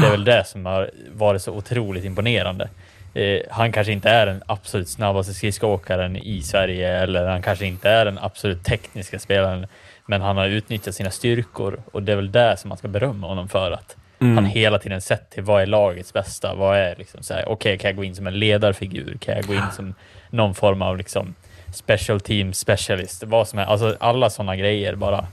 Det 0.00 0.06
är 0.06 0.10
väl 0.10 0.24
det 0.24 0.44
som 0.44 0.66
har 0.66 0.90
varit 1.12 1.42
så 1.42 1.52
otroligt 1.52 2.04
imponerande. 2.04 2.68
Eh, 3.14 3.40
han 3.50 3.72
kanske 3.72 3.92
inte 3.92 4.10
är 4.10 4.26
den 4.26 4.42
absolut 4.46 4.88
snabbaste 4.88 5.34
skridskoåkaren 5.34 6.16
i 6.16 6.42
Sverige 6.42 6.98
eller 6.98 7.26
han 7.26 7.42
kanske 7.42 7.66
inte 7.66 7.90
är 7.90 8.04
den 8.04 8.18
absolut 8.18 8.64
tekniska 8.64 9.18
spelaren. 9.18 9.66
Men 10.06 10.20
han 10.20 10.36
har 10.36 10.46
utnyttjat 10.46 10.94
sina 10.94 11.10
styrkor 11.10 11.82
och 11.92 12.02
det 12.02 12.12
är 12.12 12.16
väl 12.16 12.32
det 12.32 12.56
som 12.56 12.68
man 12.68 12.78
ska 12.78 12.88
berömma 12.88 13.26
honom 13.26 13.48
för 13.48 13.70
att 13.70 13.96
han 14.22 14.44
hela 14.44 14.78
tiden 14.78 15.00
sett 15.00 15.30
till 15.30 15.42
vad 15.42 15.62
är 15.62 15.66
lagets 15.66 16.12
bästa? 16.12 16.54
Vad 16.54 16.78
är 16.78 16.96
liksom 16.98 17.22
så 17.22 17.34
här, 17.34 17.48
okej, 17.48 17.78
kan 17.78 17.88
jag 17.88 17.96
gå 17.96 18.04
in 18.04 18.14
som 18.14 18.26
en 18.26 18.38
ledarfigur? 18.38 19.16
Kan 19.20 19.36
jag 19.36 19.44
gå 19.44 19.54
in 19.54 19.70
som 19.76 19.94
någon 20.30 20.54
form 20.54 20.82
av 20.82 20.96
liksom 20.96 21.34
special 21.74 22.20
team 22.20 22.52
specialist? 22.52 23.22
Vad 23.26 23.48
som 23.48 23.58
är, 23.58 23.64
alltså 23.64 23.96
alla 24.00 24.30
sådana 24.30 24.56
grejer 24.56 24.94
bara 24.94 25.26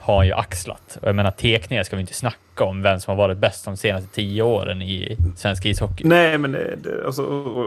har 0.00 0.16
han 0.16 0.26
ju 0.26 0.32
axlat. 0.32 0.98
Och 1.02 1.08
jag 1.08 1.14
menar 1.14 1.30
tekningar 1.30 1.82
ska 1.82 1.96
vi 1.96 2.00
inte 2.00 2.14
snacka 2.14 2.64
om 2.64 2.82
vem 2.82 3.00
som 3.00 3.10
har 3.10 3.16
varit 3.16 3.38
bäst 3.38 3.64
de 3.64 3.76
senaste 3.76 4.14
tio 4.14 4.42
åren 4.42 4.82
i 4.82 5.16
svensk 5.36 5.66
ishockey. 5.66 6.04
Nej, 6.04 6.38
men 6.38 6.52
det, 6.52 6.76
det, 6.82 7.06
alltså, 7.06 7.22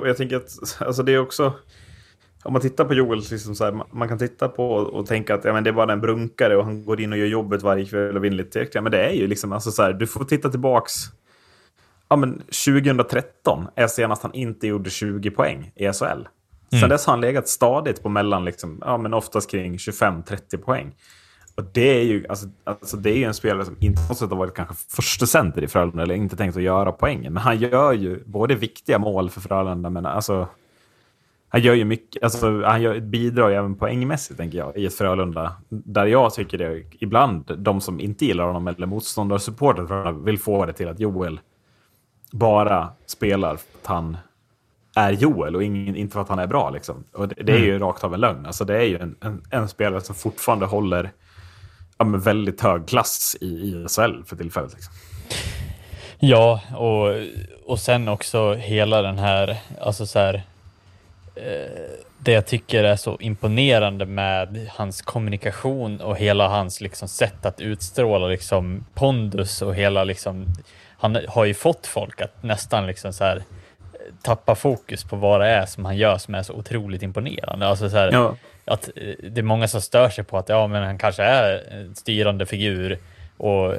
jag 0.06 0.18
tänker 0.18 0.36
att 0.36 0.50
alltså, 0.80 1.04
det 1.04 1.14
är 1.14 1.20
också... 1.20 1.54
Om 2.44 2.54
man 2.54 2.62
tittar 2.62 2.86
på 2.86 2.94
Joel, 2.94 3.20
liksom 3.32 3.56
så 3.56 3.64
här, 3.64 3.72
man- 3.92 4.08
kan 4.08 4.18
titta 4.18 4.48
på 4.48 4.70
och 4.72 5.06
tänka 5.06 5.36
att 5.36 5.46
ja, 5.46 5.54
men 5.54 5.64
det 5.64 5.70
är 5.70 5.74
bara 5.74 5.94
en 5.94 6.02
brunkare 6.02 6.58
och 6.58 6.64
han 6.66 6.86
går 6.86 7.02
in 7.02 7.12
och 7.12 7.18
gör 7.18 7.26
jobbet 7.26 7.64
varje 7.64 7.86
kväll 7.86 8.18
och 8.18 8.24
vinner 8.24 8.38
lite. 8.38 8.82
Men 8.82 8.92
det 8.92 9.04
är 9.06 9.14
ju 9.14 9.28
liksom, 9.28 9.52
alltså, 9.52 9.72
så 9.72 9.84
här, 9.84 9.94
du 9.94 10.08
får 10.08 10.26
titta 10.26 10.50
tillbaks. 10.50 10.94
Ja, 12.10 12.16
men 12.16 12.42
2013 12.66 13.68
är 13.76 13.88
senast 13.88 14.24
han 14.24 14.34
inte 14.34 14.68
gjorde 14.68 14.90
20 14.90 15.32
poäng 15.32 15.72
i 15.76 15.94
SHL. 15.94 16.28
Sen 16.80 16.90
dess 16.90 17.06
har 17.06 17.14
han 17.14 17.22
legat 17.22 17.48
stadigt 17.48 18.04
på 18.04 18.10
mellan, 18.10 18.46
liksom, 18.46 18.78
ja, 18.86 18.98
men 18.98 19.14
oftast 19.14 19.52
kring 19.52 19.78
25-30 19.78 20.58
poäng. 20.58 20.96
Och 21.56 21.64
det 21.74 22.00
är 22.00 22.04
ju 22.04 22.26
alltså, 22.30 22.48
alltså 22.64 22.98
det 22.98 23.10
är 23.12 23.16
ju 23.18 23.24
en 23.24 23.34
spelare 23.34 23.66
som 23.66 23.76
inte 23.80 24.02
på 24.02 24.08
något 24.10 24.18
sätt 24.18 24.30
har 24.30 24.38
varit 24.38 24.54
kanske 24.54 24.76
första 24.96 25.26
center 25.26 25.64
i 25.64 25.68
Frölunda 25.68 26.04
eller 26.04 26.16
inte 26.16 26.36
tänkt 26.36 26.58
att 26.58 26.64
göra 26.64 26.92
poängen. 26.92 27.34
Men 27.34 27.44
han 27.44 27.58
gör 27.58 27.94
ju 27.94 28.24
både 28.26 28.56
viktiga 28.56 29.00
mål 29.00 29.30
för 29.30 29.42
Frölunda, 29.42 29.90
men 29.90 30.06
alltså 30.06 30.48
han 31.50 31.62
gör 31.62 31.74
ju 31.74 31.86
mycket, 31.86 32.24
alltså 32.24 32.62
han 32.64 32.82
gör, 32.82 33.00
bidrar 33.00 33.50
ju 33.50 33.56
även 33.56 33.76
poängmässigt 33.76 34.38
tänker 34.38 34.58
jag 34.58 34.78
i 34.78 34.86
ett 34.86 34.94
Frölunda. 34.94 35.56
Där 35.70 36.06
jag 36.06 36.34
tycker 36.34 36.58
det 36.58 36.84
ibland, 37.00 37.58
de 37.58 37.82
som 37.82 38.00
inte 38.00 38.26
gillar 38.26 38.46
honom 38.46 38.68
eller 38.68 38.88
motståndarsupportrar 38.88 40.12
vill 40.12 40.40
få 40.40 40.66
det 40.66 40.74
till 40.74 40.88
att 40.88 41.00
Joel 41.00 41.40
bara 42.32 42.90
spelar 43.06 43.56
för 43.56 43.80
att 43.82 43.88
han 43.88 44.18
är 44.96 45.12
Joel 45.12 45.56
och 45.56 45.64
ingen, 45.64 45.96
inte 45.96 46.14
för 46.14 46.22
att 46.22 46.30
han 46.30 46.40
är 46.40 46.48
bra. 46.48 46.70
Liksom. 46.70 47.04
Och 47.14 47.28
det, 47.28 47.44
det 47.44 47.52
är 47.52 47.60
ju 47.60 47.80
rakt 47.80 48.04
av 48.04 48.14
en 48.14 48.20
lögn. 48.20 48.46
Alltså, 48.46 48.66
det 48.66 48.76
är 48.76 48.86
ju 48.86 48.98
en, 48.98 49.16
en, 49.22 49.44
en 49.50 49.68
spelare 49.68 50.02
som 50.02 50.16
fortfarande 50.16 50.66
håller 50.66 51.12
ja, 51.98 52.06
väldigt 52.06 52.62
hög 52.62 52.88
klass 52.88 53.38
i, 53.42 53.46
i 53.46 53.86
SHL 53.90 54.24
för 54.26 54.36
tillfället. 54.36 54.74
Liksom. 54.74 54.94
Ja, 56.20 56.62
och, 56.76 57.16
och 57.66 57.80
sen 57.80 58.08
också 58.08 58.54
hela 58.54 59.02
den 59.02 59.18
här, 59.18 59.58
alltså 59.82 60.06
så 60.06 60.20
här, 60.20 60.44
det 62.20 62.32
jag 62.32 62.46
tycker 62.46 62.84
är 62.84 62.96
så 62.96 63.18
imponerande 63.20 64.06
med 64.06 64.68
hans 64.70 65.02
kommunikation 65.02 66.02
och 66.02 66.18
hela 66.18 66.48
hans 66.48 66.82
liksom 66.82 67.08
sätt 67.08 67.46
att 67.46 67.62
utstråla 67.62 68.28
liksom 68.28 68.86
pondus 68.94 69.62
och 69.62 69.76
hela 69.76 70.04
liksom, 70.04 70.46
han 70.98 71.18
har 71.28 71.46
ju 71.46 71.54
fått 71.54 71.88
folk 71.88 72.22
att 72.22 72.44
nästan 72.44 72.88
liksom 72.88 73.14
så 73.14 73.24
här 73.24 73.44
tappa 74.24 74.56
fokus 74.56 75.04
på 75.04 75.16
vad 75.16 75.42
det 75.42 75.48
är 75.48 75.66
som 75.66 75.86
han 75.86 75.98
gör 75.98 76.18
som 76.18 76.36
är 76.36 76.44
så 76.44 76.54
otroligt 76.54 77.02
imponerande. 77.04 77.68
Alltså 77.68 77.90
så 77.90 77.98
här, 77.98 78.12
Ja. 78.12 78.36
att 78.66 78.90
eh, 78.96 79.30
det 79.30 79.42
är 79.42 79.44
många 79.44 79.68
som 79.68 79.82
stör 79.82 80.10
sig 80.10 80.24
på 80.24 80.38
att 80.38 80.50
ja, 80.50 80.68
men 80.68 80.84
han 80.84 80.98
kanske 80.98 81.24
är 81.24 81.74
en 81.74 81.96
styrande 81.96 82.46
figur 82.46 83.00
och 83.40 83.74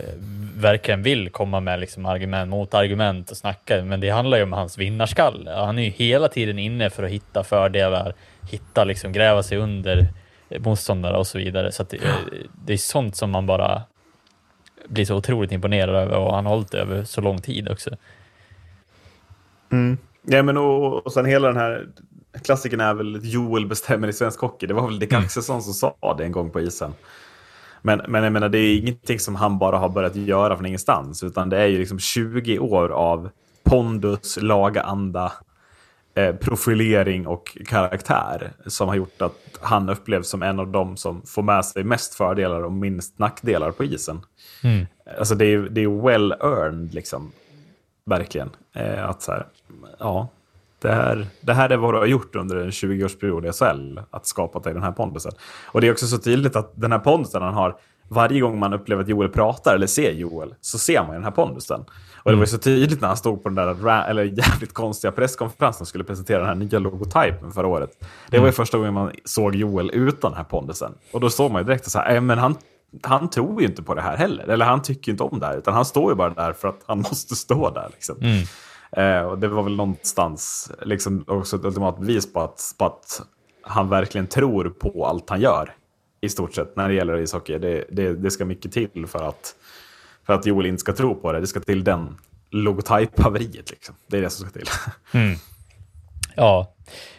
verkligen 0.57 1.03
vill 1.03 1.31
komma 1.31 1.61
med 1.61 1.81
liksom 1.81 2.07
argument 2.07 2.51
mot 2.51 2.75
argument 2.75 3.31
och 3.31 3.37
snacka. 3.37 3.85
Men 3.85 4.01
det 4.01 4.11
handlar 4.11 4.37
ju 4.39 4.43
om 4.43 4.53
hans 4.53 4.79
vinnarskalle. 4.79 5.51
Han 5.51 5.79
är 5.79 5.83
ju 5.83 5.91
hela 5.91 6.29
tiden 6.29 6.59
inne 6.59 6.91
för 6.91 7.03
att 7.03 7.11
hitta 7.11 7.45
fördelar, 7.45 8.15
hitta 8.51 8.85
liksom 8.85 9.13
gräva 9.13 9.43
sig 9.43 9.59
under 9.59 10.07
motståndare 10.59 11.17
och 11.17 11.27
så 11.27 11.39
vidare. 11.39 11.73
Så 11.73 11.83
det, 11.83 11.99
det 12.65 12.73
är 12.73 12.77
sånt 12.77 13.17
som 13.17 13.31
man 13.31 13.47
bara 13.47 13.83
blir 14.89 15.05
så 15.05 15.17
otroligt 15.17 15.53
imponerad 15.53 15.95
över 15.95 16.17
och 16.17 16.35
han 16.35 16.47
har 16.47 16.55
hållit 16.55 16.75
över 16.75 17.05
så 17.05 17.21
lång 17.21 17.39
tid 17.39 17.69
också. 17.69 17.91
Ja, 20.23 20.43
men 20.43 20.57
och, 20.57 21.07
och 21.07 21.13
sen 21.13 21.27
hela 21.27 21.49
den 21.49 21.57
här 21.57 21.87
klassiken 22.45 22.81
är 22.81 22.95
väl 22.95 23.21
Joel 23.23 23.67
bestämmer 23.67 24.09
i 24.09 24.13
svensk 24.13 24.41
hockey. 24.41 24.67
Det 24.67 24.75
var 24.75 24.87
väl 24.87 24.99
Dick 24.99 25.13
Axelsson 25.13 25.63
som 25.63 25.73
sa 25.75 26.15
det 26.19 26.25
en 26.25 26.33
gång 26.33 26.51
på 26.51 26.61
isen. 26.61 26.95
Men, 27.83 28.03
men 28.09 28.25
jag 28.25 28.33
menar, 28.33 28.49
det 28.49 28.59
är 28.59 28.79
ingenting 28.79 29.19
som 29.19 29.35
han 29.35 29.59
bara 29.59 29.79
har 29.79 29.89
börjat 29.89 30.17
göra 30.17 30.57
från 30.57 30.67
ingenstans. 30.67 31.23
Utan 31.23 31.49
det 31.49 31.59
är 31.59 31.67
ju 31.67 31.79
liksom 31.79 31.99
20 31.99 32.59
år 32.59 32.89
av 32.89 33.31
pondus, 33.65 34.39
laga 34.43 34.83
anda, 34.83 35.33
eh, 36.15 36.35
profilering 36.35 37.27
och 37.27 37.59
karaktär 37.67 38.53
som 38.67 38.89
har 38.89 38.95
gjort 38.95 39.23
att 39.23 39.59
han 39.61 39.89
upplevs 39.89 40.29
som 40.29 40.43
en 40.43 40.61
av 40.61 40.69
dem 40.69 40.97
som 40.97 41.23
får 41.27 41.43
med 41.43 41.65
sig 41.65 41.85
mest 41.85 42.15
fördelar 42.15 42.63
och 42.63 42.73
minst 42.73 43.19
nackdelar 43.19 43.71
på 43.71 43.85
isen. 43.85 44.21
Alltså 45.19 45.35
det 45.35 45.45
är, 45.45 45.59
det 45.59 45.81
är 45.81 46.03
well 46.03 46.33
earned 46.33 46.95
liksom. 46.95 47.33
Verkligen. 48.07 48.51
Eh, 48.75 49.09
att 49.09 49.23
så 49.23 49.33
här, 49.33 49.47
ja, 49.99 50.29
det 50.81 50.93
här, 50.93 51.27
det 51.41 51.53
här 51.55 51.71
är 51.71 51.77
vad 51.77 51.95
du 51.95 51.99
har 51.99 52.07
gjort 52.07 52.37
under 52.37 52.57
en 52.57 52.71
20-årsperiod 52.71 53.49
i 53.49 53.53
SHL. 53.53 53.99
Att 54.11 54.27
skapa 54.27 54.59
dig 54.59 54.73
den 54.75 54.83
här 54.83 54.93
pondusen. 54.93 55.33
Och 55.67 55.81
det 55.81 55.87
är 55.89 55.93
också 55.93 56.07
så 56.07 56.19
tydligt 56.19 56.57
att 56.57 56.73
den 56.75 56.93
här 56.93 56.99
pondusen 56.99 57.43
han 57.43 57.55
har, 57.55 57.77
varje 58.09 58.41
gång 58.41 58.59
man 58.59 58.73
upplever 58.73 59.03
att 59.03 59.09
Joel 59.09 59.29
pratar 59.29 59.75
eller 59.75 59.87
ser 59.87 60.13
Joel, 60.13 60.55
så 60.61 60.79
ser 60.79 61.03
man 61.03 61.15
den 61.15 61.25
här 61.25 61.31
pondusen. 61.31 61.85
Och 62.23 62.31
det 62.31 62.37
var 62.37 62.43
ju 62.43 62.47
så 62.47 62.59
tydligt 62.59 63.01
när 63.01 63.09
han 63.09 63.17
stod 63.17 63.43
på 63.43 63.49
den 63.49 63.55
där 63.55 64.09
eller 64.09 64.23
jävligt 64.23 64.75
konstiga 64.75 65.13
presskonferensen 65.13 65.83
och 65.85 65.89
skulle 65.89 66.05
presentera 66.05 66.39
den 66.39 66.49
här 66.49 66.55
nya 66.55 66.79
logotypen 66.79 67.53
förra 67.53 67.67
året. 67.67 67.91
Det 68.31 68.39
var 68.39 68.47
ju 68.47 68.53
första 68.53 68.79
gången 68.79 68.95
man 68.95 69.11
såg 69.25 69.55
Joel 69.55 69.91
utan 69.95 70.31
den 70.31 70.37
här 70.39 70.45
pondusen. 70.45 70.93
Och 71.13 71.21
då 71.21 71.31
såg 71.31 71.51
man 71.53 71.63
ju 71.63 71.67
direkt 71.67 71.91
så 71.91 71.99
här, 71.99 72.11
"Nej, 72.13 72.21
men 72.21 72.39
han, 72.39 72.57
han 73.03 73.31
tror 73.31 73.61
ju 73.61 73.67
inte 73.67 73.83
på 73.83 73.95
det 73.95 74.03
här 74.03 74.17
heller. 74.17 74.45
Eller 74.49 74.65
han 74.65 74.83
tycker 74.83 75.09
ju 75.09 75.13
inte 75.13 75.23
om 75.25 75.39
det 75.41 75.47
här, 75.47 75.57
utan 75.57 75.75
han 75.75 75.85
står 75.85 76.11
ju 76.13 76.17
bara 76.17 76.31
där 76.31 76.53
för 76.53 76.69
att 76.69 76.81
han 76.87 76.99
måste 77.11 77.37
stå 77.37 77.71
där. 77.71 77.89
Liksom. 77.93 78.17
Eh, 78.97 79.21
och 79.21 79.39
det 79.39 79.49
var 79.49 79.63
väl 79.63 79.77
någonstans 79.77 80.73
liksom 80.83 81.25
också 81.27 81.57
ett 81.57 81.65
ultimat 81.65 81.99
bevis 81.99 82.33
på 82.33 82.41
att, 82.41 82.75
på 82.79 82.85
att 82.85 83.23
han 83.63 83.89
verkligen 83.89 84.27
tror 84.27 84.71
på 84.71 85.07
allt 85.07 85.31
han 85.31 85.41
gör. 85.41 85.75
I 86.21 86.29
stort 86.29 86.55
sett 86.55 86.77
när 86.77 86.89
det 86.89 86.95
gäller 86.95 87.19
ishockey. 87.19 87.59
Det, 87.59 87.85
det, 87.91 88.15
det 88.15 88.31
ska 88.31 88.45
mycket 88.45 88.73
till 88.73 89.07
för 89.07 89.29
att, 89.29 89.55
för 90.27 90.33
att 90.33 90.47
Joel 90.47 90.67
inte 90.67 90.81
ska 90.81 90.93
tro 90.93 91.15
på 91.15 91.33
det. 91.33 91.41
Det 91.41 91.47
ska 91.47 91.61
till 91.61 91.85
den 91.85 92.17
logotyp-haveriet. 92.51 93.71
Liksom. 93.71 93.95
Det 94.07 94.17
är 94.17 94.23
det 94.23 94.31
som 94.31 94.49
ska 94.49 94.59
till. 94.59 94.69
Mm. 95.15 95.37
Ja, 96.35 96.75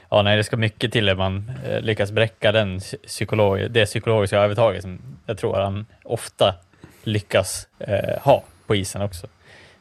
ja 0.09 0.21
nej, 0.21 0.37
det 0.37 0.43
ska 0.43 0.57
mycket 0.57 0.91
till 0.91 1.09
att 1.09 1.17
man 1.17 1.51
eh, 1.65 1.81
lyckas 1.81 2.11
bräcka 2.11 2.51
den 2.51 2.79
psykolog, 2.79 3.71
det 3.71 3.85
psykologiska 3.85 4.39
övertaget 4.39 4.81
som 4.81 4.99
jag 5.25 5.37
tror 5.37 5.55
han 5.55 5.85
ofta 6.03 6.55
lyckas 7.03 7.67
eh, 7.79 8.21
ha 8.21 8.43
på 8.67 8.75
isen 8.75 9.01
också 9.01 9.27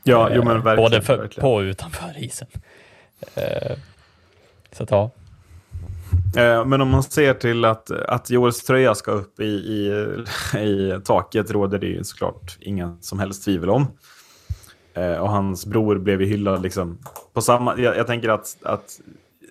ja, 0.02 0.30
jo, 0.34 0.40
Eh, 0.40 0.44
men 0.44 0.62
verkligen. 0.62 0.76
Både 0.76 1.02
för, 1.02 1.16
verkligen. 1.18 1.42
på 1.42 1.54
och 1.54 1.60
utanför 1.60 2.24
isen. 2.24 2.48
Eh, 3.34 3.76
så 4.72 4.82
att 4.82 4.90
ja. 4.90 5.10
Eh, 6.36 6.64
Men 6.64 6.80
om 6.80 6.88
man 6.88 7.02
ser 7.02 7.34
till 7.34 7.64
att, 7.64 7.90
att 7.90 8.30
Joels 8.30 8.64
tröja 8.64 8.94
ska 8.94 9.10
upp 9.10 9.40
i, 9.40 9.44
i, 9.44 9.88
i 10.58 11.00
taket 11.04 11.50
råder 11.50 11.78
det 11.78 11.86
ju 11.86 12.04
såklart 12.04 12.58
ingen 12.60 13.02
som 13.02 13.18
helst 13.18 13.44
tvivel 13.44 13.70
om. 13.70 13.86
Och 15.20 15.30
hans 15.30 15.66
bror 15.66 15.98
blev 15.98 16.20
ju 16.20 16.26
hyllad 16.26 16.62
liksom 16.62 16.98
på 17.32 17.40
samma... 17.40 17.78
Jag, 17.78 17.96
jag 17.96 18.06
tänker 18.06 18.28
att, 18.28 18.56
att 18.62 19.00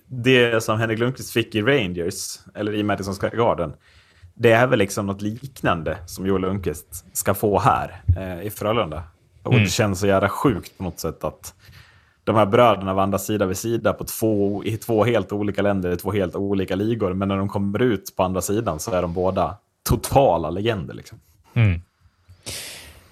det 0.09 0.63
som 0.63 0.79
Henrik 0.79 0.99
Lundqvist 0.99 1.33
fick 1.33 1.55
i 1.55 1.61
Rangers, 1.61 2.39
eller 2.55 2.73
i 2.73 2.83
Madison 2.83 3.15
Square 3.15 3.37
Garden, 3.37 3.73
det 4.33 4.51
är 4.51 4.67
väl 4.67 4.79
liksom 4.79 5.05
något 5.05 5.21
liknande 5.21 5.97
som 6.05 6.25
Joel 6.25 6.41
Lundqvist 6.41 7.05
ska 7.17 7.33
få 7.33 7.59
här 7.59 8.01
eh, 8.17 8.41
i 8.47 8.49
Frölunda. 8.49 9.03
Och 9.43 9.59
det 9.59 9.69
känns 9.69 9.99
så 9.99 10.07
jävla 10.07 10.29
sjukt 10.29 10.77
på 10.77 10.83
något 10.83 10.99
sätt 10.99 11.23
att 11.23 11.53
de 12.23 12.35
här 12.35 12.45
bröderna 12.45 12.93
vandrar 12.93 13.19
sida 13.19 13.45
vid 13.45 13.57
sida 13.57 13.93
på 13.93 14.03
två, 14.03 14.63
i 14.63 14.77
två 14.77 15.03
helt 15.03 15.31
olika 15.31 15.61
länder, 15.61 15.91
i 15.91 15.97
två 15.97 16.11
helt 16.11 16.35
olika 16.35 16.75
ligor. 16.75 17.13
Men 17.13 17.27
när 17.27 17.37
de 17.37 17.49
kommer 17.49 17.81
ut 17.81 18.15
på 18.15 18.23
andra 18.23 18.41
sidan 18.41 18.79
så 18.79 18.91
är 18.91 19.01
de 19.01 19.13
båda 19.13 19.57
totala 19.89 20.49
legender. 20.49 20.93
Liksom. 20.93 21.19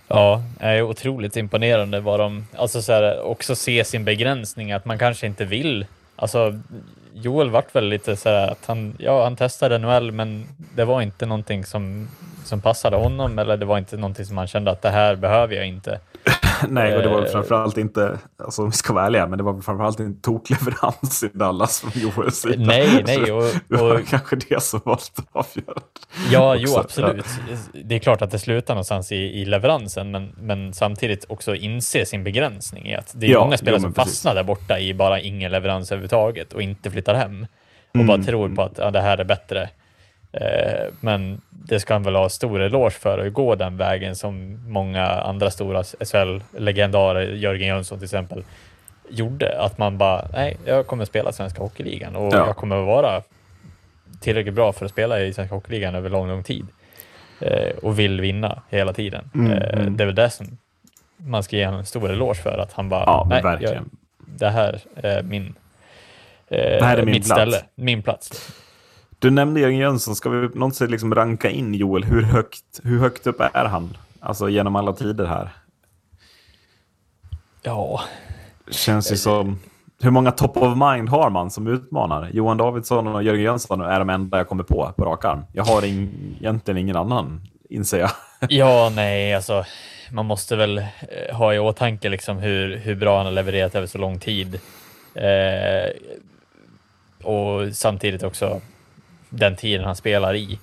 Ja, 0.07 0.41
det 0.59 0.65
är 0.65 0.81
otroligt 0.81 1.37
imponerande 1.37 1.99
vad 1.99 2.19
de, 2.19 2.47
alltså 2.57 2.81
så 2.81 2.91
här, 2.91 3.21
också 3.21 3.55
se 3.55 3.83
sin 3.83 4.05
begränsning, 4.05 4.71
att 4.71 4.85
man 4.85 4.99
kanske 4.99 5.27
inte 5.27 5.45
vill. 5.45 5.85
Alltså, 6.15 6.59
Joel 7.13 7.49
vart 7.49 7.75
väl 7.75 7.87
lite 7.87 8.15
så 8.15 8.29
här 8.29 8.51
att 8.51 8.65
han, 8.65 8.95
ja, 8.99 9.23
han 9.23 9.35
testade 9.35 9.77
NHL, 9.77 10.11
men 10.11 10.45
det 10.75 10.85
var 10.85 11.01
inte 11.01 11.25
någonting 11.25 11.65
som, 11.65 12.07
som 12.47 12.61
passade 12.61 12.97
honom 12.97 13.39
eller 13.39 13.57
det 13.57 13.65
var 13.65 13.77
inte 13.77 13.97
någonting 13.97 14.25
som 14.25 14.37
han 14.37 14.47
kände 14.47 14.71
att 14.71 14.81
det 14.81 14.89
här 14.89 15.15
behöver 15.15 15.55
jag 15.55 15.67
inte. 15.67 15.99
Nej, 16.69 16.95
och 16.97 17.03
det 17.03 17.09
var 17.09 17.21
Eh. 17.25 17.31
framförallt 17.31 17.77
inte, 17.77 18.17
alltså 18.43 18.61
om 18.61 18.69
vi 18.69 18.75
ska 18.75 18.93
vara 18.93 19.05
ärliga, 19.05 19.27
men 19.27 19.37
det 19.37 19.43
var 19.43 19.61
framförallt 19.61 19.99
inte 19.99 20.09
en 20.09 20.21
tokleverans 20.21 21.23
i 21.23 21.29
Dallas 21.33 21.79
från 21.81 21.91
Joels 21.95 22.35
sida. 22.41 22.55
Nej, 22.65 23.03
nej, 23.05 23.25
Så 23.25 23.35
och- 23.37 23.43
det 23.67 23.75
var 23.77 23.93
och- 23.99 24.07
kanske 24.07 24.35
det 24.35 24.63
som 24.63 24.79
var 24.85 24.99
avgörande. 25.31 25.81
Ja, 26.31 26.55
jo, 26.55 26.69
Också, 26.69 26.79
absolut. 26.79 27.25
Det 27.83 27.95
är 27.95 27.99
klart 27.99 28.21
att 28.21 28.31
det 28.31 28.39
slutar 28.39 28.73
någonstans 28.73 29.11
i, 29.11 29.15
i 29.15 29.45
leveransen, 29.45 30.11
men, 30.11 30.33
men 30.41 30.73
samtidigt 30.73 31.25
också 31.29 31.55
inse 31.55 32.05
sin 32.05 32.23
begränsning 32.23 32.87
i 32.89 32.95
att 32.95 33.11
det 33.15 33.25
är 33.27 33.31
Ja, 33.31 33.39
många 33.39 33.57
spelare 33.57 33.75
jo, 33.79 33.81
som 33.81 33.93
precis. 33.93 34.13
fastnar 34.13 34.35
där 34.35 34.43
borta 34.43 34.79
i 34.79 34.93
bara 34.93 35.19
ingen 35.19 35.51
leverans 35.51 35.91
överhuvudtaget 35.91 36.53
och 36.53 36.61
inte 36.61 36.91
flyttar 36.91 37.13
hem 37.15 37.47
och 37.93 38.05
bara 38.05 38.13
Mm, 38.15 38.25
tror 38.25 38.49
på 38.55 38.61
att 38.61 38.77
ja, 38.77 38.91
det 38.91 39.01
här 39.01 39.17
är 39.17 39.23
bättre. 39.23 39.69
Eh, 40.41 40.93
men 40.99 41.41
det 41.49 41.79
ska 41.79 41.93
han 41.93 42.03
väl 42.03 42.15
ha 42.15 42.29
stor 42.29 42.61
eloge 42.61 42.91
för 42.91 43.27
att 43.27 43.33
gå 43.33 43.55
den 43.55 43.77
vägen 43.77 44.15
som 44.15 44.59
många 44.71 45.05
andra 45.05 45.51
stora 45.51 45.83
SHL-legendarer, 45.83 47.33
Jörgen 47.33 47.67
Jönsson 47.67 47.97
till 47.97 48.05
exempel, 48.05 48.43
gjorde. 49.09 49.61
Att 49.61 49.77
man 49.77 49.97
bara, 49.97 50.27
nej, 50.33 50.57
jag 50.65 50.87
kommer 50.87 51.05
spela 51.05 51.31
Svenska 51.31 51.61
Hockeyligan 51.61 52.15
och 52.15 52.33
Ja. 52.33 52.47
jag 52.47 52.55
kommer 52.55 52.75
vara 52.77 53.21
tillräckligt 54.19 54.53
bra 54.55 54.73
för 54.73 54.85
att 54.85 54.91
spela 54.91 55.19
i 55.21 55.33
Svenska 55.33 55.55
Hockeyligan 55.55 55.95
över 55.95 56.09
lång, 56.09 56.27
lång 56.27 56.43
tid. 56.43 56.67
Eh, 57.39 57.77
och 57.83 57.99
vill 57.99 58.21
vinna 58.21 58.61
hela 58.69 58.93
tiden. 58.93 59.29
Mm, 59.35 59.51
eh, 59.51 59.79
mm. 59.79 59.97
Det 59.97 60.03
är 60.03 60.05
väl 60.05 60.15
det 60.15 60.29
som 60.29 60.57
man 61.17 61.43
ska 61.43 61.55
ge 61.55 61.65
honom 61.65 61.79
en 61.79 61.85
stor 61.85 62.11
eloge 62.11 62.35
för, 62.35 62.57
att 62.57 62.73
han 62.73 62.89
bara, 62.89 63.03
Ja, 63.05 63.27
nej, 63.29 63.57
jag, 63.59 63.77
det 64.25 64.49
här 64.49 64.79
är 64.95 65.23
min, 65.23 65.55
eh, 66.47 66.83
här 66.83 66.97
är 66.97 67.03
min 67.03 67.11
mitt 67.13 67.25
plats." 67.25 67.41
ställe, 67.41 67.63
min 67.75 68.03
plats. 68.03 68.51
Du 69.19 69.31
nämnde 69.31 69.59
Jörgen 69.59 69.79
Jönsson, 69.79 70.15
ska 70.15 70.29
vi 70.29 70.49
på 70.49 70.59
något 70.59 70.75
sätt 70.75 70.91
liksom 70.91 71.15
ranka 71.15 71.49
in 71.49 71.73
Joel? 71.73 72.03
Hur 72.03 72.21
högt, 72.21 72.79
hur 72.83 72.99
högt 72.99 73.27
upp 73.27 73.41
är 73.53 73.65
han? 73.65 73.97
Alltså 74.19 74.49
genom 74.49 74.75
alla 74.75 74.93
tider 74.93 75.25
här. 75.25 75.49
Ja, 77.61 78.01
Känns 78.71 79.11
ju 79.11 79.15
som... 79.15 79.59
Hur 80.01 80.11
många 80.11 80.31
top 80.31 80.57
of 80.57 80.77
mind 80.77 81.09
har 81.09 81.29
man 81.29 81.51
som 81.51 81.67
utmanar? 81.67 82.29
Johan 82.33 82.57
Davidsson 82.57 83.07
och 83.07 83.23
Jörgen 83.23 83.43
Jönsson 83.43 83.81
är 83.81 83.99
de 83.99 84.09
enda 84.09 84.37
jag 84.37 84.47
kommer 84.47 84.63
på 84.63 84.93
på 84.97 85.05
rak 85.05 85.25
arm. 85.25 85.45
Jag 85.53 85.63
har 85.63 85.85
in, 85.85 86.35
egentligen 86.39 86.77
ingen 86.77 86.95
annan, 86.95 87.41
inser 87.69 87.99
jag. 87.99 88.11
ja, 88.49 88.91
nej, 88.95 89.35
alltså 89.35 89.65
man 90.11 90.25
måste 90.25 90.55
väl 90.55 90.77
eh, 90.77 91.35
ha 91.35 91.53
i 91.53 91.59
åtanke 91.59 92.09
liksom 92.09 92.37
hur, 92.37 92.77
hur 92.77 92.95
bra 92.95 93.17
han 93.17 93.25
har 93.25 93.33
levererat 93.33 93.75
över 93.75 93.87
så 93.87 93.97
lång 93.97 94.19
tid. 94.19 94.59
Eh, 95.13 95.91
och 97.23 97.75
samtidigt 97.75 98.23
också 98.23 98.61
den 99.29 99.55
tiden 99.55 99.85
han 99.85 99.95
spelar 99.95 100.33
i. 100.35 100.59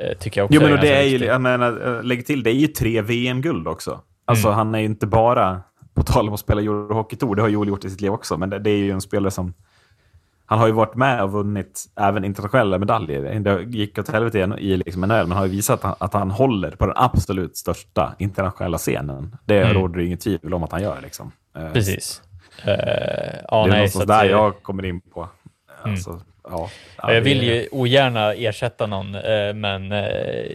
Eh, 0.00 0.18
tycker 0.18 0.40
jag 0.40 0.44
också 0.44 0.54
Jo, 0.54 0.60
men 0.62 0.70
är 0.70 0.74
och 0.74 0.80
det 0.80 0.94
är 0.96 1.02
ju, 1.02 1.10
viktig. 1.10 1.28
jag 1.28 1.40
menar, 1.40 1.96
äh, 1.98 2.02
lägg 2.02 2.26
till, 2.26 2.42
det 2.42 2.50
är 2.50 2.54
ju 2.54 2.66
tre 2.66 3.02
VM-guld 3.02 3.68
också. 3.68 4.00
Alltså 4.24 4.46
Mm. 4.48 4.56
han 4.56 4.74
är 4.74 4.78
ju 4.78 4.84
inte 4.84 5.06
bara, 5.06 5.60
på 5.94 6.02
tal 6.02 6.28
om 6.28 6.34
att 6.34 6.40
spela 6.40 6.60
Eurohockey 6.60 7.16
Tour, 7.16 7.34
det 7.34 7.42
har 7.42 7.48
Joel 7.48 7.68
gjort 7.68 7.84
i 7.84 7.90
sitt 7.90 8.00
liv 8.00 8.12
också, 8.12 8.36
men 8.36 8.50
det, 8.50 8.58
det 8.58 8.70
är 8.70 8.76
ju 8.78 8.90
en 8.90 9.00
spelare 9.00 9.30
som 9.30 9.54
Han 10.46 10.58
har 10.58 10.66
ju 10.66 10.72
varit 10.72 10.94
med 10.94 11.22
och 11.22 11.32
vunnit 11.32 11.84
även 12.00 12.24
internationella 12.24 12.78
medaljer. 12.78 13.40
Det 13.40 13.62
gick 13.62 13.98
åt 13.98 14.08
helvete 14.08 14.38
i 14.58 14.76
liksom 14.76 15.02
NHL, 15.02 15.26
men 15.26 15.36
har 15.36 15.44
ju 15.44 15.50
visat 15.50 15.74
att 15.78 15.82
han, 15.84 15.94
att 15.98 16.12
han 16.14 16.30
håller 16.30 16.70
på 16.70 16.86
den 16.86 16.94
absolut 16.96 17.56
största 17.56 18.14
internationella 18.18 18.78
scenen. 18.78 19.36
Det 19.44 19.62
Mm. 19.62 19.74
råder 19.74 19.98
det 19.98 20.04
inget 20.06 20.20
tvivel 20.20 20.54
om 20.54 20.62
att 20.62 20.72
han 20.72 20.82
gör. 20.82 21.00
Liksom. 21.02 21.32
Eh, 21.56 21.72
Precis. 21.72 22.22
Eh, 22.64 22.72
ja, 22.72 22.76
det 22.76 23.56
är 23.56 23.66
nej, 23.68 23.70
någonstans 23.70 24.02
att, 24.02 24.08
där 24.08 24.24
eh, 24.24 24.30
jag 24.30 24.62
kommer 24.62 24.84
in 24.84 25.00
på. 25.00 25.28
Alltså, 25.82 26.20
ja, 26.44 26.70
ja, 27.02 27.14
jag 27.14 27.20
vill 27.20 27.42
ju 27.42 27.68
ogärna 27.72 28.34
ersätta 28.34 28.86
någon, 28.86 29.14
eh, 29.14 29.54
men 29.54 29.92
eh, 29.92 30.06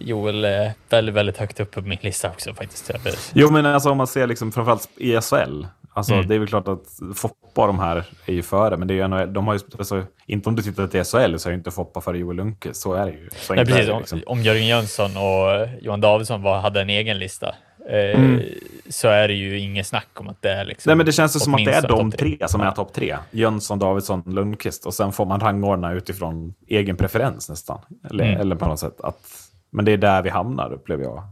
Joel 0.02 0.46
är 0.46 0.72
väldigt, 0.90 1.16
väldigt 1.16 1.38
högt 1.38 1.60
upp 1.60 1.72
på 1.72 1.82
min 1.82 1.98
lista 2.02 2.30
också 2.30 2.54
faktiskt. 2.54 2.92
Jo, 3.34 3.52
men 3.52 3.66
alltså, 3.66 3.90
om 3.92 3.98
man 3.98 4.08
ser 4.08 4.28
liksom, 4.28 4.52
framförallt 4.52 4.90
i 4.98 5.22
SHL. 5.22 5.66
Alltså, 5.94 6.14
Mm. 6.14 6.28
Det 6.28 6.36
är 6.36 6.40
väl 6.40 6.48
klart 6.48 6.68
att 6.68 6.84
Foppa 7.16 7.62
och 7.62 7.68
de 7.68 7.80
här 7.80 8.04
är 8.26 8.34
ju 8.34 8.44
före, 8.44 8.78
men 8.78 8.88
det 8.88 8.94
är 8.94 8.96
ju, 8.96 9.08
NHL 9.08 9.34
de 9.34 9.48
har 9.48 9.54
ju, 9.54 9.60
alltså, 9.78 10.04
inte 10.26 10.50
om 10.50 10.56
du 10.56 10.62
tittar 10.62 10.88
till 10.88 11.04
SHL 11.04 11.38
så 11.38 11.50
är 11.50 11.52
ju 11.52 11.58
inte 11.58 11.72
Foppa 11.72 12.02
före 12.02 12.18
Joel 12.18 12.38
Lundqvist. 12.38 12.82
Så 12.82 12.94
är 12.94 13.06
det 13.06 13.12
ju. 13.12 13.30
Så 13.36 13.54
Nej, 13.54 13.66
precis. 13.66 13.86
det, 13.86 13.92
Om, 13.92 14.00
liksom. 14.00 14.22
om 14.26 14.42
Jörgen 14.42 14.68
Jönsson 14.68 15.18
och 15.18 15.68
Johan 15.82 16.02
Davidsson 16.02 16.42
var, 16.42 16.60
hade 16.60 16.82
en 16.82 16.90
egen 16.90 17.20
lista 17.20 17.56
Mm. 17.90 18.42
så 18.90 19.08
är 19.08 19.28
det 19.28 19.34
ju 19.34 19.60
inget 19.60 19.88
snack 19.88 20.08
om 20.14 20.28
att 20.30 20.42
det 20.42 20.50
är 20.52 20.66
liksom 20.66 20.90
Nej, 20.90 20.96
men 20.96 21.06
det 21.06 21.12
känns 21.12 21.44
som 21.44 21.56
att 21.56 21.66
det 21.66 21.72
är 21.74 21.88
de 21.88 22.12
tre 22.12 22.38
som 22.48 22.62
är 22.62 22.72
topp 22.72 22.94
tre. 22.94 23.18
Jönsson, 23.32 23.80
Davidsson, 23.80 24.24
Lundqvist. 24.26 24.86
Och 24.86 24.94
sen 24.94 25.12
får 25.12 25.26
man 25.26 25.40
rangordna 25.40 25.94
utifrån 25.94 26.54
egen 26.68 26.98
preferens 26.98 27.50
nästan. 27.50 27.80
Eller, 28.10 28.24
Mm. 28.26 28.42
eller 28.42 28.56
på 28.56 28.66
något 28.68 28.80
sätt. 28.80 29.02
Att, 29.02 29.20
men 29.70 29.86
det 29.86 29.92
är 29.92 29.98
där 29.98 30.22
vi 30.22 30.30
hamnar, 30.30 30.74
upplever 30.74 31.04
jag. 31.04 31.24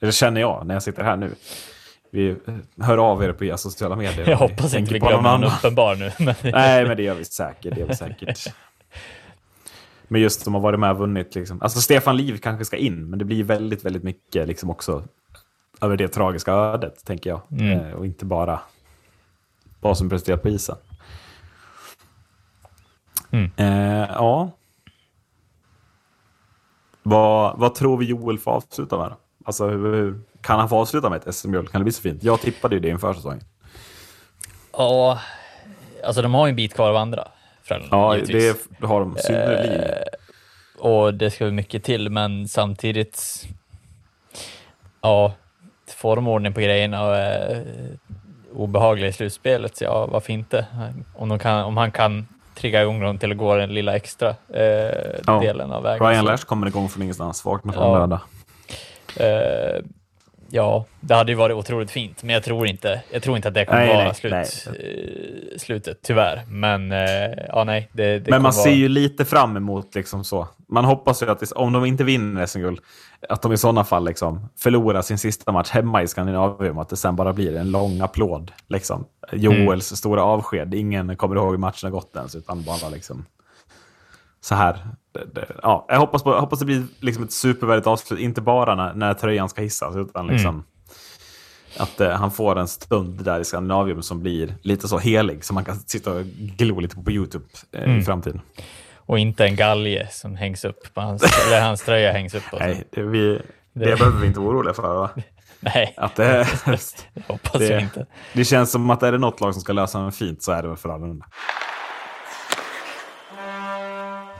Eller 0.00 0.12
känner 0.12 0.40
jag 0.40 0.66
när 0.66 0.74
jag 0.74 0.82
sitter 0.82 1.02
här 1.04 1.16
nu. 1.16 1.30
Vi 2.10 2.28
eh, 2.28 2.36
hör 2.80 2.98
av 2.98 3.24
er 3.24 3.32
på 3.32 3.44
era 3.44 3.56
sociala 3.56 3.96
medier. 3.96 4.30
Jag 4.30 4.36
hoppas 4.36 4.74
inte 4.74 4.92
vi 4.92 4.98
glömmer 4.98 5.38
någon 5.38 5.44
uppenbar 5.44 5.94
nu. 5.94 6.10
Men 6.18 6.34
Nej, 6.52 6.86
men 6.86 6.96
det 6.96 7.02
gör 7.02 7.14
vi 7.14 7.24
säkert. 7.24 7.74
Det 7.74 7.80
gör 7.80 7.88
vi 7.88 7.96
säkert. 7.96 8.38
Men 10.08 10.20
just 10.20 10.40
som 10.40 10.54
har 10.54 10.60
varit 10.60 10.80
med 10.80 10.90
och 10.90 10.98
vunnit. 10.98 11.34
Liksom. 11.34 11.62
Alltså 11.62 11.80
Stefan 11.80 12.16
Liv 12.16 12.38
kanske 12.38 12.64
ska 12.64 12.76
in, 12.76 13.10
men 13.10 13.18
det 13.18 13.24
blir 13.24 13.44
väldigt, 13.44 13.84
väldigt 13.84 14.02
mycket 14.02 14.48
liksom 14.48 14.70
också 14.70 15.02
över 15.80 15.96
det 15.96 16.08
tragiska 16.08 16.52
ödet, 16.52 17.04
tänker 17.04 17.30
jag. 17.30 17.40
Mm. 17.50 17.80
Eh, 17.86 17.92
och 17.92 18.06
inte 18.06 18.24
bara 18.24 18.60
vad 19.80 19.98
som 19.98 20.08
presterat 20.08 20.42
på 20.42 20.48
isen. 20.48 20.76
Mm. 23.30 23.50
Eh, 23.56 24.08
ja. 24.14 24.50
Vad, 27.02 27.58
vad 27.58 27.74
tror 27.74 27.96
vi 27.96 28.04
Joel 28.06 28.38
får 28.38 28.50
avsluta 28.50 28.98
med? 28.98 29.12
Alltså, 29.44 29.68
hur, 29.68 29.94
hur, 29.94 30.20
kan 30.40 30.58
han 30.58 30.68
få 30.68 30.76
avsluta 30.76 31.10
med 31.10 31.26
ett 31.26 31.34
SM-guld? 31.34 31.70
Kan 31.72 31.80
det 31.80 31.84
bli 31.84 31.92
så 31.92 32.02
fint? 32.02 32.22
Jag 32.22 32.40
tippade 32.40 32.74
ju 32.74 32.80
det 32.80 32.88
inför 32.88 33.14
säsongen. 33.14 33.40
ja, 34.72 35.20
alltså 36.04 36.22
de 36.22 36.34
har 36.34 36.46
ju 36.46 36.50
en 36.50 36.56
bit 36.56 36.74
kvar 36.74 36.90
av 36.90 36.96
andra. 36.96 37.28
Frölunda, 37.62 37.96
Ja, 37.96 38.16
givetvis. 38.16 38.68
det 38.80 38.86
har 38.86 39.00
de 39.00 39.16
synnerligen. 39.18 39.80
Eh, 39.80 39.96
Och 40.78 41.14
det 41.14 41.30
ska 41.30 41.44
väl 41.44 41.54
mycket 41.54 41.84
till, 41.84 42.10
men 42.10 42.48
samtidigt... 42.48 43.46
Ja, 45.00 45.34
får 46.02 46.16
de 46.16 46.28
ordning 46.28 46.52
på 46.52 46.60
grejerna 46.60 47.04
och 47.08 47.16
är 47.16 47.62
obehagliga 48.54 49.08
i 49.08 49.12
slutspelet, 49.12 49.76
så 49.76 49.84
ja, 49.84 50.06
varför 50.06 50.32
inte? 50.32 50.66
Om, 51.16 51.38
kan, 51.38 51.64
om 51.64 51.76
han 51.76 51.90
kan 51.90 52.26
trigga 52.54 52.82
igång 52.82 53.00
dem 53.00 53.18
till 53.18 53.30
att 53.32 53.38
gå 53.38 53.56
den 53.56 53.74
lilla 53.74 53.96
extra 53.96 54.28
eh, 54.54 54.64
Ja. 55.26 55.40
delen 55.40 55.72
av 55.72 55.82
vägen. 55.82 56.06
Ryan 56.06 56.24
Lash 56.24 56.44
kommer 56.46 56.66
igång 56.66 56.88
från 56.88 57.02
ingenstans, 57.02 57.44
vaknar 57.44 57.72
från 57.72 57.92
Ja. 57.92 57.98
döda. 57.98 58.20
Eh, 59.16 59.84
ja, 60.54 60.84
det 61.00 61.14
hade 61.14 61.32
ju 61.32 61.36
varit 61.38 61.56
otroligt 61.56 61.90
fint, 61.90 62.22
men 62.22 62.34
jag 62.34 62.42
tror 62.42 62.66
inte, 62.66 63.02
jag 63.12 63.22
tror 63.22 63.36
inte 63.36 63.48
att 63.48 63.54
det 63.54 63.64
kommer 63.64 63.86
Nej, 63.86 63.94
vara 63.94 64.04
nej, 64.04 64.14
slut, 64.14 64.32
nej. 64.32 64.46
eh, 65.52 65.58
slutet, 65.58 65.98
tyvärr. 66.02 66.42
Men 66.48 66.92
eh, 66.92 66.98
ja, 67.48 67.64
nej. 67.64 67.88
Det, 67.92 68.18
det 68.18 68.30
Men 68.30 68.42
man 68.42 68.52
ser 68.52 68.62
vara... 68.70 68.74
ju 68.74 68.88
lite 68.88 69.24
fram 69.24 69.56
emot 69.56 69.94
liksom 69.94 70.24
så. 70.24 70.48
Man 70.68 70.84
hoppas 70.84 71.22
ju 71.22 71.30
att 71.30 71.40
det- 71.40 71.52
om 71.52 71.72
de 71.72 71.84
inte 71.84 72.04
vinner 72.04 72.46
SM-guld, 72.46 72.80
att 73.28 73.42
de 73.42 73.52
i 73.52 73.56
sådana 73.56 73.84
fall 73.84 74.04
liksom 74.04 74.48
förlorar 74.58 75.02
sin 75.02 75.18
sista 75.18 75.52
match 75.52 75.70
hemma 75.70 76.02
i 76.02 76.08
Skandinavium, 76.08 76.78
att 76.78 76.88
det 76.88 76.96
sen 76.96 77.16
bara 77.16 77.32
blir 77.32 77.56
en 77.56 77.70
lång 77.70 78.00
applåd. 78.00 78.52
Liksom. 78.68 79.04
Joels 79.32 79.90
Mm. 79.90 79.96
stora 79.96 80.22
avsked. 80.24 80.74
Ingen 80.74 81.16
kommer 81.16 81.36
ihåg 81.36 81.50
hur 81.50 81.58
matchen 81.58 81.86
har 81.86 81.90
gått 81.90 82.16
ens, 82.16 82.34
utan 82.34 82.62
bara 82.62 82.88
liksom 82.88 83.24
så 84.44 84.54
här. 84.54 84.86
Det, 85.14 85.24
det, 85.34 85.46
ja, 85.62 85.86
jag 85.88 85.98
hoppas, 85.98 86.22
på, 86.22 86.30
jag 86.30 86.40
hoppas 86.40 86.58
det 86.58 86.64
blir 86.64 86.84
liksom 87.00 87.24
ett 87.24 87.32
supervärdigt 87.32 87.86
avslut, 87.86 88.20
inte 88.20 88.40
bara 88.40 88.74
när, 88.74 88.94
när 88.94 89.14
tröjan 89.14 89.48
ska 89.48 89.62
hissas, 89.62 89.96
utan 89.96 90.26
liksom 90.26 90.48
Mm. 90.54 90.64
att 91.78 92.00
eh, 92.00 92.10
han 92.10 92.30
får 92.30 92.58
en 92.58 92.68
stund 92.68 93.24
där 93.24 93.40
i 93.40 93.44
Skandinavium 93.44 94.02
som 94.02 94.20
blir 94.22 94.54
lite 94.62 94.88
så 94.88 94.98
helig, 94.98 95.44
som 95.44 95.54
man 95.54 95.64
kan 95.64 95.76
sitta 95.80 96.12
och 96.12 96.24
glo 96.58 96.80
lite 96.80 96.96
på 96.96 97.02
på 97.02 97.10
YouTube 97.12 97.44
eh, 97.72 97.82
Mm. 97.82 97.98
i 97.98 98.02
framtiden. 98.02 98.40
Och 98.96 99.18
inte 99.18 99.44
en 99.44 99.56
galge 99.56 100.08
som 100.10 100.36
hängs 100.36 100.64
upp 100.64 100.94
på 100.94 101.00
hans, 101.00 101.22
eller 101.46 101.60
hans 101.60 101.82
tröja 101.84 102.12
hängs 102.12 102.34
upp. 102.34 102.42
Nej, 102.58 102.84
det, 102.92 103.02
vi, 103.02 103.18
det, 103.28 103.40
Det- 103.72 103.96
behöver 103.96 104.20
vi 104.20 104.26
inte 104.26 104.40
vara 104.40 104.50
oroliga 104.50 104.74
för. 104.74 104.82
Va? 104.94 105.10
Nej, 105.60 105.94
Att 105.96 106.16
det, 106.16 106.48
jag 107.14 107.22
hoppas 107.28 107.52
det, 107.58 107.66
jag 107.68 107.82
inte. 107.82 108.06
det 108.34 108.44
känns 108.44 108.70
som 108.72 108.90
att 108.90 109.02
är 109.02 109.12
det 109.12 109.18
något 109.18 109.40
lag 109.40 109.52
som 109.54 109.60
ska 109.62 109.72
lösa 109.72 109.98
den 110.00 110.12
fint 110.12 110.42
så 110.42 110.52
är 110.52 110.62
det 110.62 110.68
väl 110.68 110.76
Frölunda. 110.76 111.26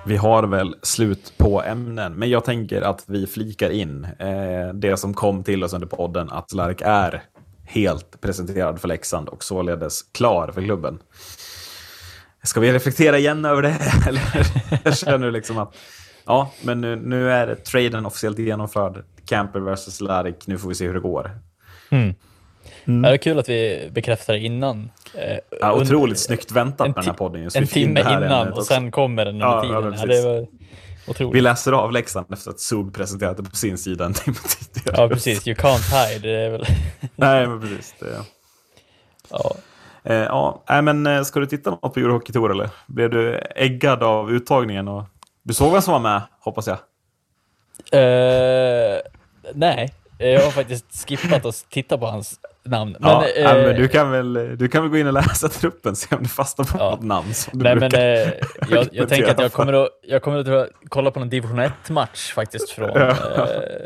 Vi 0.05 0.17
har 0.17 0.43
väl 0.43 0.77
slut 0.83 1.33
på 1.39 1.63
ämnen, 1.63 2.13
men 2.13 2.31
jag 2.31 2.45
tänker 2.45 2.83
att 2.83 3.05
vi 3.07 3.27
flikar 3.27 3.71
in 3.71 4.05
eh, 4.05 4.75
det 4.75 4.97
som 4.97 5.15
kom 5.15 5.45
till 5.45 5.65
oss 5.65 5.73
under 5.73 5.87
podden, 5.87 6.31
att 6.31 6.53
Lark 6.53 6.81
är 6.85 7.23
helt 7.65 8.21
presenterad 8.21 8.81
för 8.81 8.89
Leksand 8.89 9.29
och 9.29 9.45
således 9.45 10.03
klar 10.03 10.51
för 10.55 10.63
klubben. 10.63 10.99
Ska 12.43 12.61
vi 12.61 12.73
reflektera 12.73 13.19
igen 13.19 13.45
över 13.45 13.63
det? 13.63 13.77
Eller 14.09 14.23
jag 14.85 14.97
känner 14.97 15.31
liksom 15.31 15.59
att 15.59 15.75
ja, 16.25 16.53
men 16.63 16.81
nu, 16.81 16.97
nu 16.97 17.31
är 17.31 17.55
traden 17.55 18.07
officiellt 18.07 18.39
genomförd. 18.39 19.05
Camper 19.27 19.61
versus 19.61 20.01
Lark, 20.01 20.47
Nu 20.47 20.59
får 20.59 20.69
vi 20.69 20.75
se 20.75 20.87
hur 20.87 20.95
det 20.95 21.01
går. 21.01 21.31
Mm. 21.91 22.15
Ja, 22.85 22.93
det 22.93 23.09
är 23.09 23.17
kul 23.17 23.39
att 23.39 23.49
vi 23.49 23.89
bekräftar 23.93 24.33
det 24.33 24.39
innan. 24.39 24.91
Eh, 25.15 25.37
Ja, 25.61 25.73
otroligt 25.73 26.19
snyggt 26.19 26.53
väntat 26.53 26.87
med 26.87 26.95
den 26.97 27.05
här 27.05 27.13
podden. 27.13 27.51
Så 27.51 27.59
En 27.59 27.67
timme 27.67 28.01
innan 28.01 28.49
och 28.49 28.59
också. 28.59 28.75
sen 28.75 28.91
kommer 28.91 29.25
den 29.25 29.35
under 29.43 29.61
tiden. 29.63 29.95
Ja, 29.99 30.07
det 30.07 30.23
var 30.23 30.47
otroligt. 31.07 31.37
Vi 31.37 31.41
läser 31.41 31.73
av 31.73 31.93
Leksand 31.93 32.27
efter 32.33 32.51
att 32.51 32.61
Zug 32.61 32.95
presenterat 32.95 33.37
det 33.37 33.43
på 33.43 33.57
sin 33.57 33.79
sida 33.79 34.05
en 34.05 34.13
timme 34.15 34.37
tidigare. 34.73 35.03
Ja, 35.03 35.09
precis. 35.09 35.49
You 35.49 35.57
can't 35.57 36.09
hide. 36.13 36.29
Det 36.29 36.41
är 36.41 36.51
väl... 36.51 36.65
Nej, 37.17 37.47
men 37.47 37.61
precis. 37.61 37.95
Det. 38.01 38.07
ja. 39.31 39.55
Eh, 40.05 40.15
ja, 40.17 40.63
men 40.83 41.07
eh, 41.07 41.23
ska 41.23 41.41
du 41.41 41.47
titta 41.47 41.71
något 41.71 41.95
på 41.95 42.01
Eurohockey 42.01 42.33
Tour 42.33 42.51
eller? 42.51 42.71
Blev 42.87 43.11
du 43.11 43.39
äggad 43.57 44.03
av 44.03 44.31
uttagningen? 44.33 44.89
Och... 44.89 45.05
Du 45.43 45.55
såg 45.55 45.73
vem 45.73 45.83
som 45.83 45.93
var 45.93 46.01
med, 46.01 46.23
hoppas 46.41 46.67
jag? 46.67 46.79
Eh, 47.93 48.99
nej, 49.55 49.95
jag 50.19 50.41
har 50.45 50.51
faktiskt 50.51 51.09
skippat 51.09 51.45
att 51.47 51.67
titta 51.71 51.99
på 51.99 52.07
hans 52.07 52.41
namn. 52.65 52.97
Men, 53.01 53.11
ja, 53.11 53.27
eh, 53.29 53.45
men 53.67 53.77
du, 53.77 53.89
kan 53.89 54.11
väl, 54.11 54.33
du 54.59 54.69
kan 54.69 54.83
väl 54.83 54.91
gå 54.91 54.99
in 54.99 55.07
och 55.07 55.13
läsa 55.13 55.49
truppen 55.49 55.97
se 55.97 56.17
om 56.17 56.23
du 56.23 56.29
fastnar 56.29 56.65
på 56.65 56.79
Ja. 56.79 56.91
något 56.91 57.03
namn. 57.03 57.35
Som 57.35 57.59
du 57.59 57.65
Nej, 57.65 57.77
men 57.77 57.95
eh, 57.95 58.33
jag, 58.71 58.89
jag 58.93 59.09
tänker 59.09 59.31
att 59.31 59.41
jag 59.41 59.53
kommer 59.53 59.73
att, 59.73 59.89
jag 60.03 60.23
kommer 60.23 60.57
att 60.63 60.69
kolla 60.89 61.11
på 61.11 61.19
någon 61.21 61.29
division 61.29 61.61
1-match 61.61 62.33
faktiskt 62.33 62.71
från... 62.71 62.89
Ja, 62.95 63.09
eh, 63.09 63.17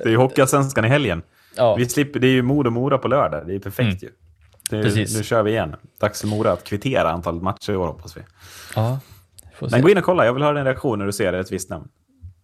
det 0.03 0.05
är 0.05 0.09
ju 0.09 0.17
Hockeyallsvenskan 0.17 0.85
i 0.85 0.89
helgen. 0.89 1.23
ja, 1.57 1.75
Vi 1.75 1.89
slipper, 1.89 2.21
det 2.21 2.27
är 2.27 2.33
ju 2.33 2.43
Modo 2.43 2.71
Mora 2.71 2.99
på 2.99 3.09
lördag. 3.09 3.47
Det 3.47 3.55
är 3.55 3.59
perfekt 3.59 3.81
Mm. 3.87 3.99
ju. 4.03 4.11
Det 4.71 4.83
Precis. 4.83 5.17
Nu 5.17 5.23
kör 5.25 5.43
vi 5.43 5.51
igen. 5.51 5.77
Dags 6.01 6.21
för 6.21 6.29
Mora 6.29 6.53
att 6.53 6.65
kvittera 6.65 7.11
antalet 7.11 7.43
matcher 7.43 7.73
i 7.73 7.77
år 7.77 7.87
hoppas 7.87 8.17
vi. 8.17 8.21
ja, 8.77 8.99
får. 9.55 9.69
Men 9.71 9.83
gå 9.83 9.91
in 9.91 9.99
och 9.99 10.05
kolla. 10.05 10.27
Jag 10.27 10.33
vill 10.35 10.43
höra 10.43 10.55
din 10.57 10.65
reaktion 10.65 10.99
när 10.99 11.07
du 11.07 11.13
ser 11.13 11.33
ett 11.33 11.53
visst 11.53 11.71
namn. 11.71 11.89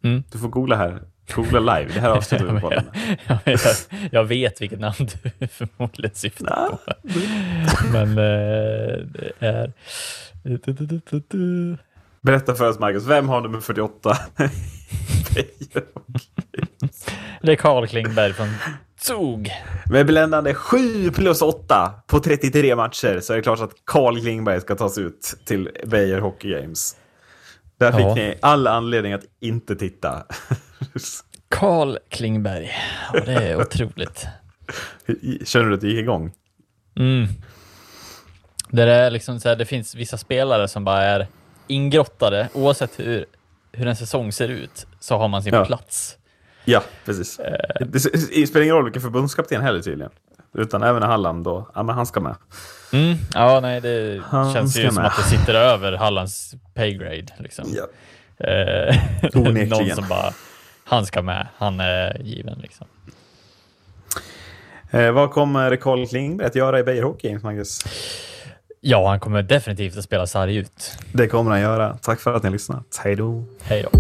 Mm. 0.05 0.23
Du 0.33 0.39
får 0.39 0.49
googla 0.49 0.77
här. 0.77 1.03
Googla 1.33 1.61
live. 1.61 1.91
Det 1.95 2.01
här 2.01 2.11
men 2.53 2.63
jag, 3.27 3.39
jag, 3.45 3.61
jag 4.11 4.25
vet 4.25 4.61
vilket 4.61 4.81
namn 4.81 4.95
du 4.99 5.47
förmodligen 5.49 6.15
syftar 6.15 6.69
på. 6.69 6.79
Men 7.93 8.09
eh, 8.09 9.07
det 9.13 9.33
är... 9.39 9.73
Berätta 12.21 12.55
för 12.55 12.69
oss 12.69 12.79
Marcus. 12.79 13.07
Vem 13.07 13.29
har 13.29 13.41
nummer 13.41 13.61
48? 13.61 14.17
Det 17.43 17.53
är 17.53 17.57
Carl 17.57 17.87
Klingberg 17.87 18.33
från 18.33 18.49
Zug. 19.01 19.51
Med 19.87 20.07
bländande 20.07 20.55
7 20.55 21.11
plus 21.11 21.43
8 21.43 21.93
på 22.07 22.21
33 22.21 22.77
matcher 22.77 23.21
så 23.21 23.33
är 23.33 23.37
det 23.37 23.43
klart 23.43 23.61
att 23.61 23.73
Carl 23.85 24.21
Klingberg 24.21 24.61
ska 24.61 24.75
tas 24.75 24.99
ut 24.99 25.35
till 25.45 25.71
Beijer 25.87 26.21
Hockey 26.21 26.51
Games. 26.51 26.97
Där 27.83 27.93
fick 27.93 28.07
Ja. 28.07 28.15
ni 28.15 28.35
all 28.43 28.67
anledning 28.67 29.13
att 29.13 29.25
inte 29.41 29.77
titta. 29.77 30.27
Carl 31.49 31.99
Klingberg. 32.09 32.71
Ja, 33.13 33.21
det 33.21 33.33
är 33.33 33.61
otroligt. 33.61 34.27
Känner 35.45 35.67
du 35.69 35.75
att 35.75 35.81
det 35.81 35.89
gick 35.89 35.99
igång? 35.99 36.33
Mm. 36.97 37.27
Det, 38.71 38.83
är 38.83 39.11
liksom 39.11 39.41
så 39.41 39.49
här, 39.49 39.57
det 39.57 39.65
finns 39.67 39.95
vissa 39.95 40.17
spelare 40.19 40.69
som 40.69 40.85
bara 40.85 41.03
är 41.03 41.27
ingrottade. 41.67 42.49
Oavsett 42.55 42.99
hur, 43.01 43.25
hur 43.73 43.87
en 43.87 43.97
säsong 43.97 44.33
ser 44.33 44.49
ut 44.49 44.87
så 45.01 45.19
har 45.19 45.29
man 45.29 45.43
sin 45.43 45.55
Ja. 45.55 45.65
plats. 45.65 46.17
Ja, 46.65 46.83
precis. 47.05 47.41
Det 48.33 48.47
spelar 48.47 48.63
ingen 48.63 48.75
roll 48.75 48.85
vilken 48.85 49.03
förbundskapten 49.03 49.63
heller 49.63 49.81
tydligen. 49.83 50.13
Utan 50.55 50.83
även 50.83 51.03
Halland 51.03 51.45
då. 51.45 51.69
Ja, 51.75 51.83
men 51.83 51.95
han 51.95 52.07
ska 52.07 52.21
med. 52.21 52.35
Mm, 52.93 53.17
ja, 53.35 53.61
nej, 53.61 53.81
det 53.81 54.23
Han 54.25 54.53
känns 54.53 54.77
ju 54.79 54.87
som 54.87 54.95
med. 54.95 55.07
att 55.07 55.17
det 55.17 55.23
sitter 55.23 55.55
över 55.55 55.93
Hallands 55.93 56.55
paygrade. 56.75 57.27
Liksom. 57.39 57.65
Eh, 58.39 58.97
Onekligen. 59.35 59.69
någon 59.69 59.91
som 59.91 60.09
bara, 60.09 60.33
han 60.85 61.07
ska 61.07 61.23
med, 61.23 61.47
han 61.57 61.81
är 61.81 62.19
given. 62.23 62.59
Liksom. 62.59 62.87
Eh, 64.91 65.11
vad 65.13 65.31
kommer 65.31 65.77
Carl 65.77 66.07
Klingberg 66.07 66.47
att 66.47 66.55
göra 66.55 66.79
i 66.79 66.83
Beijer 66.83 67.03
Hockey, 67.03 67.39
Magnus? 67.43 67.79
Ja, 68.81 69.09
han 69.09 69.21
kommer 69.21 69.43
definitivt 69.43 69.97
att 69.99 70.05
spela 70.05 70.27
sarg 70.27 70.57
ut. 70.57 70.99
Det 71.13 71.27
kommer 71.29 71.51
han 71.51 71.61
göra. 71.61 71.97
Tack 72.03 72.21
för 72.21 72.35
att 72.35 72.43
ni 72.43 72.47
har 72.49 72.53
lyssnat. 72.53 73.01
Hej 73.05 73.17
då. 73.17 73.45
Hej 73.63 73.87
då. 73.93 73.99